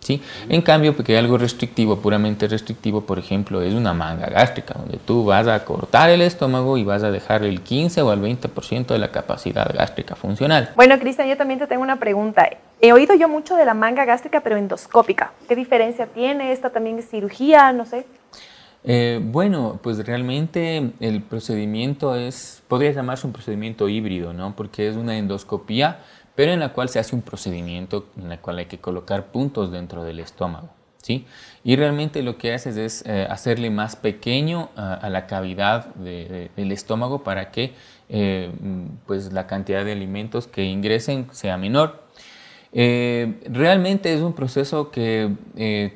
¿Sí? 0.05 0.23
En 0.49 0.63
cambio, 0.63 0.95
porque 0.95 1.17
algo 1.19 1.39
restrictivo, 1.39 1.99
puramente 1.99 2.47
restrictivo, 2.47 3.01
por 3.01 3.19
ejemplo, 3.19 3.63
es 3.63 3.75
una 3.75 3.95
manga 3.95 4.27
gástrica, 4.27 4.75
donde 4.79 4.99
tú 4.99 5.25
vas 5.25 5.49
a 5.49 5.65
cortar 5.65 6.11
el 6.11 6.21
estómago 6.23 6.77
y 6.77 6.85
vas 6.85 7.03
a 7.03 7.11
dejar 7.11 7.43
el 7.43 7.63
15 7.63 8.03
o 8.03 8.13
el 8.13 8.21
20% 8.21 8.87
de 8.87 8.99
la 8.99 9.11
capacidad 9.11 9.75
gástrica 9.75 10.15
funcional. 10.15 10.71
Bueno, 10.77 10.99
Cristian, 10.99 11.29
yo 11.29 11.37
también 11.37 11.59
te 11.59 11.67
tengo 11.67 11.83
una 11.83 11.99
pregunta. 11.99 12.49
He 12.81 12.93
oído 12.93 13.15
yo 13.15 13.29
mucho 13.29 13.57
de 13.57 13.65
la 13.65 13.75
manga 13.75 14.05
gástrica, 14.05 14.41
pero 14.41 14.57
endoscópica. 14.57 15.33
¿Qué 15.49 15.57
diferencia 15.57 16.07
tiene? 16.07 16.53
¿Esta 16.53 16.71
también 16.71 16.99
es 16.99 17.09
cirugía? 17.09 17.73
No 17.73 17.87
sé. 17.87 18.07
Eh, 18.87 19.19
bueno, 19.23 19.81
pues 19.83 20.05
realmente 20.07 20.91
el 21.01 21.23
procedimiento 21.23 22.15
es, 22.17 22.63
podría 22.69 22.91
llamarse 22.91 23.27
un 23.27 23.33
procedimiento 23.33 23.89
híbrido, 23.89 24.35
¿no? 24.35 24.55
Porque 24.55 24.87
es 24.89 24.97
una 24.97 25.17
endoscopía 25.17 26.01
pero 26.35 26.53
en 26.53 26.61
la 26.61 26.73
cual 26.73 26.89
se 26.89 26.99
hace 26.99 27.15
un 27.15 27.23
procedimiento 27.23 28.07
en 28.17 28.33
el 28.33 28.39
cual 28.39 28.59
hay 28.59 28.67
que 28.67 28.79
colocar 28.79 29.27
puntos 29.27 29.71
dentro 29.71 30.05
del 30.05 30.21
estómago. 30.21 30.71
¿sí? 31.05 31.27
Y 31.63 31.77
realmente 31.77 32.23
lo 32.23 32.39
que 32.39 32.55
haces 32.55 32.77
es 32.77 33.05
eh, 33.07 33.27
hacerle 33.29 33.71
más 33.71 33.95
pequeño 33.95 34.71
a, 34.75 35.09
la 35.11 35.27
cavidad 35.27 35.95
del 35.95 36.73
estómago 36.73 37.23
para 37.23 37.51
que 37.51 37.75
eh, 38.09 38.51
pues 39.07 39.33
la 39.33 39.47
cantidad 39.47 39.85
de 39.85 39.93
alimentos 39.93 40.47
que 40.47 40.65
ingresen 40.65 41.29
sea 41.33 41.59
menor. 41.59 42.03
Eh, 42.77 43.41
realmente 43.47 44.13
es 44.13 44.21
un 44.21 44.33
proceso 44.33 44.91
que 44.91 45.31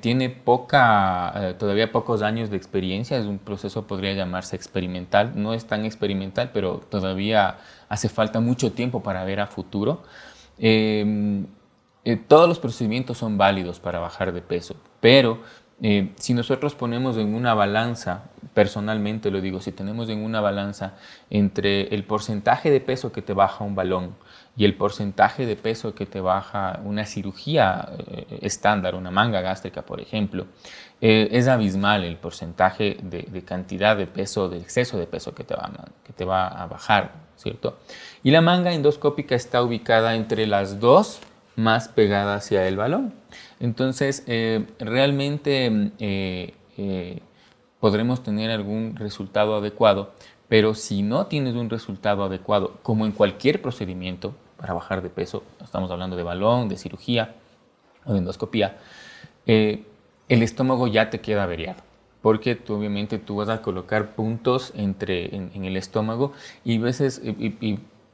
tiene 0.00 0.28
poca, 0.30 1.56
todavía 1.58 1.90
pocos 1.90 2.22
años 2.22 2.50
de 2.50 2.56
experiencia, 2.56 3.18
es 3.18 3.24
un 3.24 3.38
proceso 3.38 3.86
podría 3.86 4.12
llamarse 4.12 4.54
experimental, 4.56 5.32
no 5.34 5.54
es 5.54 5.66
tan 5.66 5.84
experimental, 5.84 6.50
pero 6.52 6.80
todavía 6.88 7.58
hace 7.88 8.08
falta 8.08 8.40
mucho 8.40 8.72
tiempo 8.72 9.02
para 9.02 9.24
ver 9.24 9.40
a 9.40 9.46
futuro. 9.46 10.02
Em, 10.58 11.46
eh, 12.04 12.16
todos 12.16 12.48
los 12.48 12.58
procedimientos 12.58 13.18
son 13.18 13.38
válidos 13.38 13.80
para 13.80 13.98
bajar 13.98 14.32
de 14.32 14.42
peso, 14.42 14.76
pero 15.00 15.40
eh, 15.82 16.12
si 16.16 16.34
nosotros 16.34 16.74
ponemos 16.74 17.16
en 17.16 17.34
una 17.34 17.54
balanza, 17.54 18.24
personalmente 18.58 19.30
lo 19.30 19.40
digo, 19.40 19.60
si 19.60 19.70
tenemos 19.70 20.08
en 20.08 20.24
una 20.24 20.40
balanza 20.40 20.94
entre 21.30 21.94
el 21.94 22.02
porcentaje 22.02 22.72
de 22.72 22.80
peso 22.80 23.12
que 23.12 23.22
te 23.22 23.32
baja 23.32 23.62
un 23.62 23.76
balón 23.76 24.16
y 24.56 24.64
el 24.64 24.74
porcentaje 24.74 25.46
de 25.46 25.54
peso 25.54 25.94
que 25.94 26.06
te 26.06 26.20
baja 26.20 26.80
una 26.84 27.04
cirugía 27.06 27.88
eh, 27.98 28.40
estándar, 28.42 28.96
una 28.96 29.12
manga 29.12 29.40
gástrica, 29.42 29.82
por 29.82 30.00
ejemplo, 30.00 30.46
es 31.00 31.46
abismal 31.46 32.02
el 32.02 32.16
porcentaje 32.16 32.96
de, 33.00 33.42
cantidad 33.44 33.96
de 33.96 34.08
peso, 34.08 34.48
de 34.48 34.58
exceso 34.58 34.98
de 34.98 35.06
peso 35.06 35.32
que 35.32 35.44
te 35.44 35.54
va, 35.54 35.70
que 36.04 36.12
te 36.12 36.24
va 36.24 36.48
a 36.48 36.66
bajar 36.66 37.28
¿cierto? 37.38 37.78
Y 38.24 38.32
la 38.32 38.40
manga 38.40 38.72
endoscópica 38.72 39.34
está 39.34 39.62
ubicada 39.62 40.16
entre 40.16 40.46
las 40.46 40.80
dos 40.80 41.20
más 41.56 41.88
pegadas 41.88 42.44
hacia 42.44 42.66
el 42.66 42.76
balón. 42.76 43.14
Entonces, 43.60 44.24
eh, 44.26 44.66
realmente 44.78 45.90
eh, 45.98 46.54
eh, 46.76 47.20
podremos 47.80 48.22
tener 48.22 48.50
algún 48.50 48.96
resultado 48.96 49.56
adecuado, 49.56 50.12
pero 50.48 50.74
si 50.74 51.02
no 51.02 51.26
tienes 51.26 51.54
un 51.54 51.70
resultado 51.70 52.24
adecuado, 52.24 52.78
como 52.82 53.06
en 53.06 53.12
cualquier 53.12 53.60
procedimiento 53.62 54.34
para 54.56 54.74
bajar 54.74 55.02
de 55.02 55.10
peso, 55.10 55.44
estamos 55.62 55.90
hablando 55.90 56.16
de 56.16 56.22
balón, 56.22 56.68
de 56.68 56.76
cirugía 56.76 57.34
o 58.04 58.12
de 58.12 58.18
endoscopía, 58.18 58.78
el 59.46 59.84
estómago 60.28 60.86
ya 60.86 61.10
te 61.10 61.20
queda 61.20 61.44
averiado 61.44 61.88
porque 62.22 62.56
tú, 62.56 62.74
obviamente 62.74 63.18
tú 63.18 63.36
vas 63.36 63.48
a 63.48 63.62
colocar 63.62 64.14
puntos 64.14 64.72
entre, 64.76 65.34
en, 65.34 65.64
el 65.64 65.76
estómago 65.76 66.32
y, 66.64 66.78
veces, 66.78 67.22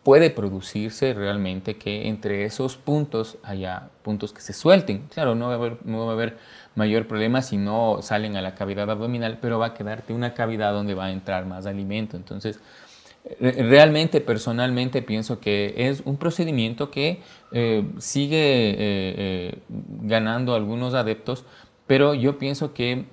puede 0.04 0.28
producirse 0.30 1.14
realmente 1.14 1.76
que 1.76 2.08
entre 2.08 2.44
esos 2.44 2.76
puntos 2.76 3.38
haya 3.42 3.88
puntos 4.02 4.32
que 4.32 4.42
se 4.42 4.52
suelten. 4.52 5.08
Claro, 5.12 5.34
no 5.34 5.48
va 5.48 5.54
a 5.54 6.12
haber, 6.12 6.36
mayor 6.76 7.06
problema 7.06 7.40
si 7.40 7.56
no 7.56 8.02
salen 8.02 8.36
a 8.36 8.42
la 8.42 8.54
cavidad 8.54 8.90
abdominal, 8.90 9.38
pero 9.40 9.58
va 9.58 9.66
a 9.66 9.74
quedarte 9.74 10.12
una 10.12 10.34
cavidad 10.34 10.72
donde 10.72 10.94
va 10.94 11.06
a 11.06 11.12
entrar 11.12 11.46
más 11.46 11.66
alimento. 11.66 12.16
Entonces, 12.16 12.60
realmente, 13.40 14.20
personalmente, 14.20 15.00
pienso 15.00 15.40
que 15.40 15.72
es 15.76 16.02
un 16.04 16.18
procedimiento 16.18 16.90
que 16.90 17.22
eh, 17.52 17.84
sigue 17.98 18.70
eh, 18.70 18.76
eh, 18.78 19.58
ganando 20.02 20.54
algunos 20.54 20.94
adeptos 20.94 21.44
pero 21.86 22.14
yo 22.14 22.38
pienso 22.38 22.72
que 22.72 23.04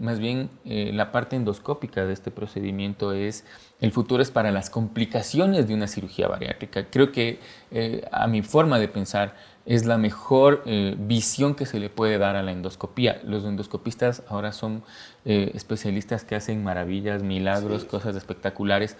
más 0.00 0.18
bien 0.18 0.48
la 0.64 1.12
parte 1.12 1.36
endoscópica 1.36 2.06
de 2.06 2.14
este 2.14 2.30
procedimiento 2.30 3.12
es, 3.12 3.44
el 3.84 3.92
futuro 3.92 4.22
es 4.22 4.30
para 4.30 4.50
las 4.50 4.70
complicaciones 4.70 5.68
de 5.68 5.74
una 5.74 5.86
cirugía 5.86 6.26
bariátrica. 6.26 6.86
Creo 6.90 7.12
que 7.12 7.38
eh, 7.70 8.02
a 8.10 8.26
mi 8.26 8.40
forma 8.40 8.78
de 8.78 8.88
pensar 8.88 9.34
es 9.66 9.84
la 9.84 9.98
mejor 9.98 10.62
visión 10.98 11.54
que 11.54 11.64
se 11.66 11.78
le 11.78 11.88
puede 11.90 12.18
dar 12.18 12.36
a 12.36 12.42
la 12.42 12.52
endoscopía. 12.52 13.20
Los 13.24 13.44
endoscopistas 13.44 14.22
ahora 14.28 14.52
son 14.52 14.82
especialistas 15.24 16.24
que 16.24 16.34
hacen 16.34 16.62
maravillas, 16.62 17.22
milagros, 17.22 17.84
cosas 17.84 18.14
espectaculares. 18.14 18.98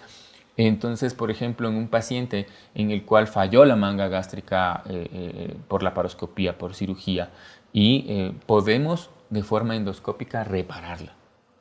Entonces, 0.57 1.13
por 1.13 1.29
ejemplo, 1.29 1.67
en 1.67 1.75
un 1.75 1.87
paciente 1.87 2.47
en 2.73 2.89
el 2.89 3.05
cual 3.05 3.27
falló 3.27 3.63
la 3.63 3.75
manga 3.75 4.07
gástrica 4.07 4.83
por 5.67 5.83
la 5.83 5.93
paroscopía, 5.93 6.57
por 6.57 6.73
cirugía, 6.73 7.29
y 7.71 8.31
podemos 8.47 9.11
de 9.29 9.43
forma 9.43 9.75
endoscópica 9.75 10.43
repararla. 10.43 11.13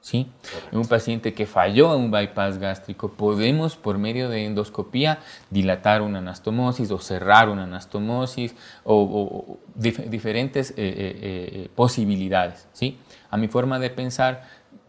¿Sí? 0.05 0.31
En 0.71 0.79
un 0.79 0.87
paciente 0.87 1.33
que 1.33 1.47
falló 1.47 1.95
en 1.95 2.03
un 2.03 2.11
bypass 2.11 2.59
gástrico, 2.59 3.09
podemos 3.09 3.75
por 3.75 3.97
medio 3.97 4.29
de 4.29 4.45
endoscopía 4.45 5.21
dilatar 5.49 6.03
una 6.03 6.19
anastomosis 6.19 6.91
o 6.91 6.99
cerrar 6.99 7.49
una 7.49 7.65
anastomosis 7.65 8.55
o, 8.85 9.57
diferentes 9.75 10.73
eh, 10.73 10.75
eh, 10.77 11.17
eh, 11.17 11.69
posibilidades. 11.75 12.69
¿sí? 12.75 12.99
A 13.31 13.39
mi 13.39 13.49
forma 13.49 13.79
de 13.79 13.89
pensar, 13.89 14.43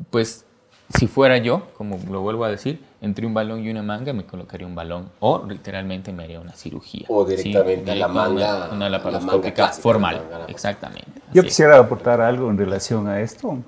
pues 0.09 0.45
si 0.93 1.07
fuera 1.07 1.37
yo, 1.37 1.69
como 1.77 1.97
lo 2.11 2.19
vuelvo 2.19 2.43
a 2.43 2.49
decir, 2.49 2.83
entre 2.99 3.25
un 3.25 3.33
balón 3.33 3.63
y 3.63 3.69
una 3.69 3.83
manga 3.83 4.11
me 4.11 4.25
colocaría 4.25 4.67
un 4.67 4.75
balón 4.75 5.09
o 5.21 5.45
literalmente 5.47 6.11
me 6.11 6.25
haría 6.25 6.41
una 6.41 6.51
cirugía. 6.51 7.05
O 7.07 7.23
directamente 7.23 7.95
la 7.95 8.09
manga. 8.09 8.69
Una, 8.69 8.89
laparoscópica 8.89 9.69
formal. 9.69 10.21
Exactamente. 10.49 11.21
Yo 11.33 11.41
quisiera 11.41 11.79
aportar 11.79 12.19
algo 12.19 12.49
en 12.49 12.57
relación 12.57 13.07
a 13.07 13.21
esto. 13.21 13.59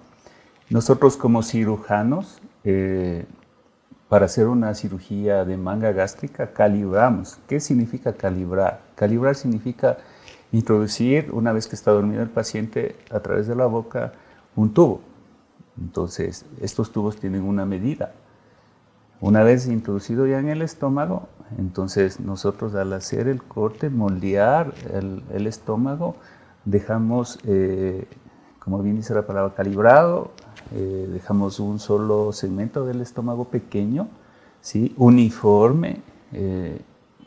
Nosotros 0.70 1.15
como 1.15 1.43
cirujanos, 1.43 2.41
eh, 2.65 3.26
para 4.09 4.26
hacer 4.26 4.47
una 4.47 4.74
cirugía 4.74 5.45
de 5.45 5.57
manga 5.57 5.91
gástrica, 5.91 6.53
calibramos. 6.53 7.39
¿Qué 7.47 7.59
significa 7.59 8.13
calibrar? 8.13 8.82
Calibrar 8.95 9.36
significa 9.36 9.97
introducir, 10.51 11.30
una 11.32 11.51
vez 11.51 11.68
que 11.68 11.76
está 11.76 11.91
dormido 11.91 12.22
el 12.22 12.30
paciente, 12.30 12.95
a 13.11 13.20
través 13.20 13.47
de 13.47 13.55
la 13.55 13.65
boca, 13.65 14.13
un 14.55 14.74
tubo. 14.74 15.01
Entonces, 15.80 16.45
estos 16.61 16.91
tubos 16.91 17.18
tienen 17.18 17.43
una 17.43 17.65
medida. 17.65 18.11
Una 19.20 19.43
vez 19.43 19.68
introducido 19.68 20.28
ya 20.28 20.39
en 20.39 20.49
el 20.49 20.61
estómago, 20.61 21.28
entonces 21.57 22.20
nosotros 22.20 22.76
al 22.76 22.93
hacer 22.93 23.28
el 23.28 23.41
corte, 23.41 23.89
moldear 23.89 24.74
el, 24.93 25.47
estómago, 25.47 26.15
dejamos, 26.65 27.39
eh, 27.45 28.05
como 28.59 28.82
bien 28.84 28.97
dice 28.97 29.15
la 29.15 29.26
palabra, 29.26 29.55
calibrado, 29.55 30.32
eh, 30.76 31.07
dejamos 31.11 31.59
un 31.59 31.80
solo 31.80 32.34
segmento 32.34 32.86
del 32.86 33.01
estómago 33.01 33.45
pequeño, 33.45 34.07
¿sí? 34.61 34.93
uniforme, 34.97 36.01
eh, 36.34 36.80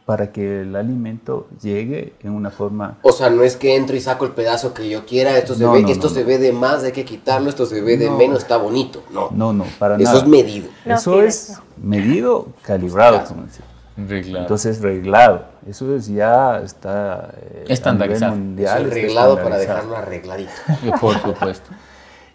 para 0.04 0.32
que 0.32 0.62
el 0.62 0.74
alimento 0.74 1.46
llegue 1.62 2.14
en 2.24 2.32
una 2.32 2.50
forma... 2.50 2.98
O 3.02 3.12
sea, 3.12 3.30
no 3.30 3.44
es 3.44 3.56
que 3.56 3.76
entro 3.76 3.94
y 3.94 4.00
saco 4.00 4.24
el 4.24 4.32
pedazo 4.32 4.74
que 4.74 4.88
yo 4.88 5.06
quiera, 5.06 5.38
esto 5.38 5.54
se, 5.54 5.64
ve, 5.64 5.84
esto 5.88 6.08
se 6.08 6.24
ve 6.24 6.38
de 6.38 6.52
más, 6.52 6.82
hay 6.82 6.90
que 6.90 7.04
quitarlo, 7.04 7.48
esto 7.48 7.64
se 7.64 7.80
ve 7.80 7.96
de 7.96 8.10
menos, 8.10 8.40
está 8.40 8.56
bonito. 8.56 9.04
No, 9.12 9.28
no, 9.30 9.52
no 9.52 9.64
para 9.78 9.94
Eso 9.94 10.04
nada. 10.04 10.18
es 10.18 10.26
medido. 10.26 10.68
Eso 10.84 11.22
es 11.22 11.60
medido, 11.80 12.48
calibrado, 12.62 13.24
como 13.28 13.44
decía. 13.44 13.64
Reglado. 13.96 14.44
Entonces, 14.44 14.80
reglado. 14.80 15.44
Eso 15.68 15.94
es 15.94 16.08
ya 16.08 16.60
está... 16.60 17.32
Eh, 17.40 17.66
estandarizado. 17.68 18.34
Mundial, 18.34 18.86
es 18.86 18.94
reglado 18.94 19.36
para 19.36 19.58
dejarlo 19.58 19.96
arregladito. 19.96 20.50
Por 21.00 21.20
supuesto. 21.20 21.70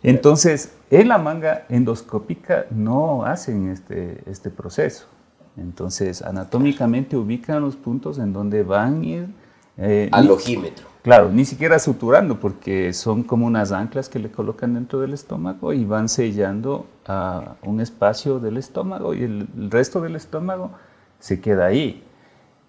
Entonces, 0.07 0.71
en 0.91 1.07
la 1.07 1.17
manga 1.17 1.65
endoscópica 1.67 2.67
no 2.69 3.25
hacen 3.25 3.69
este, 3.71 4.21
este 4.29 4.51
proceso. 4.51 5.07
Entonces, 5.57 6.21
anatómicamente 6.21 7.17
ubican 7.17 7.61
los 7.63 7.75
puntos 7.75 8.19
en 8.19 8.31
donde 8.31 8.61
van 8.61 9.01
a 9.01 9.05
ir... 9.05 9.27
Eh, 9.77 10.09
Al 10.11 10.29
ojímetro. 10.29 10.85
Claro, 11.01 11.29
ni 11.31 11.43
siquiera 11.43 11.79
suturando, 11.79 12.39
porque 12.39 12.93
son 12.93 13.23
como 13.23 13.47
unas 13.47 13.71
anclas 13.71 14.07
que 14.07 14.19
le 14.19 14.29
colocan 14.29 14.75
dentro 14.75 14.99
del 14.99 15.13
estómago 15.13 15.73
y 15.73 15.85
van 15.85 16.07
sellando 16.07 16.85
a 17.07 17.55
un 17.63 17.81
espacio 17.81 18.39
del 18.39 18.57
estómago 18.57 19.15
y 19.15 19.23
el, 19.23 19.47
resto 19.71 20.01
del 20.01 20.15
estómago 20.15 20.69
se 21.19 21.41
queda 21.41 21.65
ahí. 21.65 22.03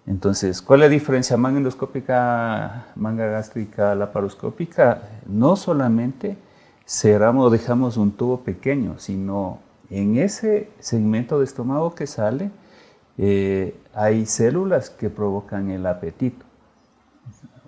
Entonces, 0.07 0.63
¿cuál 0.63 0.81
es 0.81 0.87
la 0.87 0.89
diferencia 0.89 1.37
manga 1.37 1.57
endoscópica, 1.57 2.87
manga 2.95 3.27
gástrica, 3.27 3.93
laparoscópica? 3.93 5.03
No 5.27 5.55
solamente 5.55 6.37
cerramos 6.87 7.47
o 7.47 7.49
dejamos 7.49 7.97
un 7.97 8.11
tubo 8.11 8.41
pequeño, 8.41 8.97
sino 8.97 9.59
en 9.89 10.17
ese 10.17 10.69
segmento 10.79 11.39
de 11.39 11.45
estómago 11.45 11.93
que 11.93 12.07
sale, 12.07 12.49
eh, 13.17 13.75
hay 13.93 14.25
células 14.25 14.89
que 14.89 15.09
provocan 15.09 15.69
el 15.69 15.85
apetito. 15.85 16.45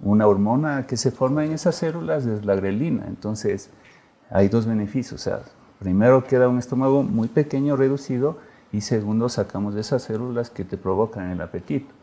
Una 0.01 0.25
hormona 0.25 0.87
que 0.87 0.95
se 0.95 1.11
forma 1.11 1.43
en 1.43 1.51
esas 1.51 1.75
células 1.75 2.25
es 2.25 2.45
la 2.45 2.55
grelina. 2.55 3.05
Entonces, 3.07 3.69
hay 4.29 4.47
dos 4.47 4.65
beneficios. 4.65 5.19
O 5.19 5.23
sea, 5.23 5.41
primero 5.79 6.23
queda 6.23 6.47
un 6.47 6.57
estómago 6.57 7.03
muy 7.03 7.27
pequeño, 7.27 7.75
reducido, 7.75 8.37
y 8.71 8.81
segundo 8.81 9.27
sacamos 9.27 9.73
de 9.73 9.81
esas 9.81 10.03
células 10.03 10.49
que 10.49 10.63
te 10.63 10.77
provocan 10.77 11.31
el 11.31 11.41
apetito. 11.41 11.98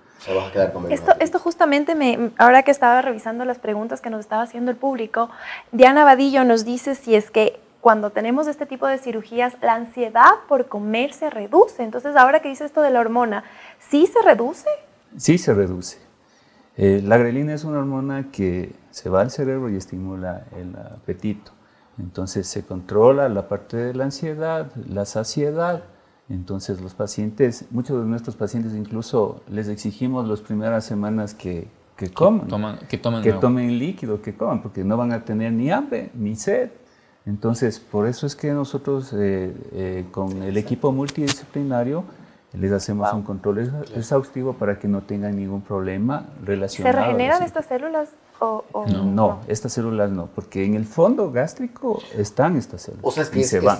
Esto, 0.90 1.12
esto 1.20 1.38
justamente, 1.38 1.94
me, 1.94 2.30
ahora 2.38 2.62
que 2.62 2.70
estaba 2.70 3.00
revisando 3.02 3.44
las 3.44 3.58
preguntas 3.58 4.00
que 4.00 4.10
nos 4.10 4.20
estaba 4.20 4.42
haciendo 4.42 4.70
el 4.70 4.76
público, 4.76 5.30
Diana 5.72 6.04
Vadillo 6.04 6.44
nos 6.44 6.64
dice 6.64 6.94
si 6.94 7.14
es 7.14 7.30
que 7.30 7.60
cuando 7.80 8.10
tenemos 8.10 8.48
este 8.48 8.66
tipo 8.66 8.88
de 8.88 8.98
cirugías, 8.98 9.54
la 9.62 9.74
ansiedad 9.74 10.32
por 10.48 10.66
comer 10.66 11.12
se 11.12 11.30
reduce. 11.30 11.84
Entonces, 11.84 12.16
ahora 12.16 12.40
que 12.40 12.48
dice 12.48 12.64
esto 12.64 12.82
de 12.82 12.90
la 12.90 12.98
hormona, 12.98 13.44
¿sí 13.78 14.08
se 14.08 14.22
reduce? 14.22 14.68
Sí 15.16 15.38
se 15.38 15.54
reduce. 15.54 15.98
Eh, 16.76 17.00
la 17.04 17.16
grelina 17.16 17.54
es 17.54 17.62
una 17.62 17.78
hormona 17.78 18.32
que 18.32 18.74
se 18.90 19.08
va 19.08 19.20
al 19.20 19.30
cerebro 19.30 19.70
y 19.70 19.76
estimula 19.76 20.46
el 20.56 20.74
apetito. 20.74 21.52
Entonces 21.98 22.46
se 22.46 22.64
controla 22.64 23.28
la 23.28 23.48
parte 23.48 23.76
de 23.76 23.94
la 23.94 24.04
ansiedad, 24.04 24.70
la 24.88 25.04
saciedad. 25.04 25.84
Entonces 26.29 26.81
los 26.81 26.95
pacientes, 26.95 27.66
muchos 27.70 28.03
de 28.03 28.09
nuestros 28.09 28.35
pacientes 28.35 28.74
incluso 28.74 29.43
les 29.49 29.68
exigimos 29.68 30.29
las 30.29 30.41
primeras 30.41 30.85
semanas 30.85 31.35
que, 31.35 31.68
que 31.97 32.11
coman, 32.11 32.79
que, 32.89 32.99
tomen, 32.99 33.22
que 33.22 33.33
tomen 33.33 33.79
líquido, 33.79 34.20
que 34.20 34.35
coman, 34.35 34.61
porque 34.61 34.83
no 34.83 34.97
van 34.97 35.12
a 35.12 35.24
tener 35.24 35.53
ni 35.53 35.70
hambre 35.70 36.11
ni 36.14 36.35
sed. 36.35 36.70
Entonces, 37.27 37.81
por 37.81 38.07
eso 38.07 38.27
es 38.27 38.37
que 38.37 38.53
nosotros 38.53 39.12
eh, 39.12 39.53
eh, 39.72 40.05
con 40.11 40.43
el 40.43 40.57
equipo 40.57 40.93
multidisciplinario 40.93 42.05
les 42.59 42.72
hacemos 42.72 43.12
un 43.12 43.22
control 43.22 43.86
exhaustivo 43.94 44.54
para 44.54 44.78
que 44.78 44.88
no 44.88 45.02
tengan 45.02 45.36
ningún 45.36 45.62
problema 45.62 46.26
relacionado. 46.44 46.94
¿Se 46.94 47.02
regeneran 47.02 47.42
estas 47.42 47.66
células 47.66 48.09
o, 48.38 48.64
no, 48.86 49.40
estas 49.48 49.72
células 49.72 50.11
no, 50.11 50.26
porque 50.34 50.64
en 50.64 50.74
el 50.74 50.84
fondo 50.84 51.32
gástrico 51.32 52.02
están 52.16 52.57
estas 52.57 52.82
células. 52.82 53.04
O 53.04 53.11
sea, 53.11 53.22
es 53.22 53.30
que 53.30 53.40
y 53.40 53.44
se 53.44 53.61
van. 53.61 53.78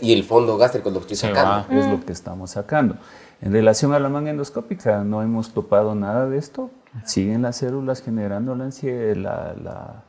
y 0.00 0.12
el 0.12 0.24
fondo 0.24 0.56
gástrico 0.56 0.88
es 0.88 0.94
lo 0.94 1.00
que 1.00 1.14
estoy 1.14 1.30
sacando. 1.30 1.72
Es 1.72 1.86
lo 1.86 2.04
que 2.04 2.12
estamos 2.12 2.50
sacando. 2.52 2.96
En 3.40 3.52
relación 3.52 3.92
a 3.94 4.00
la 4.00 4.08
manga 4.08 4.30
endoscópica, 4.30 5.04
no 5.04 5.22
hemos 5.22 5.52
topado 5.52 5.94
nada 5.94 6.28
de 6.28 6.38
esto. 6.38 6.70
Siguen 7.04 7.42
las 7.42 7.56
células 7.56 8.02
generando 8.02 8.54
la 8.56 8.64
ansiedad, 8.64 9.16
la 9.16 10.04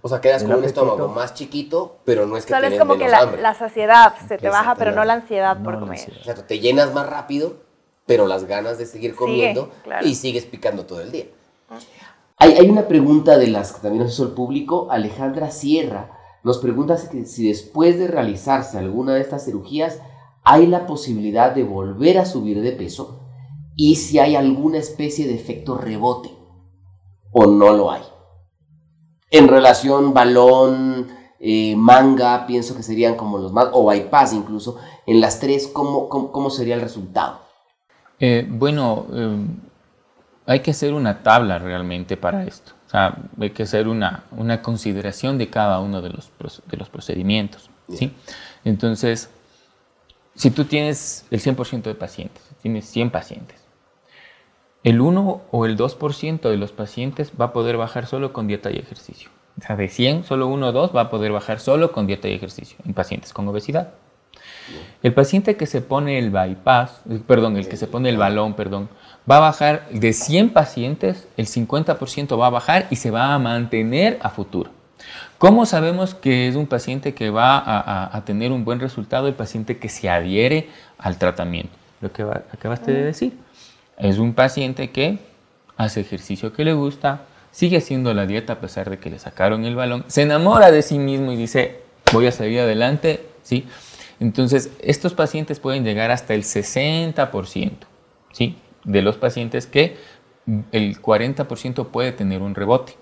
o 0.00 0.08
sea, 0.08 0.20
quedas 0.20 0.44
con 0.44 0.54
un 0.54 0.64
estómago 0.64 1.08
más 1.08 1.34
chiquito, 1.34 1.98
pero 2.04 2.26
no 2.26 2.36
es 2.36 2.46
que 2.46 2.54
Solo 2.54 2.66
es 2.66 2.78
como 2.78 2.96
que 2.96 3.08
la, 3.08 3.54
saciedad 3.54 4.14
se 4.26 4.38
te 4.38 4.48
baja, 4.48 4.74
pero 4.74 4.92
no 4.92 5.04
la 5.04 5.14
ansiedad 5.14 5.62
por 5.62 5.78
comer. 5.78 6.00
O 6.20 6.24
sea, 6.24 6.34
te 6.34 6.58
llenas 6.60 6.92
más 6.92 7.08
rápido, 7.08 7.56
pero 8.06 8.26
las 8.26 8.44
ganas 8.44 8.78
de 8.78 8.86
seguir 8.86 9.14
comiendo 9.14 9.70
y 10.02 10.14
sigues 10.14 10.44
picando 10.44 10.86
todo 10.86 11.00
el 11.00 11.10
día. 11.10 11.26
Hay, 12.36 12.52
hay, 12.52 12.68
una 12.70 12.86
pregunta 12.86 13.36
de 13.36 13.48
las 13.48 13.72
que 13.72 13.80
también 13.80 14.04
nos 14.04 14.14
hizo 14.14 14.24
el 14.24 14.30
público. 14.30 14.88
Alejandra 14.90 15.50
Sierra 15.50 16.12
nos 16.44 16.58
pregunta 16.58 16.96
si, 16.96 17.26
si 17.26 17.48
después 17.48 17.98
de 17.98 18.06
realizarse 18.06 18.78
alguna 18.78 19.14
de 19.14 19.20
estas 19.20 19.44
cirugías 19.44 19.98
hay 20.44 20.66
la 20.66 20.86
posibilidad 20.86 21.50
de 21.50 21.64
volver 21.64 22.18
a 22.18 22.24
subir 22.24 22.62
de 22.62 22.72
peso 22.72 23.20
y 23.76 23.96
si 23.96 24.18
hay 24.18 24.34
alguna 24.34 24.78
especie 24.78 25.26
de 25.26 25.34
efecto 25.34 25.76
rebote 25.76 26.30
o 27.32 27.46
no 27.46 27.72
lo 27.72 27.90
hay. 27.90 28.02
En 29.30 29.48
relación 29.48 30.14
balón, 30.14 31.08
eh, 31.40 31.76
manga, 31.76 32.46
pienso 32.46 32.74
que 32.74 32.82
serían 32.82 33.14
como 33.14 33.38
los 33.38 33.52
más, 33.52 33.68
o 33.72 33.84
bypass 33.86 34.32
incluso, 34.32 34.78
en 35.06 35.20
las 35.20 35.38
tres, 35.38 35.68
¿cómo, 35.68 36.08
cómo, 36.08 36.50
sería 36.50 36.74
el 36.74 36.80
resultado? 36.80 37.40
Eh, 38.18 38.46
bueno, 38.48 39.06
eh, 39.12 39.46
hay 40.46 40.60
que 40.60 40.70
hacer 40.70 40.94
una 40.94 41.22
tabla 41.22 41.58
realmente 41.58 42.16
para 42.16 42.44
esto. 42.44 42.72
O 42.86 42.90
sea, 42.90 43.18
hay 43.38 43.50
que 43.50 43.64
hacer 43.64 43.86
una, 43.86 44.24
una 44.30 44.62
consideración 44.62 45.36
de 45.36 45.50
cada 45.50 45.78
uno 45.80 46.00
de 46.00 46.08
los, 46.08 46.30
de 46.66 46.76
los 46.78 46.88
procedimientos. 46.88 47.68
¿sí? 47.92 48.14
Entonces, 48.64 49.28
si 50.34 50.50
tú 50.50 50.64
tienes 50.64 51.26
el 51.30 51.40
100% 51.40 51.82
de 51.82 51.94
pacientes, 51.94 52.42
tienes 52.62 52.86
100 52.86 53.10
pacientes, 53.10 53.57
el 54.84 55.00
1 55.00 55.42
o 55.50 55.66
el 55.66 55.76
2% 55.76 56.40
de 56.48 56.56
los 56.56 56.72
pacientes 56.72 57.32
va 57.40 57.46
a 57.46 57.52
poder 57.52 57.76
bajar 57.76 58.06
solo 58.06 58.32
con 58.32 58.46
dieta 58.46 58.70
y 58.70 58.78
ejercicio. 58.78 59.30
O 59.58 59.66
sea, 59.66 59.76
de 59.76 59.88
100, 59.88 60.24
solo 60.24 60.46
1 60.46 60.68
o 60.68 60.72
2 60.72 60.94
va 60.94 61.02
a 61.02 61.10
poder 61.10 61.32
bajar 61.32 61.58
solo 61.60 61.92
con 61.92 62.06
dieta 62.06 62.28
y 62.28 62.34
ejercicio 62.34 62.78
en 62.84 62.94
pacientes 62.94 63.32
con 63.32 63.48
obesidad. 63.48 63.94
El 65.02 65.14
paciente 65.14 65.56
que 65.56 65.66
se 65.66 65.80
pone 65.80 66.18
el 66.18 66.30
bypass, 66.30 67.02
eh, 67.10 67.20
perdón, 67.26 67.56
el 67.56 67.68
que 67.68 67.76
se 67.76 67.86
pone 67.86 68.08
el 68.08 68.16
balón, 68.16 68.54
perdón, 68.54 68.88
va 69.30 69.38
a 69.38 69.40
bajar 69.40 69.88
de 69.90 70.12
100 70.12 70.50
pacientes, 70.50 71.26
el 71.36 71.46
50% 71.46 72.38
va 72.38 72.46
a 72.46 72.50
bajar 72.50 72.86
y 72.90 72.96
se 72.96 73.10
va 73.10 73.34
a 73.34 73.38
mantener 73.38 74.18
a 74.22 74.30
futuro. 74.30 74.70
¿Cómo 75.38 75.66
sabemos 75.66 76.14
que 76.14 76.48
es 76.48 76.56
un 76.56 76.66
paciente 76.66 77.14
que 77.14 77.30
va 77.30 77.62
a, 78.12 78.24
tener 78.24 78.50
un 78.50 78.64
buen 78.64 78.80
resultado? 78.80 79.28
El 79.28 79.34
paciente 79.34 79.78
que 79.78 79.88
se 79.88 80.10
adhiere 80.10 80.68
al 80.98 81.16
tratamiento. 81.16 81.72
Lo 82.00 82.12
que 82.12 82.22
acabaste 82.22 82.92
de 82.92 83.04
decir. 83.04 83.38
Es 83.98 84.18
un 84.18 84.34
paciente 84.34 84.90
que 84.90 85.18
hace 85.76 86.00
ejercicio 86.00 86.52
que 86.52 86.64
le 86.64 86.72
gusta, 86.72 87.22
sigue 87.50 87.78
haciendo 87.78 88.14
la 88.14 88.26
dieta 88.26 88.54
a 88.54 88.60
pesar 88.60 88.90
de 88.90 88.98
que 88.98 89.10
le 89.10 89.18
sacaron 89.18 89.64
el 89.64 89.74
balón, 89.74 90.04
se 90.06 90.22
enamora 90.22 90.70
de 90.70 90.82
sí 90.82 90.98
mismo 90.98 91.32
y 91.32 91.36
dice, 91.36 91.80
voy 92.12 92.26
a 92.26 92.32
salir 92.32 92.60
adelante, 92.60 93.26
¿sí? 93.42 93.66
Entonces, 94.20 94.70
estos 94.80 95.14
pacientes 95.14 95.60
pueden 95.60 95.84
llegar 95.84 96.10
hasta 96.10 96.34
el 96.34 96.42
60%, 96.42 97.70
¿sí? 98.32 98.56
De 98.84 99.02
los 99.02 99.16
pacientes 99.16 99.66
que 99.66 99.96
el 100.72 101.00
40% 101.00 101.86
puede 101.88 102.12
tener 102.12 102.42
un 102.42 102.54
rebote. 102.54 102.94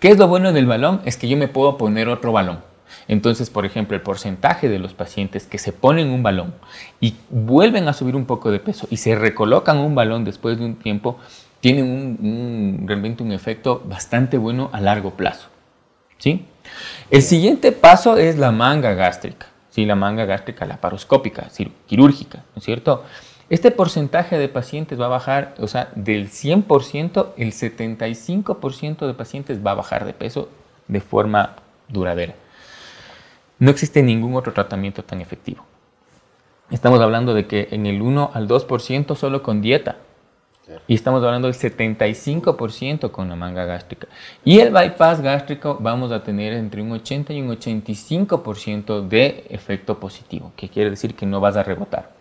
¿Qué 0.00 0.08
es 0.08 0.18
lo 0.18 0.26
bueno 0.26 0.52
del 0.52 0.66
balón? 0.66 1.00
Es 1.04 1.16
que 1.16 1.28
yo 1.28 1.36
me 1.36 1.48
puedo 1.48 1.76
poner 1.76 2.08
otro 2.08 2.32
balón. 2.32 2.60
Entonces, 3.08 3.50
por 3.50 3.66
ejemplo, 3.66 3.96
el 3.96 4.02
porcentaje 4.02 4.68
de 4.68 4.78
los 4.78 4.94
pacientes 4.94 5.46
que 5.46 5.58
se 5.58 5.72
ponen 5.72 6.10
un 6.10 6.22
balón 6.22 6.54
y 7.00 7.14
vuelven 7.30 7.88
a 7.88 7.92
subir 7.92 8.16
un 8.16 8.26
poco 8.26 8.50
de 8.50 8.60
peso 8.60 8.86
y 8.90 8.98
se 8.98 9.14
recolocan 9.14 9.78
un 9.78 9.94
balón 9.94 10.24
después 10.24 10.58
de 10.58 10.64
un 10.64 10.76
tiempo, 10.76 11.18
tienen 11.60 11.86
un, 11.86 12.84
realmente 12.86 13.22
un 13.22 13.32
efecto 13.32 13.82
bastante 13.84 14.38
bueno 14.38 14.70
a 14.72 14.80
largo 14.80 15.12
plazo. 15.12 15.48
¿sí? 16.18 16.44
El 17.10 17.22
siguiente 17.22 17.72
paso 17.72 18.16
es 18.16 18.36
la 18.38 18.52
manga 18.52 18.94
gástrica, 18.94 19.46
¿sí? 19.70 19.84
la 19.84 19.94
manga 19.94 20.24
gástrica 20.24 20.66
laparoscópica, 20.66 21.48
quirúrgica, 21.86 22.38
¿no 22.54 22.58
es 22.58 22.64
cierto? 22.64 23.04
Este 23.50 23.70
porcentaje 23.70 24.38
de 24.38 24.48
pacientes 24.48 24.98
va 24.98 25.06
a 25.06 25.10
bajar, 25.10 25.54
o 25.58 25.68
sea, 25.68 25.90
del 25.94 26.30
100%, 26.30 27.28
el 27.36 27.52
75% 27.52 29.06
de 29.06 29.14
pacientes 29.14 29.64
va 29.64 29.72
a 29.72 29.74
bajar 29.74 30.06
de 30.06 30.14
peso 30.14 30.48
de 30.88 31.00
forma 31.00 31.56
duradera. 31.88 32.34
No 33.58 33.70
existe 33.70 34.02
ningún 34.02 34.34
otro 34.34 34.52
tratamiento 34.52 35.04
tan 35.04 35.20
efectivo. 35.20 35.64
Estamos 36.70 37.00
hablando 37.00 37.34
de 37.34 37.46
que 37.46 37.68
en 37.70 37.86
el 37.86 38.02
1 38.02 38.30
al 38.34 38.48
2% 38.48 39.14
solo 39.16 39.42
con 39.42 39.60
dieta. 39.60 39.96
Y 40.86 40.94
estamos 40.94 41.22
hablando 41.22 41.46
del 41.46 41.56
75% 41.56 43.10
con 43.10 43.28
la 43.28 43.36
manga 43.36 43.66
gástrica. 43.66 44.08
Y 44.44 44.60
el 44.60 44.72
bypass 44.72 45.20
gástrico 45.20 45.76
vamos 45.78 46.10
a 46.10 46.22
tener 46.22 46.54
entre 46.54 46.80
un 46.80 46.92
80 46.92 47.34
y 47.34 47.42
un 47.42 47.50
85% 47.50 49.06
de 49.06 49.46
efecto 49.50 50.00
positivo, 50.00 50.52
que 50.56 50.70
quiere 50.70 50.88
decir 50.88 51.14
que 51.14 51.26
no 51.26 51.38
vas 51.40 51.56
a 51.56 51.62
rebotar. 51.62 52.12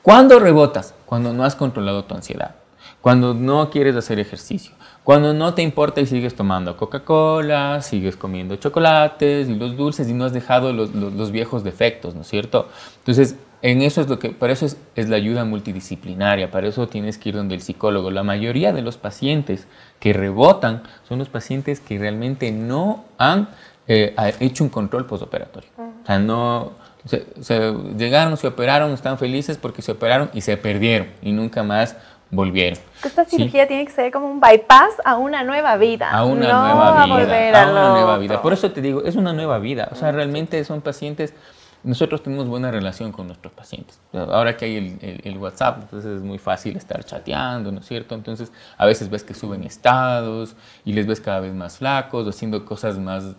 ¿Cuándo 0.00 0.38
rebotas? 0.38 0.94
Cuando 1.06 1.32
no 1.32 1.44
has 1.44 1.56
controlado 1.56 2.04
tu 2.04 2.14
ansiedad, 2.14 2.54
cuando 3.00 3.34
no 3.34 3.68
quieres 3.68 3.96
hacer 3.96 4.20
ejercicio, 4.20 4.72
cuando 5.08 5.32
no 5.32 5.54
te 5.54 5.62
importa 5.62 6.02
y 6.02 6.06
sigues 6.06 6.36
tomando 6.36 6.76
Coca-Cola, 6.76 7.80
sigues 7.80 8.14
comiendo 8.14 8.56
chocolates 8.56 9.48
y 9.48 9.54
los 9.54 9.74
dulces 9.74 10.06
y 10.06 10.12
no 10.12 10.26
has 10.26 10.34
dejado 10.34 10.74
los, 10.74 10.94
los 10.94 11.30
viejos 11.30 11.64
defectos, 11.64 12.14
¿no 12.14 12.20
es 12.20 12.28
cierto? 12.28 12.68
Entonces, 12.98 13.36
en 13.62 13.80
eso 13.80 14.02
es 14.02 14.08
lo 14.10 14.18
que, 14.18 14.32
para 14.32 14.52
eso 14.52 14.66
es, 14.66 15.08
la 15.08 15.16
ayuda 15.16 15.46
multidisciplinaria, 15.46 16.50
para 16.50 16.68
eso 16.68 16.88
tienes 16.88 17.16
que 17.16 17.30
ir 17.30 17.36
donde 17.36 17.54
el 17.54 17.62
psicólogo. 17.62 18.10
La 18.10 18.22
mayoría 18.22 18.74
de 18.74 18.82
los 18.82 18.98
pacientes 18.98 19.66
que 19.98 20.12
rebotan 20.12 20.82
son 21.08 21.20
los 21.20 21.30
pacientes 21.30 21.80
que 21.80 21.98
realmente 21.98 22.52
no 22.52 23.06
han 23.16 23.48
eh, 23.86 24.14
hecho 24.40 24.62
un 24.62 24.68
control 24.68 25.06
postoperatorio. 25.06 25.70
O 25.78 26.06
sea, 26.06 26.18
no, 26.18 26.72
se, 27.06 27.74
llegaron, 27.96 28.36
se 28.36 28.46
operaron, 28.46 28.92
están 28.92 29.16
felices 29.16 29.56
porque 29.56 29.80
se 29.80 29.92
operaron 29.92 30.28
y 30.34 30.42
se 30.42 30.58
perdieron 30.58 31.08
y 31.22 31.32
nunca 31.32 31.62
más 31.62 31.96
volvieron. 32.30 32.78
Esta 33.04 33.24
cirugía 33.24 33.66
tiene 33.66 33.84
que 33.84 33.92
ser 33.92 34.12
como 34.12 34.30
un 34.30 34.40
bypass 34.40 34.94
a 35.04 35.16
una 35.16 35.44
nueva 35.44 35.76
vida. 35.76 36.10
A 36.10 36.24
una 36.24 36.46
nueva 36.46 37.06
vida. 37.06 37.62
A, 37.62 37.70
una 37.70 37.90
nueva 37.90 38.18
vida. 38.18 38.42
Por 38.42 38.52
eso 38.52 38.70
te 38.70 38.80
digo, 38.80 39.04
es 39.04 39.16
una 39.16 39.32
nueva 39.32 39.58
vida. 39.58 39.88
O 39.92 39.94
sea, 39.94 40.12
realmente 40.12 40.62
son 40.64 40.80
pacientes 40.80 41.34
nosotros 41.82 42.22
tenemos 42.22 42.48
buena 42.48 42.70
relación 42.70 43.12
con 43.12 43.28
nuestros 43.28 43.52
pacientes. 43.52 44.00
Ahora 44.12 44.56
que 44.56 44.64
hay 44.64 45.20
el, 45.22 45.38
WhatsApp, 45.38 45.78
entonces 45.82 46.16
es 46.16 46.22
muy 46.22 46.38
fácil 46.38 46.76
estar 46.76 47.04
chateando, 47.04 47.70
¿no 47.70 47.80
es 47.80 47.86
cierto? 47.86 48.14
Entonces 48.14 48.52
a 48.76 48.84
veces 48.84 49.08
ves 49.08 49.22
que 49.22 49.34
suben 49.34 49.62
estados 49.62 50.56
y 50.84 50.92
les 50.92 51.06
ves 51.06 51.20
cada 51.20 51.40
vez 51.40 51.54
más 51.54 51.78
flacos, 51.78 52.26
haciendo 52.26 52.64
cosas 52.64 52.98
más, 52.98 53.36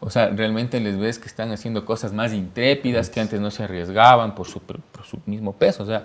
o 0.00 0.10
sea, 0.10 0.28
realmente 0.28 0.78
les 0.78 0.98
ves 0.98 1.18
que 1.18 1.26
están 1.26 1.52
haciendo 1.52 1.84
cosas 1.84 2.12
más 2.12 2.32
intrépidas 2.32 3.08
que 3.08 3.20
antes 3.20 3.40
no 3.40 3.50
se 3.50 3.64
arriesgaban 3.64 4.34
por 4.34 4.46
su, 4.46 4.60
su 5.04 5.18
mismo 5.24 5.54
peso. 5.54 5.84
O 5.84 5.86
sea, 5.86 6.02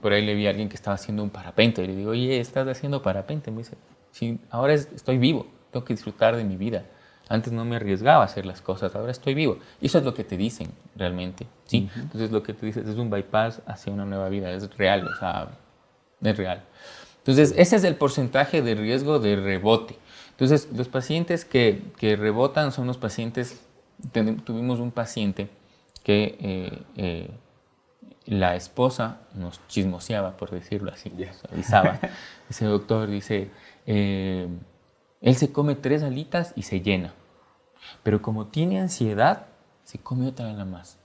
por 0.00 0.12
ahí 0.12 0.24
le 0.24 0.34
vi 0.34 0.46
a 0.46 0.50
alguien 0.50 0.68
que 0.68 0.76
estaba 0.76 0.94
haciendo 0.94 1.22
un 1.22 1.30
parapente 1.30 1.82
y 1.82 1.86
le 1.86 1.96
digo, 1.96 2.10
oye, 2.10 2.38
estás 2.40 2.68
haciendo 2.68 3.00
parapente. 3.00 3.50
Me 3.50 3.58
dice, 3.58 3.76
sí, 4.12 4.38
ahora 4.50 4.74
estoy 4.74 5.16
vivo, 5.18 5.46
tengo 5.72 5.84
que 5.84 5.94
disfrutar 5.94 6.36
de 6.36 6.44
mi 6.44 6.56
vida. 6.56 6.84
Antes 7.30 7.52
no 7.52 7.64
me 7.64 7.76
arriesgaba 7.76 8.22
a 8.22 8.26
hacer 8.26 8.46
las 8.46 8.62
cosas, 8.62 8.94
ahora 8.94 9.12
estoy 9.12 9.34
vivo. 9.34 9.58
Y 9.80 9.86
eso 9.86 9.98
es 9.98 10.04
lo 10.04 10.14
que 10.14 10.24
te 10.24 10.36
dicen 10.36 10.68
realmente, 10.96 11.46
¿sí? 11.66 11.88
Entonces 11.96 12.30
lo 12.30 12.42
que 12.42 12.54
tú 12.54 12.66
dices 12.66 12.86
es 12.86 12.96
un 12.96 13.10
bypass 13.10 13.60
hacia 13.66 13.92
una 13.92 14.04
nueva 14.04 14.28
vida, 14.28 14.50
es 14.50 14.74
real, 14.76 15.06
o 15.06 15.14
sea, 15.18 15.48
es 16.22 16.36
real. 16.36 16.62
Entonces 17.18 17.54
ese 17.58 17.76
es 17.76 17.84
el 17.84 17.96
porcentaje 17.96 18.62
de 18.62 18.74
riesgo 18.74 19.18
de 19.18 19.36
rebote. 19.36 19.96
Entonces 20.38 20.68
los 20.72 20.86
pacientes 20.86 21.44
que, 21.44 21.82
que 21.96 22.14
rebotan 22.14 22.70
son 22.70 22.86
los 22.86 22.96
pacientes, 22.96 23.60
tuvimos 24.44 24.78
un 24.78 24.92
paciente 24.92 25.50
que 26.04 26.38
eh, 26.40 26.82
eh, 26.96 27.30
la 28.24 28.54
esposa 28.54 29.22
nos 29.34 29.60
chismoseaba, 29.66 30.36
por 30.36 30.52
decirlo 30.52 30.92
así, 30.92 31.12
avisaba. 31.50 31.98
Ese 32.48 32.66
doctor 32.66 33.08
dice, 33.08 33.50
eh, 33.84 34.46
él 35.20 35.34
se 35.34 35.50
come 35.50 35.74
tres 35.74 36.04
alitas 36.04 36.52
y 36.54 36.62
se 36.62 36.82
llena. 36.82 37.14
Pero 38.04 38.22
como 38.22 38.46
tiene 38.46 38.78
ansiedad, 38.78 39.46
se 39.82 39.98
come 39.98 40.28
otra 40.28 40.52
la 40.52 40.64
más. 40.64 40.98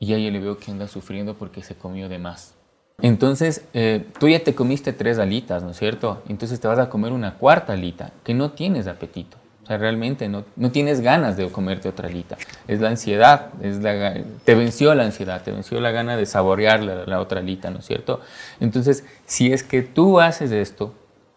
Y 0.00 0.14
ahí 0.14 0.28
le 0.32 0.40
veo 0.40 0.58
que 0.58 0.72
anda 0.72 0.88
sufriendo 0.88 1.38
porque 1.38 1.62
se 1.62 1.76
comió 1.76 2.08
de 2.08 2.18
más. 2.18 2.53
Entonces, 3.02 3.64
eh, 3.74 4.06
tú 4.18 4.28
ya 4.28 4.42
te 4.42 4.54
comiste 4.54 4.92
tres 4.92 5.18
alitas, 5.18 5.62
¿no 5.62 5.70
es 5.70 5.78
cierto? 5.78 6.22
Entonces 6.28 6.60
te 6.60 6.68
vas 6.68 6.78
a 6.78 6.88
comer 6.88 7.12
una 7.12 7.34
cuarta 7.34 7.72
alita, 7.72 8.12
que 8.22 8.34
no 8.34 8.52
tienes 8.52 8.86
apetito. 8.86 9.36
O 9.64 9.66
sea, 9.66 9.78
realmente 9.78 10.28
no, 10.28 10.44
no 10.56 10.70
tienes 10.70 11.00
ganas 11.00 11.38
de 11.38 11.48
comerte 11.48 11.88
otra 11.88 12.08
alita. 12.08 12.36
Es 12.68 12.80
la 12.80 12.90
ansiedad, 12.90 13.48
es 13.62 13.78
la, 13.78 14.14
te 14.44 14.54
venció 14.54 14.94
la 14.94 15.04
ansiedad, 15.04 15.42
te 15.42 15.52
venció 15.52 15.80
la 15.80 15.90
gana 15.90 16.18
de 16.18 16.26
saborear 16.26 16.82
la, 16.82 17.20
otra 17.20 17.40
alita, 17.40 17.70
¿no 17.70 17.78
es 17.78 17.86
cierto? 17.86 18.20
Entonces, 18.60 19.04
si 19.24 19.52
es 19.52 19.62
que 19.62 19.80
tú 19.80 20.20
haces 20.20 20.52
esto, 20.52 20.92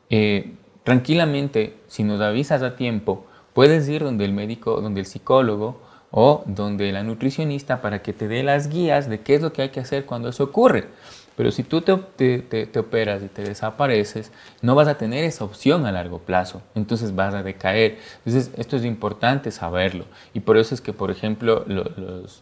eh, 0.09 0.55
tranquilamente, 0.83 1.77
si 1.87 2.03
nos 2.03 2.19
avisas 2.19 2.63
a 2.63 2.75
tiempo, 2.75 3.25
puedes 3.53 3.87
ir 3.87 4.03
donde 4.03 4.25
el 4.25 4.33
médico, 4.33 4.81
donde 4.81 4.99
el 4.99 5.05
psicólogo 5.05 5.81
o 6.11 6.43
donde 6.47 6.91
la 6.91 7.03
nutricionista 7.03 7.81
para 7.81 8.01
que 8.01 8.11
te 8.11 8.27
dé 8.27 8.43
las 8.43 8.67
guías 8.67 9.09
de 9.09 9.21
qué 9.21 9.35
es 9.35 9.41
lo 9.41 9.53
que 9.53 9.61
hay 9.61 9.69
que 9.69 9.79
hacer 9.79 10.05
cuando 10.05 10.29
eso 10.29 10.43
ocurre. 10.43 10.89
Pero 11.37 11.51
si 11.51 11.61
tú 11.61 11.81
te, 11.81 11.95
te, 12.39 12.79
operas 12.79 13.21
y 13.21 13.27
te 13.27 13.43
desapareces, 13.43 14.31
no 14.63 14.73
vas 14.73 14.87
a 14.87 14.97
tener 14.97 15.23
esa 15.23 15.45
opción 15.45 15.85
a 15.85 15.91
largo 15.91 16.17
plazo. 16.17 16.63
Entonces 16.73 17.13
vas 17.13 17.35
a 17.35 17.43
decaer. 17.43 17.99
Entonces 18.25 18.51
esto 18.57 18.75
es 18.75 18.83
importante 18.83 19.51
saberlo. 19.51 20.05
Y 20.33 20.39
por 20.39 20.57
eso 20.57 20.73
es 20.73 20.81
que, 20.81 20.93
por 20.93 21.11
ejemplo, 21.11 21.63
los, 21.67 22.41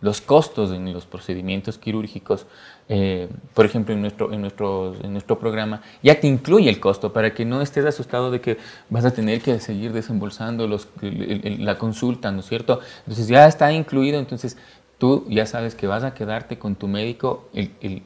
los 0.00 0.20
costos 0.20 0.70
en 0.70 0.92
los 0.92 1.04
procedimientos 1.04 1.78
quirúrgicos, 1.78 2.46
eh, 2.88 3.28
por 3.54 3.66
ejemplo, 3.66 3.92
en 3.92 4.02
nuestro, 4.02 4.32
en, 4.32 4.40
nuestro, 4.40 4.94
en 5.02 5.12
nuestro 5.12 5.40
programa, 5.40 5.82
ya 6.04 6.20
te 6.20 6.28
incluye 6.28 6.70
el 6.70 6.78
costo 6.78 7.12
para 7.12 7.34
que 7.34 7.44
no 7.44 7.60
estés 7.60 7.86
asustado 7.86 8.30
de 8.30 8.40
que 8.40 8.56
vas 8.88 9.04
a 9.04 9.10
tener 9.10 9.42
que 9.42 9.58
seguir 9.58 9.92
desembolsando 9.92 10.68
los, 10.68 10.86
la 11.02 11.76
consulta, 11.76 12.30
¿no 12.30 12.38
es 12.38 12.46
cierto? 12.46 12.78
Entonces 13.00 13.26
ya 13.26 13.48
está 13.48 13.72
incluido. 13.72 14.20
Entonces 14.20 14.56
tú 14.98 15.24
ya 15.28 15.46
sabes 15.46 15.74
que 15.74 15.86
vas 15.86 16.04
a 16.04 16.14
quedarte 16.14 16.58
con 16.58 16.74
tu 16.74 16.88
médico, 16.88 17.48
el, 17.54 18.04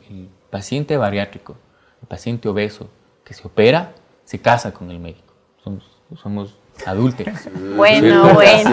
paciente 0.51 0.99
bariátrico, 0.99 1.57
el 2.03 2.09
paciente 2.09 2.49
obeso 2.49 2.89
que 3.25 3.33
se 3.35 3.47
opera, 3.47 3.95
se 4.25 4.39
casa 4.39 4.73
con 4.73 4.91
el 4.91 5.01
médico. 5.01 5.33
Somos, 5.65 5.85
somos 6.23 6.55
adúlteros. 6.87 7.39
Bueno, 7.77 8.35
bueno. 8.35 8.71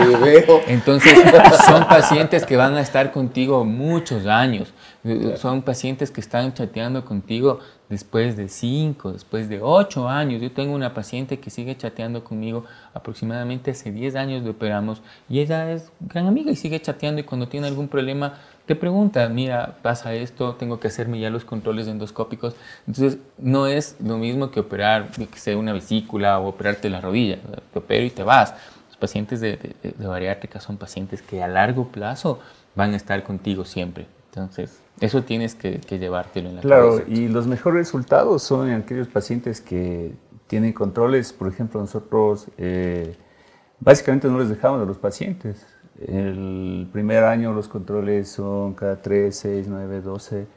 Entonces, 0.67 1.17
son 1.65 1.87
pacientes 1.87 2.45
que 2.45 2.57
van 2.57 2.75
a 2.75 2.81
estar 2.81 3.11
contigo 3.11 3.63
muchos 3.63 4.25
años. 4.25 4.73
Son 5.37 5.61
pacientes 5.61 6.11
que 6.11 6.19
están 6.19 6.53
chateando 6.53 7.05
contigo 7.05 7.59
después 7.89 8.37
de 8.37 8.47
5, 8.47 9.13
después 9.13 9.49
de 9.49 9.61
8 9.61 10.07
años. 10.07 10.41
Yo 10.41 10.51
tengo 10.51 10.73
una 10.73 10.93
paciente 10.93 11.39
que 11.39 11.49
sigue 11.49 11.75
chateando 11.75 12.23
conmigo 12.23 12.65
aproximadamente 12.93 13.71
hace 13.71 13.91
10 13.91 14.15
años 14.15 14.43
de 14.43 14.51
operamos 14.51 15.01
y 15.27 15.39
ella 15.39 15.71
es 15.71 15.91
gran 15.99 16.27
amiga 16.27 16.51
y 16.51 16.55
sigue 16.55 16.79
chateando 16.79 17.21
y 17.21 17.23
cuando 17.23 17.47
tiene 17.47 17.67
algún 17.67 17.87
problema 17.87 18.35
te 18.67 18.75
pregunta, 18.75 19.27
mira, 19.29 19.77
pasa 19.81 20.13
esto, 20.13 20.53
tengo 20.53 20.79
que 20.79 20.89
hacerme 20.89 21.19
ya 21.19 21.31
los 21.31 21.43
controles 21.43 21.87
endoscópicos. 21.87 22.55
Entonces, 22.85 23.17
no 23.39 23.65
es 23.65 23.95
lo 23.99 24.19
mismo 24.19 24.51
que 24.51 24.59
operar, 24.59 25.09
que 25.09 25.39
sea 25.39 25.57
una 25.57 25.73
vesícula 25.73 26.37
o 26.37 26.49
operarte 26.49 26.87
la 26.87 27.01
rodilla. 27.01 27.39
Te 27.73 27.79
opero 27.79 28.05
y 28.05 28.11
te 28.11 28.21
vas. 28.21 28.53
Los 28.89 28.97
pacientes 28.97 29.41
de, 29.41 29.75
de 29.81 30.07
bariátrica 30.07 30.59
son 30.59 30.77
pacientes 30.77 31.23
que 31.23 31.41
a 31.41 31.47
largo 31.47 31.87
plazo 31.87 32.41
van 32.75 32.93
a 32.93 32.97
estar 32.97 33.23
contigo 33.23 33.65
siempre. 33.65 34.05
Entonces, 34.29 34.79
eso 34.99 35.23
tienes 35.23 35.55
que, 35.55 35.79
llevártelo 35.89 36.49
en 36.49 36.55
la 36.55 36.61
claro, 36.61 36.97
Claro, 36.97 37.11
y 37.11 37.27
los 37.27 37.47
mejores 37.47 37.87
resultados 37.87 38.43
son 38.43 38.69
en 38.69 38.81
aquellos 38.81 39.07
pacientes 39.07 39.61
que 39.61 40.13
tienen 40.47 40.73
controles. 40.73 41.31
Por 41.31 41.47
ejemplo, 41.47 41.79
nosotros 41.79 42.47
eh, 42.57 43.15
básicamente 43.79 44.27
no 44.27 44.39
les 44.39 44.49
dejamos 44.49 44.81
a 44.81 44.85
los 44.85 44.97
pacientes. 44.97 45.65
El 45.99 46.87
primer 46.91 47.23
año 47.23 47.53
los 47.53 47.67
controles 47.67 48.29
son 48.29 48.73
cada 48.73 49.01
3, 49.01 49.35
6, 49.35 49.67
9, 49.69 50.01
12. 50.01 50.47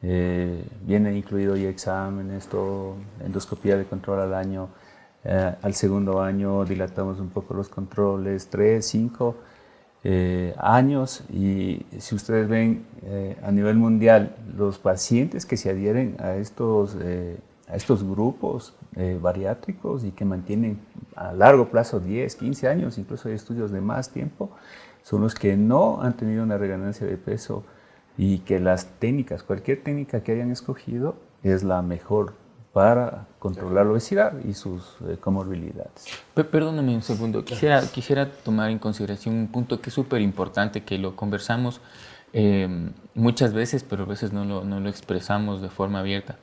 viene 0.00 1.16
incluido 1.16 1.56
ya 1.56 1.68
exámenes, 1.68 2.46
todo, 2.46 2.94
endoscopía 3.24 3.76
de 3.76 3.84
control 3.84 4.20
al 4.20 4.34
año. 4.34 4.68
Eh, 5.24 5.54
al 5.62 5.74
segundo 5.74 6.20
año 6.22 6.64
dilatamos 6.64 7.18
un 7.18 7.28
poco 7.28 7.54
los 7.54 7.68
controles, 7.68 8.48
3, 8.48 8.86
5 8.86 9.36
eh, 10.04 10.54
años 10.58 11.24
y 11.28 11.84
si 11.98 12.14
ustedes 12.14 12.48
ven 12.48 12.84
eh, 13.02 13.36
a 13.42 13.50
nivel 13.50 13.76
mundial 13.76 14.36
los 14.56 14.78
pacientes 14.78 15.44
que 15.44 15.56
se 15.56 15.70
adhieren 15.70 16.16
a 16.20 16.36
estos, 16.36 16.96
eh, 17.00 17.38
a 17.68 17.76
estos 17.76 18.04
grupos 18.04 18.74
bariátricos 19.20 20.02
y 20.02 20.10
que 20.10 20.24
mantienen 20.24 20.80
a 21.14 21.32
largo 21.32 21.68
plazo 21.68 22.00
10, 22.00 22.34
15 22.34 22.66
años, 22.66 22.98
incluso 22.98 23.28
hay 23.28 23.36
estudios 23.36 23.70
de 23.70 23.80
más 23.80 24.10
tiempo, 24.10 24.50
son 25.02 25.20
los 25.20 25.36
que 25.36 25.56
no 25.56 26.02
han 26.02 26.16
tenido 26.16 26.42
una 26.42 26.58
reganancia 26.58 27.06
de 27.06 27.16
peso 27.16 27.62
y 28.16 28.38
que 28.40 28.58
las 28.58 28.86
técnicas, 28.98 29.44
cualquier 29.44 29.84
técnica 29.84 30.24
que 30.24 30.32
hayan 30.32 30.50
escogido 30.50 31.14
es 31.44 31.62
la 31.62 31.80
mejor 31.82 32.34
para 32.78 33.26
controlar 33.40 33.86
la 33.86 33.90
obesidad 33.90 34.34
y 34.48 34.54
sus 34.54 34.84
eh, 35.08 35.16
comorbilidades. 35.18 36.06
Perdóname 36.32 36.94
un 36.94 37.02
segundo, 37.02 37.44
quisiera, 37.44 37.82
quisiera 37.82 38.30
tomar 38.30 38.70
en 38.70 38.78
consideración 38.78 39.34
un 39.34 39.48
punto 39.48 39.80
que 39.80 39.90
es 39.90 39.94
súper 39.94 40.20
importante, 40.20 40.84
que 40.84 40.96
lo 40.96 41.16
conversamos 41.16 41.80
eh, 42.32 42.68
muchas 43.16 43.52
veces, 43.52 43.82
pero 43.82 44.04
a 44.04 44.06
veces 44.06 44.32
no 44.32 44.44
lo, 44.44 44.62
no 44.62 44.78
lo 44.78 44.88
expresamos 44.88 45.60
de 45.60 45.70
forma 45.70 45.98
abierta. 45.98 46.36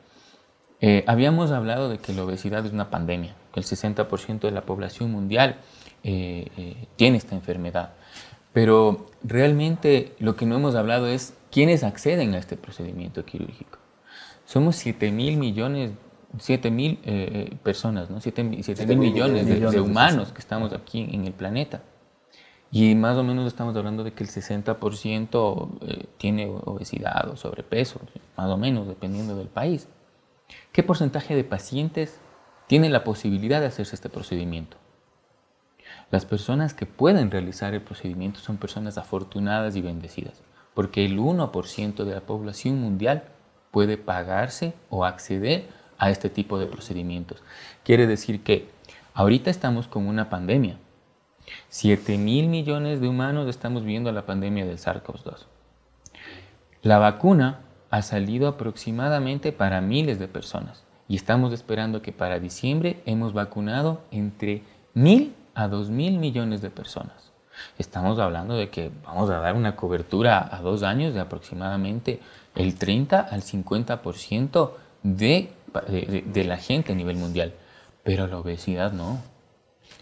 Eh, 0.82 1.06
habíamos 1.08 1.52
hablado 1.52 1.88
de 1.88 2.00
que 2.00 2.12
la 2.12 2.26
obesidad 2.26 2.66
es 2.66 2.74
una 2.74 2.90
pandemia, 2.90 3.34
que 3.54 3.62
el 3.62 3.66
60% 3.66 4.42
de 4.42 4.52
la 4.52 4.64
población 4.64 5.14
mundial 5.14 5.62
eh, 6.04 6.86
tiene 6.98 7.18
esta 7.18 7.34
enfermedad. 7.34 7.94
Pero 8.52 9.06
realmente 9.24 10.14
lo 10.20 10.36
que 10.36 10.46
no 10.46 10.58
hemos 10.58 10.76
hablado 10.76 11.08
es 11.08 11.34
quiénes 11.50 11.86
acceden 11.86 12.36
a 12.36 12.40
este 12.40 12.58
procedimiento 12.58 13.24
quirúrgico. 13.24 13.80
Somos 14.46 14.76
7 14.76 15.12
mil 15.12 15.38
millones, 15.38 15.92
7 16.40 16.72
mil 16.72 16.98
personas, 17.64 18.10
¿no? 18.10 18.20
7, 18.22 18.44
mil 18.44 18.98
millones, 18.98 19.46
de, 19.48 19.80
humanos 19.80 20.32
que 20.32 20.40
estamos 20.40 20.74
aquí 20.74 21.08
en 21.12 21.26
el 21.26 21.34
planeta. 21.34 21.82
Y 22.72 22.94
más 22.96 23.16
o 23.18 23.24
menos 23.24 23.48
estamos 23.48 23.76
hablando 23.78 24.04
de 24.04 24.12
que 24.14 24.24
el 24.24 24.30
60% 24.30 25.80
eh, 25.82 26.06
tiene 26.18 26.48
obesidad 26.48 27.30
o 27.30 27.38
sobrepeso, 27.38 28.02
más 28.36 28.50
o 28.50 28.58
menos, 28.58 28.88
dependiendo 28.88 29.38
del 29.38 29.48
país. 29.48 29.88
¿Qué 30.74 30.84
porcentaje 30.84 31.36
de 31.36 31.46
pacientes 31.46 32.20
tienen 32.68 32.92
la 32.92 33.06
posibilidad 33.06 33.62
de 33.62 33.68
hacerse 33.68 33.96
este 33.96 34.10
procedimiento? 34.10 34.76
Las 36.12 36.26
personas 36.26 36.74
que 36.74 36.86
pueden 36.86 37.32
realizar 37.32 37.74
el 37.74 37.82
procedimiento 37.82 38.42
son 38.42 38.58
personas 38.58 38.98
afortunadas 38.98 39.76
y 39.76 39.82
bendecidas, 39.82 40.42
porque 40.74 41.06
el 41.06 41.18
1% 41.18 42.04
de 42.04 42.14
la 42.14 42.22
población 42.22 42.80
mundial 42.82 43.24
puede 43.72 43.98
pagarse 43.98 44.74
o 44.90 45.06
acceder 45.06 45.70
a 45.98 46.10
este 46.10 46.30
tipo 46.30 46.60
de 46.60 46.68
procedimientos. 46.68 47.42
Quiere 47.84 48.08
decir 48.08 48.44
que 48.44 48.70
ahorita 49.14 49.50
estamos 49.50 49.88
con 49.88 50.08
una 50.08 50.30
pandemia, 50.30 50.78
7 51.70 52.18
mil 52.18 52.48
millones 52.48 53.02
de 53.02 53.08
humanos 53.08 53.48
estamos 53.48 53.84
viendo 53.84 54.12
la 54.12 54.26
pandemia 54.26 54.66
del 54.66 54.78
SARS-CoV-2. 54.78 55.46
La 56.82 56.98
vacuna 56.98 57.60
ha 57.90 58.02
salido 58.02 58.48
aproximadamente 58.48 59.52
para 59.52 59.82
miles 59.82 60.20
de 60.20 60.28
personas 60.28 60.84
y 61.08 61.16
estamos 61.16 61.54
esperando 61.54 62.02
que 62.02 62.12
para 62.12 62.40
diciembre 62.40 63.02
hemos 63.06 63.34
vacunado 63.34 64.02
entre 64.12 64.64
mil 64.94 65.36
a 65.54 65.68
dos 65.68 65.90
mil 65.90 66.18
millones 66.18 66.62
de 66.62 66.70
personas. 66.70 67.32
Estamos 67.78 68.20
hablando 68.20 68.56
de 68.56 68.70
que 68.70 68.92
vamos 69.06 69.30
a 69.30 69.40
dar 69.40 69.56
una 69.56 69.76
cobertura 69.76 70.50
a 70.52 70.62
dos 70.62 70.84
años 70.84 71.14
de 71.14 71.22
aproximadamente 71.22 72.20
el 72.56 72.76
30 72.76 73.20
al 73.20 73.42
50% 73.42 74.72
de, 75.04 75.54
de, 75.82 76.44
la 76.44 76.58
gente 76.58 76.92
a 76.94 76.96
nivel 76.96 77.18
mundial, 77.18 77.54
pero 78.04 78.28
la 78.28 78.38
obesidad 78.38 78.92
no. 78.92 79.22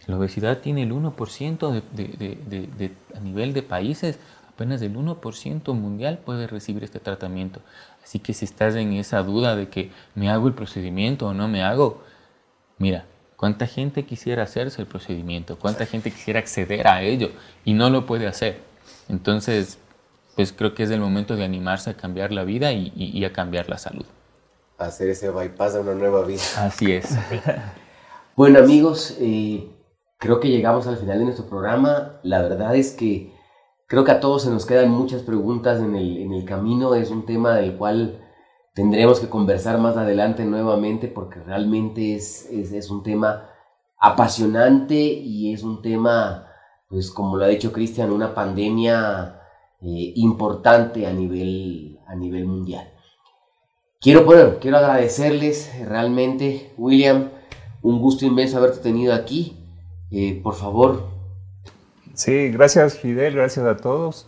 La 0.07 0.17
obesidad 0.17 0.59
tiene 0.59 0.83
el 0.83 0.91
1% 0.91 1.81
de, 1.91 2.91
a 3.15 3.19
nivel 3.19 3.53
de 3.53 3.63
países, 3.63 4.19
apenas 4.49 4.81
el 4.81 4.95
1% 4.95 5.73
mundial 5.73 6.19
puede 6.19 6.47
recibir 6.47 6.83
este 6.83 6.99
tratamiento. 6.99 7.61
Así 8.03 8.19
que 8.19 8.33
si 8.33 8.45
estás 8.45 8.75
en 8.75 8.93
esa 8.93 9.23
duda 9.23 9.55
de 9.55 9.69
que 9.69 9.91
me 10.15 10.29
hago 10.29 10.47
el 10.47 10.53
procedimiento 10.53 11.27
o 11.27 11.33
no 11.33 11.47
me 11.47 11.63
hago, 11.63 12.03
mira, 12.77 13.05
¿cuánta 13.37 13.67
gente 13.67 14.05
quisiera 14.05 14.43
hacerse 14.43 14.81
el 14.81 14.87
procedimiento? 14.87 15.57
¿Cuánta 15.57 15.85
gente 15.85 16.11
quisiera 16.11 16.39
acceder 16.39 16.87
a 16.87 17.01
ello 17.01 17.31
y 17.63 17.73
no 17.73 17.89
lo 17.89 18.05
puede 18.05 18.27
hacer? 18.27 18.61
Entonces, 19.09 19.79
pues 20.35 20.51
creo 20.51 20.73
que 20.73 20.83
es 20.83 20.91
el 20.91 20.99
momento 20.99 21.35
de 21.35 21.43
animarse 21.43 21.89
a 21.89 21.93
cambiar 21.95 22.31
la 22.31 22.43
vida 22.43 22.71
y, 22.73 23.23
a 23.23 23.33
cambiar 23.33 23.69
la 23.69 23.77
salud. 23.77 24.05
Hacer 24.85 25.09
ese 25.09 25.29
bypass 25.29 25.75
a 25.75 25.81
una 25.81 25.93
nueva 25.93 26.23
vida. 26.23 26.41
Así 26.57 26.91
es. 26.91 27.17
bueno 28.35 28.59
amigos, 28.59 29.17
eh, 29.19 29.69
Creo 30.23 30.39
que 30.39 30.47
llegamos 30.47 30.87
al 30.87 30.95
final 30.95 31.19
de 31.19 31.25
nuestro 31.25 31.47
programa. 31.47 32.21
La 32.23 32.41
verdad 32.41 32.77
es 32.77 32.93
que 32.93 33.33
creo 33.87 34.05
que 34.05 34.11
a 34.11 34.21
todos 34.21 34.43
se 34.43 34.49
nos 34.49 34.65
quedan 34.65 34.89
muchas 34.89 35.21
preguntas 35.21 35.81
en 35.81 35.97
el, 35.97 36.15
en 36.15 36.31
el 36.31 36.45
camino. 36.45 36.95
Es 36.95 37.11
un 37.11 37.25
tema 37.25 37.55
del 37.55 37.75
cual 37.75 38.21
tendremos 38.73 39.19
que 39.19 39.27
conversar 39.27 39.79
más 39.79 39.97
adelante 39.97 40.45
nuevamente 40.45 41.09
porque 41.09 41.41
realmente 41.41 42.15
es, 42.15 42.49
es, 42.49 42.71
es 42.71 42.89
un 42.89 43.03
tema 43.03 43.49
apasionante 43.99 44.95
y 44.95 45.51
es 45.51 45.61
un 45.61 45.81
tema, 45.81 46.47
pues 46.87 47.11
como 47.11 47.35
lo 47.35 47.43
ha 47.43 47.49
dicho 47.49 47.73
Cristian, 47.73 48.09
una 48.09 48.33
pandemia 48.33 49.41
eh, 49.81 50.13
importante 50.15 51.05
a 51.05 51.11
nivel, 51.11 51.99
a 52.07 52.15
nivel 52.15 52.45
mundial. 52.45 52.92
Quiero, 54.03 54.25
bueno, 54.25 54.59
quiero 54.59 54.75
agradecerles 54.75 55.71
realmente, 55.87 56.73
William, 56.77 57.29
un 57.81 58.01
gusto 58.01 58.25
inmenso 58.25 58.57
haberte 58.57 58.79
tenido 58.79 59.13
aquí. 59.13 59.65
Eh, 60.11 60.41
por 60.43 60.55
favor. 60.55 61.07
Sí, 62.13 62.49
gracias 62.49 62.99
Fidel, 62.99 63.33
gracias 63.35 63.65
a 63.65 63.77
todos. 63.77 64.27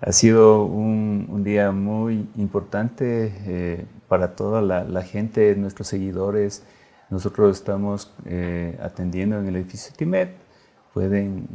Ha 0.00 0.10
sido 0.10 0.64
un, 0.64 1.44
día 1.44 1.70
muy 1.70 2.28
importante 2.34 3.32
eh, 3.46 3.86
para 4.08 4.34
toda 4.34 4.60
la, 4.60 5.02
gente, 5.02 5.54
nuestros 5.54 5.86
seguidores. 5.86 6.64
Nosotros 7.08 7.56
estamos 7.56 8.12
eh, 8.24 8.76
atendiendo 8.82 9.38
en 9.38 9.46
el 9.46 9.54
edificio 9.54 9.94
TIMET. 9.96 10.30
Pueden 10.92 11.46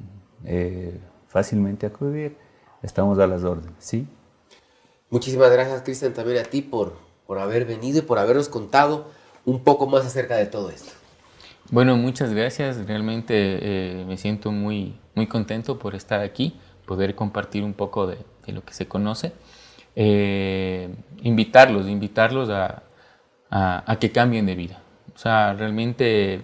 fácilmente 1.28 1.86
acudir. 1.86 2.38
Estamos 2.82 3.20
a 3.20 3.28
las 3.28 3.44
órdenes, 3.44 3.76
¿sí? 3.80 4.08
Muchísimas 5.10 5.52
gracias, 5.52 5.82
Cristian, 5.82 6.14
también 6.14 6.38
a 6.38 6.44
ti 6.44 6.62
por, 6.62 7.11
por 7.32 7.40
haber 7.40 7.64
venido 7.64 8.00
y 8.00 8.02
por 8.02 8.20
habernos 8.20 8.50
contado 8.50 9.10
un 9.46 9.64
poco 9.64 9.88
más 9.88 10.06
acerca 10.06 10.36
de 10.36 10.48
todo 10.48 10.70
esto. 10.70 10.92
Bueno, 11.70 11.96
muchas 11.96 12.34
gracias. 12.34 12.86
Realmente 12.86 13.34
eh, 13.34 14.06
me 14.06 14.18
siento 14.18 14.52
muy, 14.52 15.00
muy 15.16 15.28
contento 15.28 15.80
por 15.80 15.96
estar 15.96 16.20
aquí, 16.20 16.60
poder 16.86 17.16
compartir 17.16 17.64
un 17.64 17.72
poco 17.72 18.06
de, 18.06 18.18
lo 18.48 18.66
que 18.66 18.74
se 18.74 18.86
conoce. 18.86 19.32
Eh, 19.96 20.94
invitarlos, 21.22 21.88
invitarlos 21.88 22.50
a, 22.50 22.84
que 23.98 24.12
cambien 24.12 24.46
de 24.46 24.56
vida. 24.56 24.82
O 25.16 25.18
sea, 25.18 25.54
realmente 25.54 26.42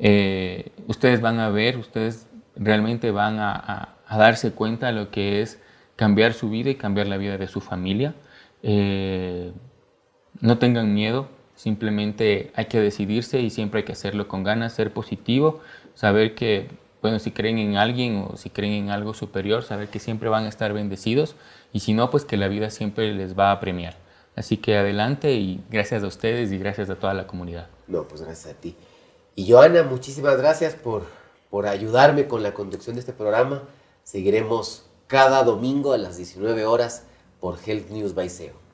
eh, 0.00 0.72
ustedes 0.88 1.20
van 1.20 1.38
a 1.38 1.50
ver, 1.50 1.76
ustedes 1.76 2.26
realmente 2.56 3.12
van 3.12 3.38
a, 3.38 3.94
darse 4.10 4.50
cuenta 4.50 4.88
de 4.88 4.92
lo 4.92 5.08
que 5.12 5.40
es 5.40 5.62
cambiar 5.94 6.32
su 6.32 6.50
vida 6.50 6.70
y 6.70 6.74
cambiar 6.74 7.06
la 7.06 7.16
vida 7.16 7.38
de 7.38 7.46
su 7.46 7.60
familia. 7.60 8.16
No 10.40 10.58
tengan 10.58 10.94
miedo, 10.94 11.28
Simplemente 11.56 12.52
hay 12.54 12.66
que 12.66 12.80
decidirse 12.80 13.40
y 13.40 13.48
siempre 13.48 13.80
hay 13.80 13.84
que 13.84 13.92
hacerlo 13.92 14.28
con 14.28 14.44
ganas, 14.44 14.74
ser 14.74 14.92
positivo, 14.92 15.60
saber 15.94 16.34
que, 16.34 16.68
bueno, 17.00 17.18
si 17.18 17.30
creen 17.30 17.58
en 17.58 17.76
alguien 17.76 18.26
o 18.28 18.36
si 18.36 18.50
creen 18.50 18.74
en 18.74 18.90
algo 18.90 19.14
superior, 19.14 19.62
saber 19.62 19.88
que 19.88 19.98
siempre 19.98 20.28
van 20.28 20.44
a 20.44 20.50
estar 20.50 20.74
bendecidos 20.74 21.34
y 21.72 21.80
si 21.80 21.94
no, 21.94 22.10
pues 22.10 22.26
que 22.26 22.36
la 22.36 22.48
vida 22.48 22.68
siempre 22.68 23.14
les 23.14 23.38
va 23.38 23.52
a 23.52 23.60
premiar. 23.60 23.96
Así 24.36 24.58
que 24.58 24.76
adelante 24.76 25.32
y 25.32 25.64
gracias 25.70 26.02
a 26.04 26.06
ustedes 26.06 26.52
y 26.52 26.58
gracias 26.58 26.90
a 26.90 26.96
toda 26.96 27.14
la 27.14 27.26
comunidad. 27.26 27.68
No, 27.86 28.06
pues 28.06 28.20
gracias 28.20 28.54
a 28.54 28.60
ti. 28.60 28.76
Y 29.34 29.50
Joana, 29.50 29.82
muchísimas 29.82 30.36
gracias 30.36 30.74
por, 30.74 31.06
por 31.48 31.66
ayudarme 31.66 32.28
con 32.28 32.42
la 32.42 32.52
conducción 32.52 32.96
de 32.96 33.00
este 33.00 33.14
programa. 33.14 33.62
Seguiremos 34.04 34.84
cada 35.06 35.42
domingo 35.42 35.94
a 35.94 35.98
las 35.98 36.18
19 36.18 36.66
horas 36.66 37.04
por 37.40 37.58
Health 37.66 37.88
News 37.88 38.14
by 38.14 38.28
SEO. 38.28 38.65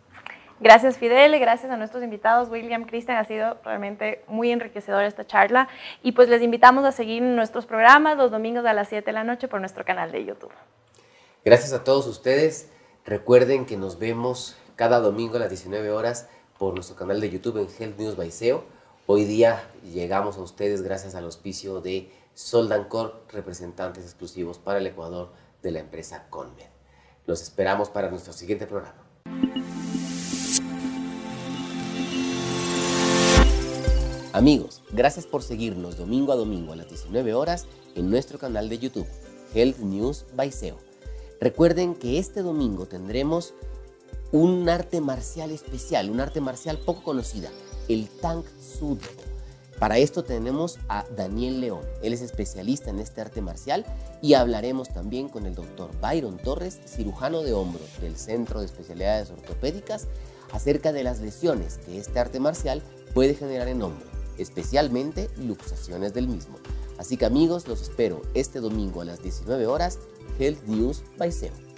Gracias 0.62 0.96
Fidel, 0.96 1.36
gracias 1.40 1.72
a 1.72 1.76
nuestros 1.76 2.04
invitados, 2.04 2.48
William, 2.48 2.84
Cristian, 2.84 3.18
ha 3.18 3.24
sido 3.24 3.58
realmente 3.64 4.22
muy 4.28 4.52
enriquecedora 4.52 5.08
esta 5.08 5.26
charla 5.26 5.66
y 6.04 6.12
pues 6.12 6.28
les 6.28 6.40
invitamos 6.40 6.84
a 6.84 6.92
seguir 6.92 7.20
nuestros 7.20 7.66
programas 7.66 8.16
los 8.16 8.30
domingos 8.30 8.64
a 8.64 8.72
las 8.72 8.88
7 8.88 9.04
de 9.04 9.12
la 9.12 9.24
noche 9.24 9.48
por 9.48 9.58
nuestro 9.58 9.84
canal 9.84 10.12
de 10.12 10.24
YouTube. 10.24 10.52
Gracias 11.44 11.72
a 11.72 11.82
todos 11.82 12.06
ustedes, 12.06 12.70
recuerden 13.04 13.66
que 13.66 13.76
nos 13.76 13.98
vemos 13.98 14.56
cada 14.76 15.00
domingo 15.00 15.34
a 15.34 15.40
las 15.40 15.48
19 15.48 15.90
horas 15.90 16.28
por 16.60 16.74
nuestro 16.74 16.94
canal 16.94 17.20
de 17.20 17.30
YouTube 17.30 17.56
en 17.56 17.66
Health 17.66 17.98
News 17.98 18.16
by 18.16 18.30
SEO. 18.30 18.62
Hoy 19.06 19.24
día 19.24 19.64
llegamos 19.82 20.38
a 20.38 20.42
ustedes 20.42 20.82
gracias 20.82 21.16
al 21.16 21.24
auspicio 21.24 21.80
de 21.80 22.08
Soldancor, 22.34 23.24
representantes 23.32 24.04
exclusivos 24.04 24.60
para 24.60 24.78
el 24.78 24.86
Ecuador 24.86 25.32
de 25.60 25.72
la 25.72 25.80
empresa 25.80 26.28
Conmed. 26.30 26.70
Los 27.26 27.42
esperamos 27.42 27.90
para 27.90 28.10
nuestro 28.10 28.32
siguiente 28.32 28.68
programa. 28.68 29.02
Amigos, 34.34 34.80
gracias 34.90 35.26
por 35.26 35.42
seguirnos 35.42 35.98
domingo 35.98 36.32
a 36.32 36.36
domingo 36.36 36.72
a 36.72 36.76
las 36.76 36.88
19 36.88 37.34
horas 37.34 37.66
en 37.94 38.08
nuestro 38.08 38.38
canal 38.38 38.70
de 38.70 38.78
YouTube, 38.78 39.06
Health 39.52 39.80
News 39.80 40.24
by 40.34 40.50
SEO. 40.50 40.78
Recuerden 41.38 41.94
que 41.94 42.18
este 42.18 42.40
domingo 42.40 42.86
tendremos 42.86 43.52
un 44.30 44.66
arte 44.70 45.02
marcial 45.02 45.50
especial, 45.50 46.08
un 46.08 46.18
arte 46.18 46.40
marcial 46.40 46.78
poco 46.78 47.02
conocida, 47.02 47.50
el 47.90 48.08
Tank 48.08 48.46
Sud. 48.58 49.00
Para 49.78 49.98
esto 49.98 50.24
tenemos 50.24 50.78
a 50.88 51.04
Daniel 51.14 51.60
León, 51.60 51.82
él 52.02 52.14
es 52.14 52.22
especialista 52.22 52.88
en 52.88 53.00
este 53.00 53.20
arte 53.20 53.42
marcial 53.42 53.84
y 54.22 54.32
hablaremos 54.32 54.88
también 54.88 55.28
con 55.28 55.44
el 55.44 55.54
doctor 55.54 55.90
Byron 56.00 56.38
Torres, 56.38 56.80
cirujano 56.86 57.42
de 57.42 57.52
hombro 57.52 57.82
del 58.00 58.16
Centro 58.16 58.60
de 58.60 58.66
Especialidades 58.66 59.30
Ortopédicas, 59.30 60.08
acerca 60.52 60.90
de 60.90 61.04
las 61.04 61.20
lesiones 61.20 61.76
que 61.84 61.98
este 61.98 62.18
arte 62.18 62.40
marcial 62.40 62.80
puede 63.12 63.34
generar 63.34 63.68
en 63.68 63.82
hombro 63.82 64.11
especialmente 64.38 65.30
luxaciones 65.38 66.14
del 66.14 66.28
mismo. 66.28 66.58
Así 66.98 67.16
que 67.16 67.26
amigos, 67.26 67.66
los 67.68 67.82
espero 67.82 68.22
este 68.34 68.60
domingo 68.60 69.00
a 69.00 69.04
las 69.04 69.22
19 69.22 69.66
horas, 69.66 69.98
Health 70.38 70.62
News 70.66 71.02
by 71.18 71.32
SEO. 71.32 71.71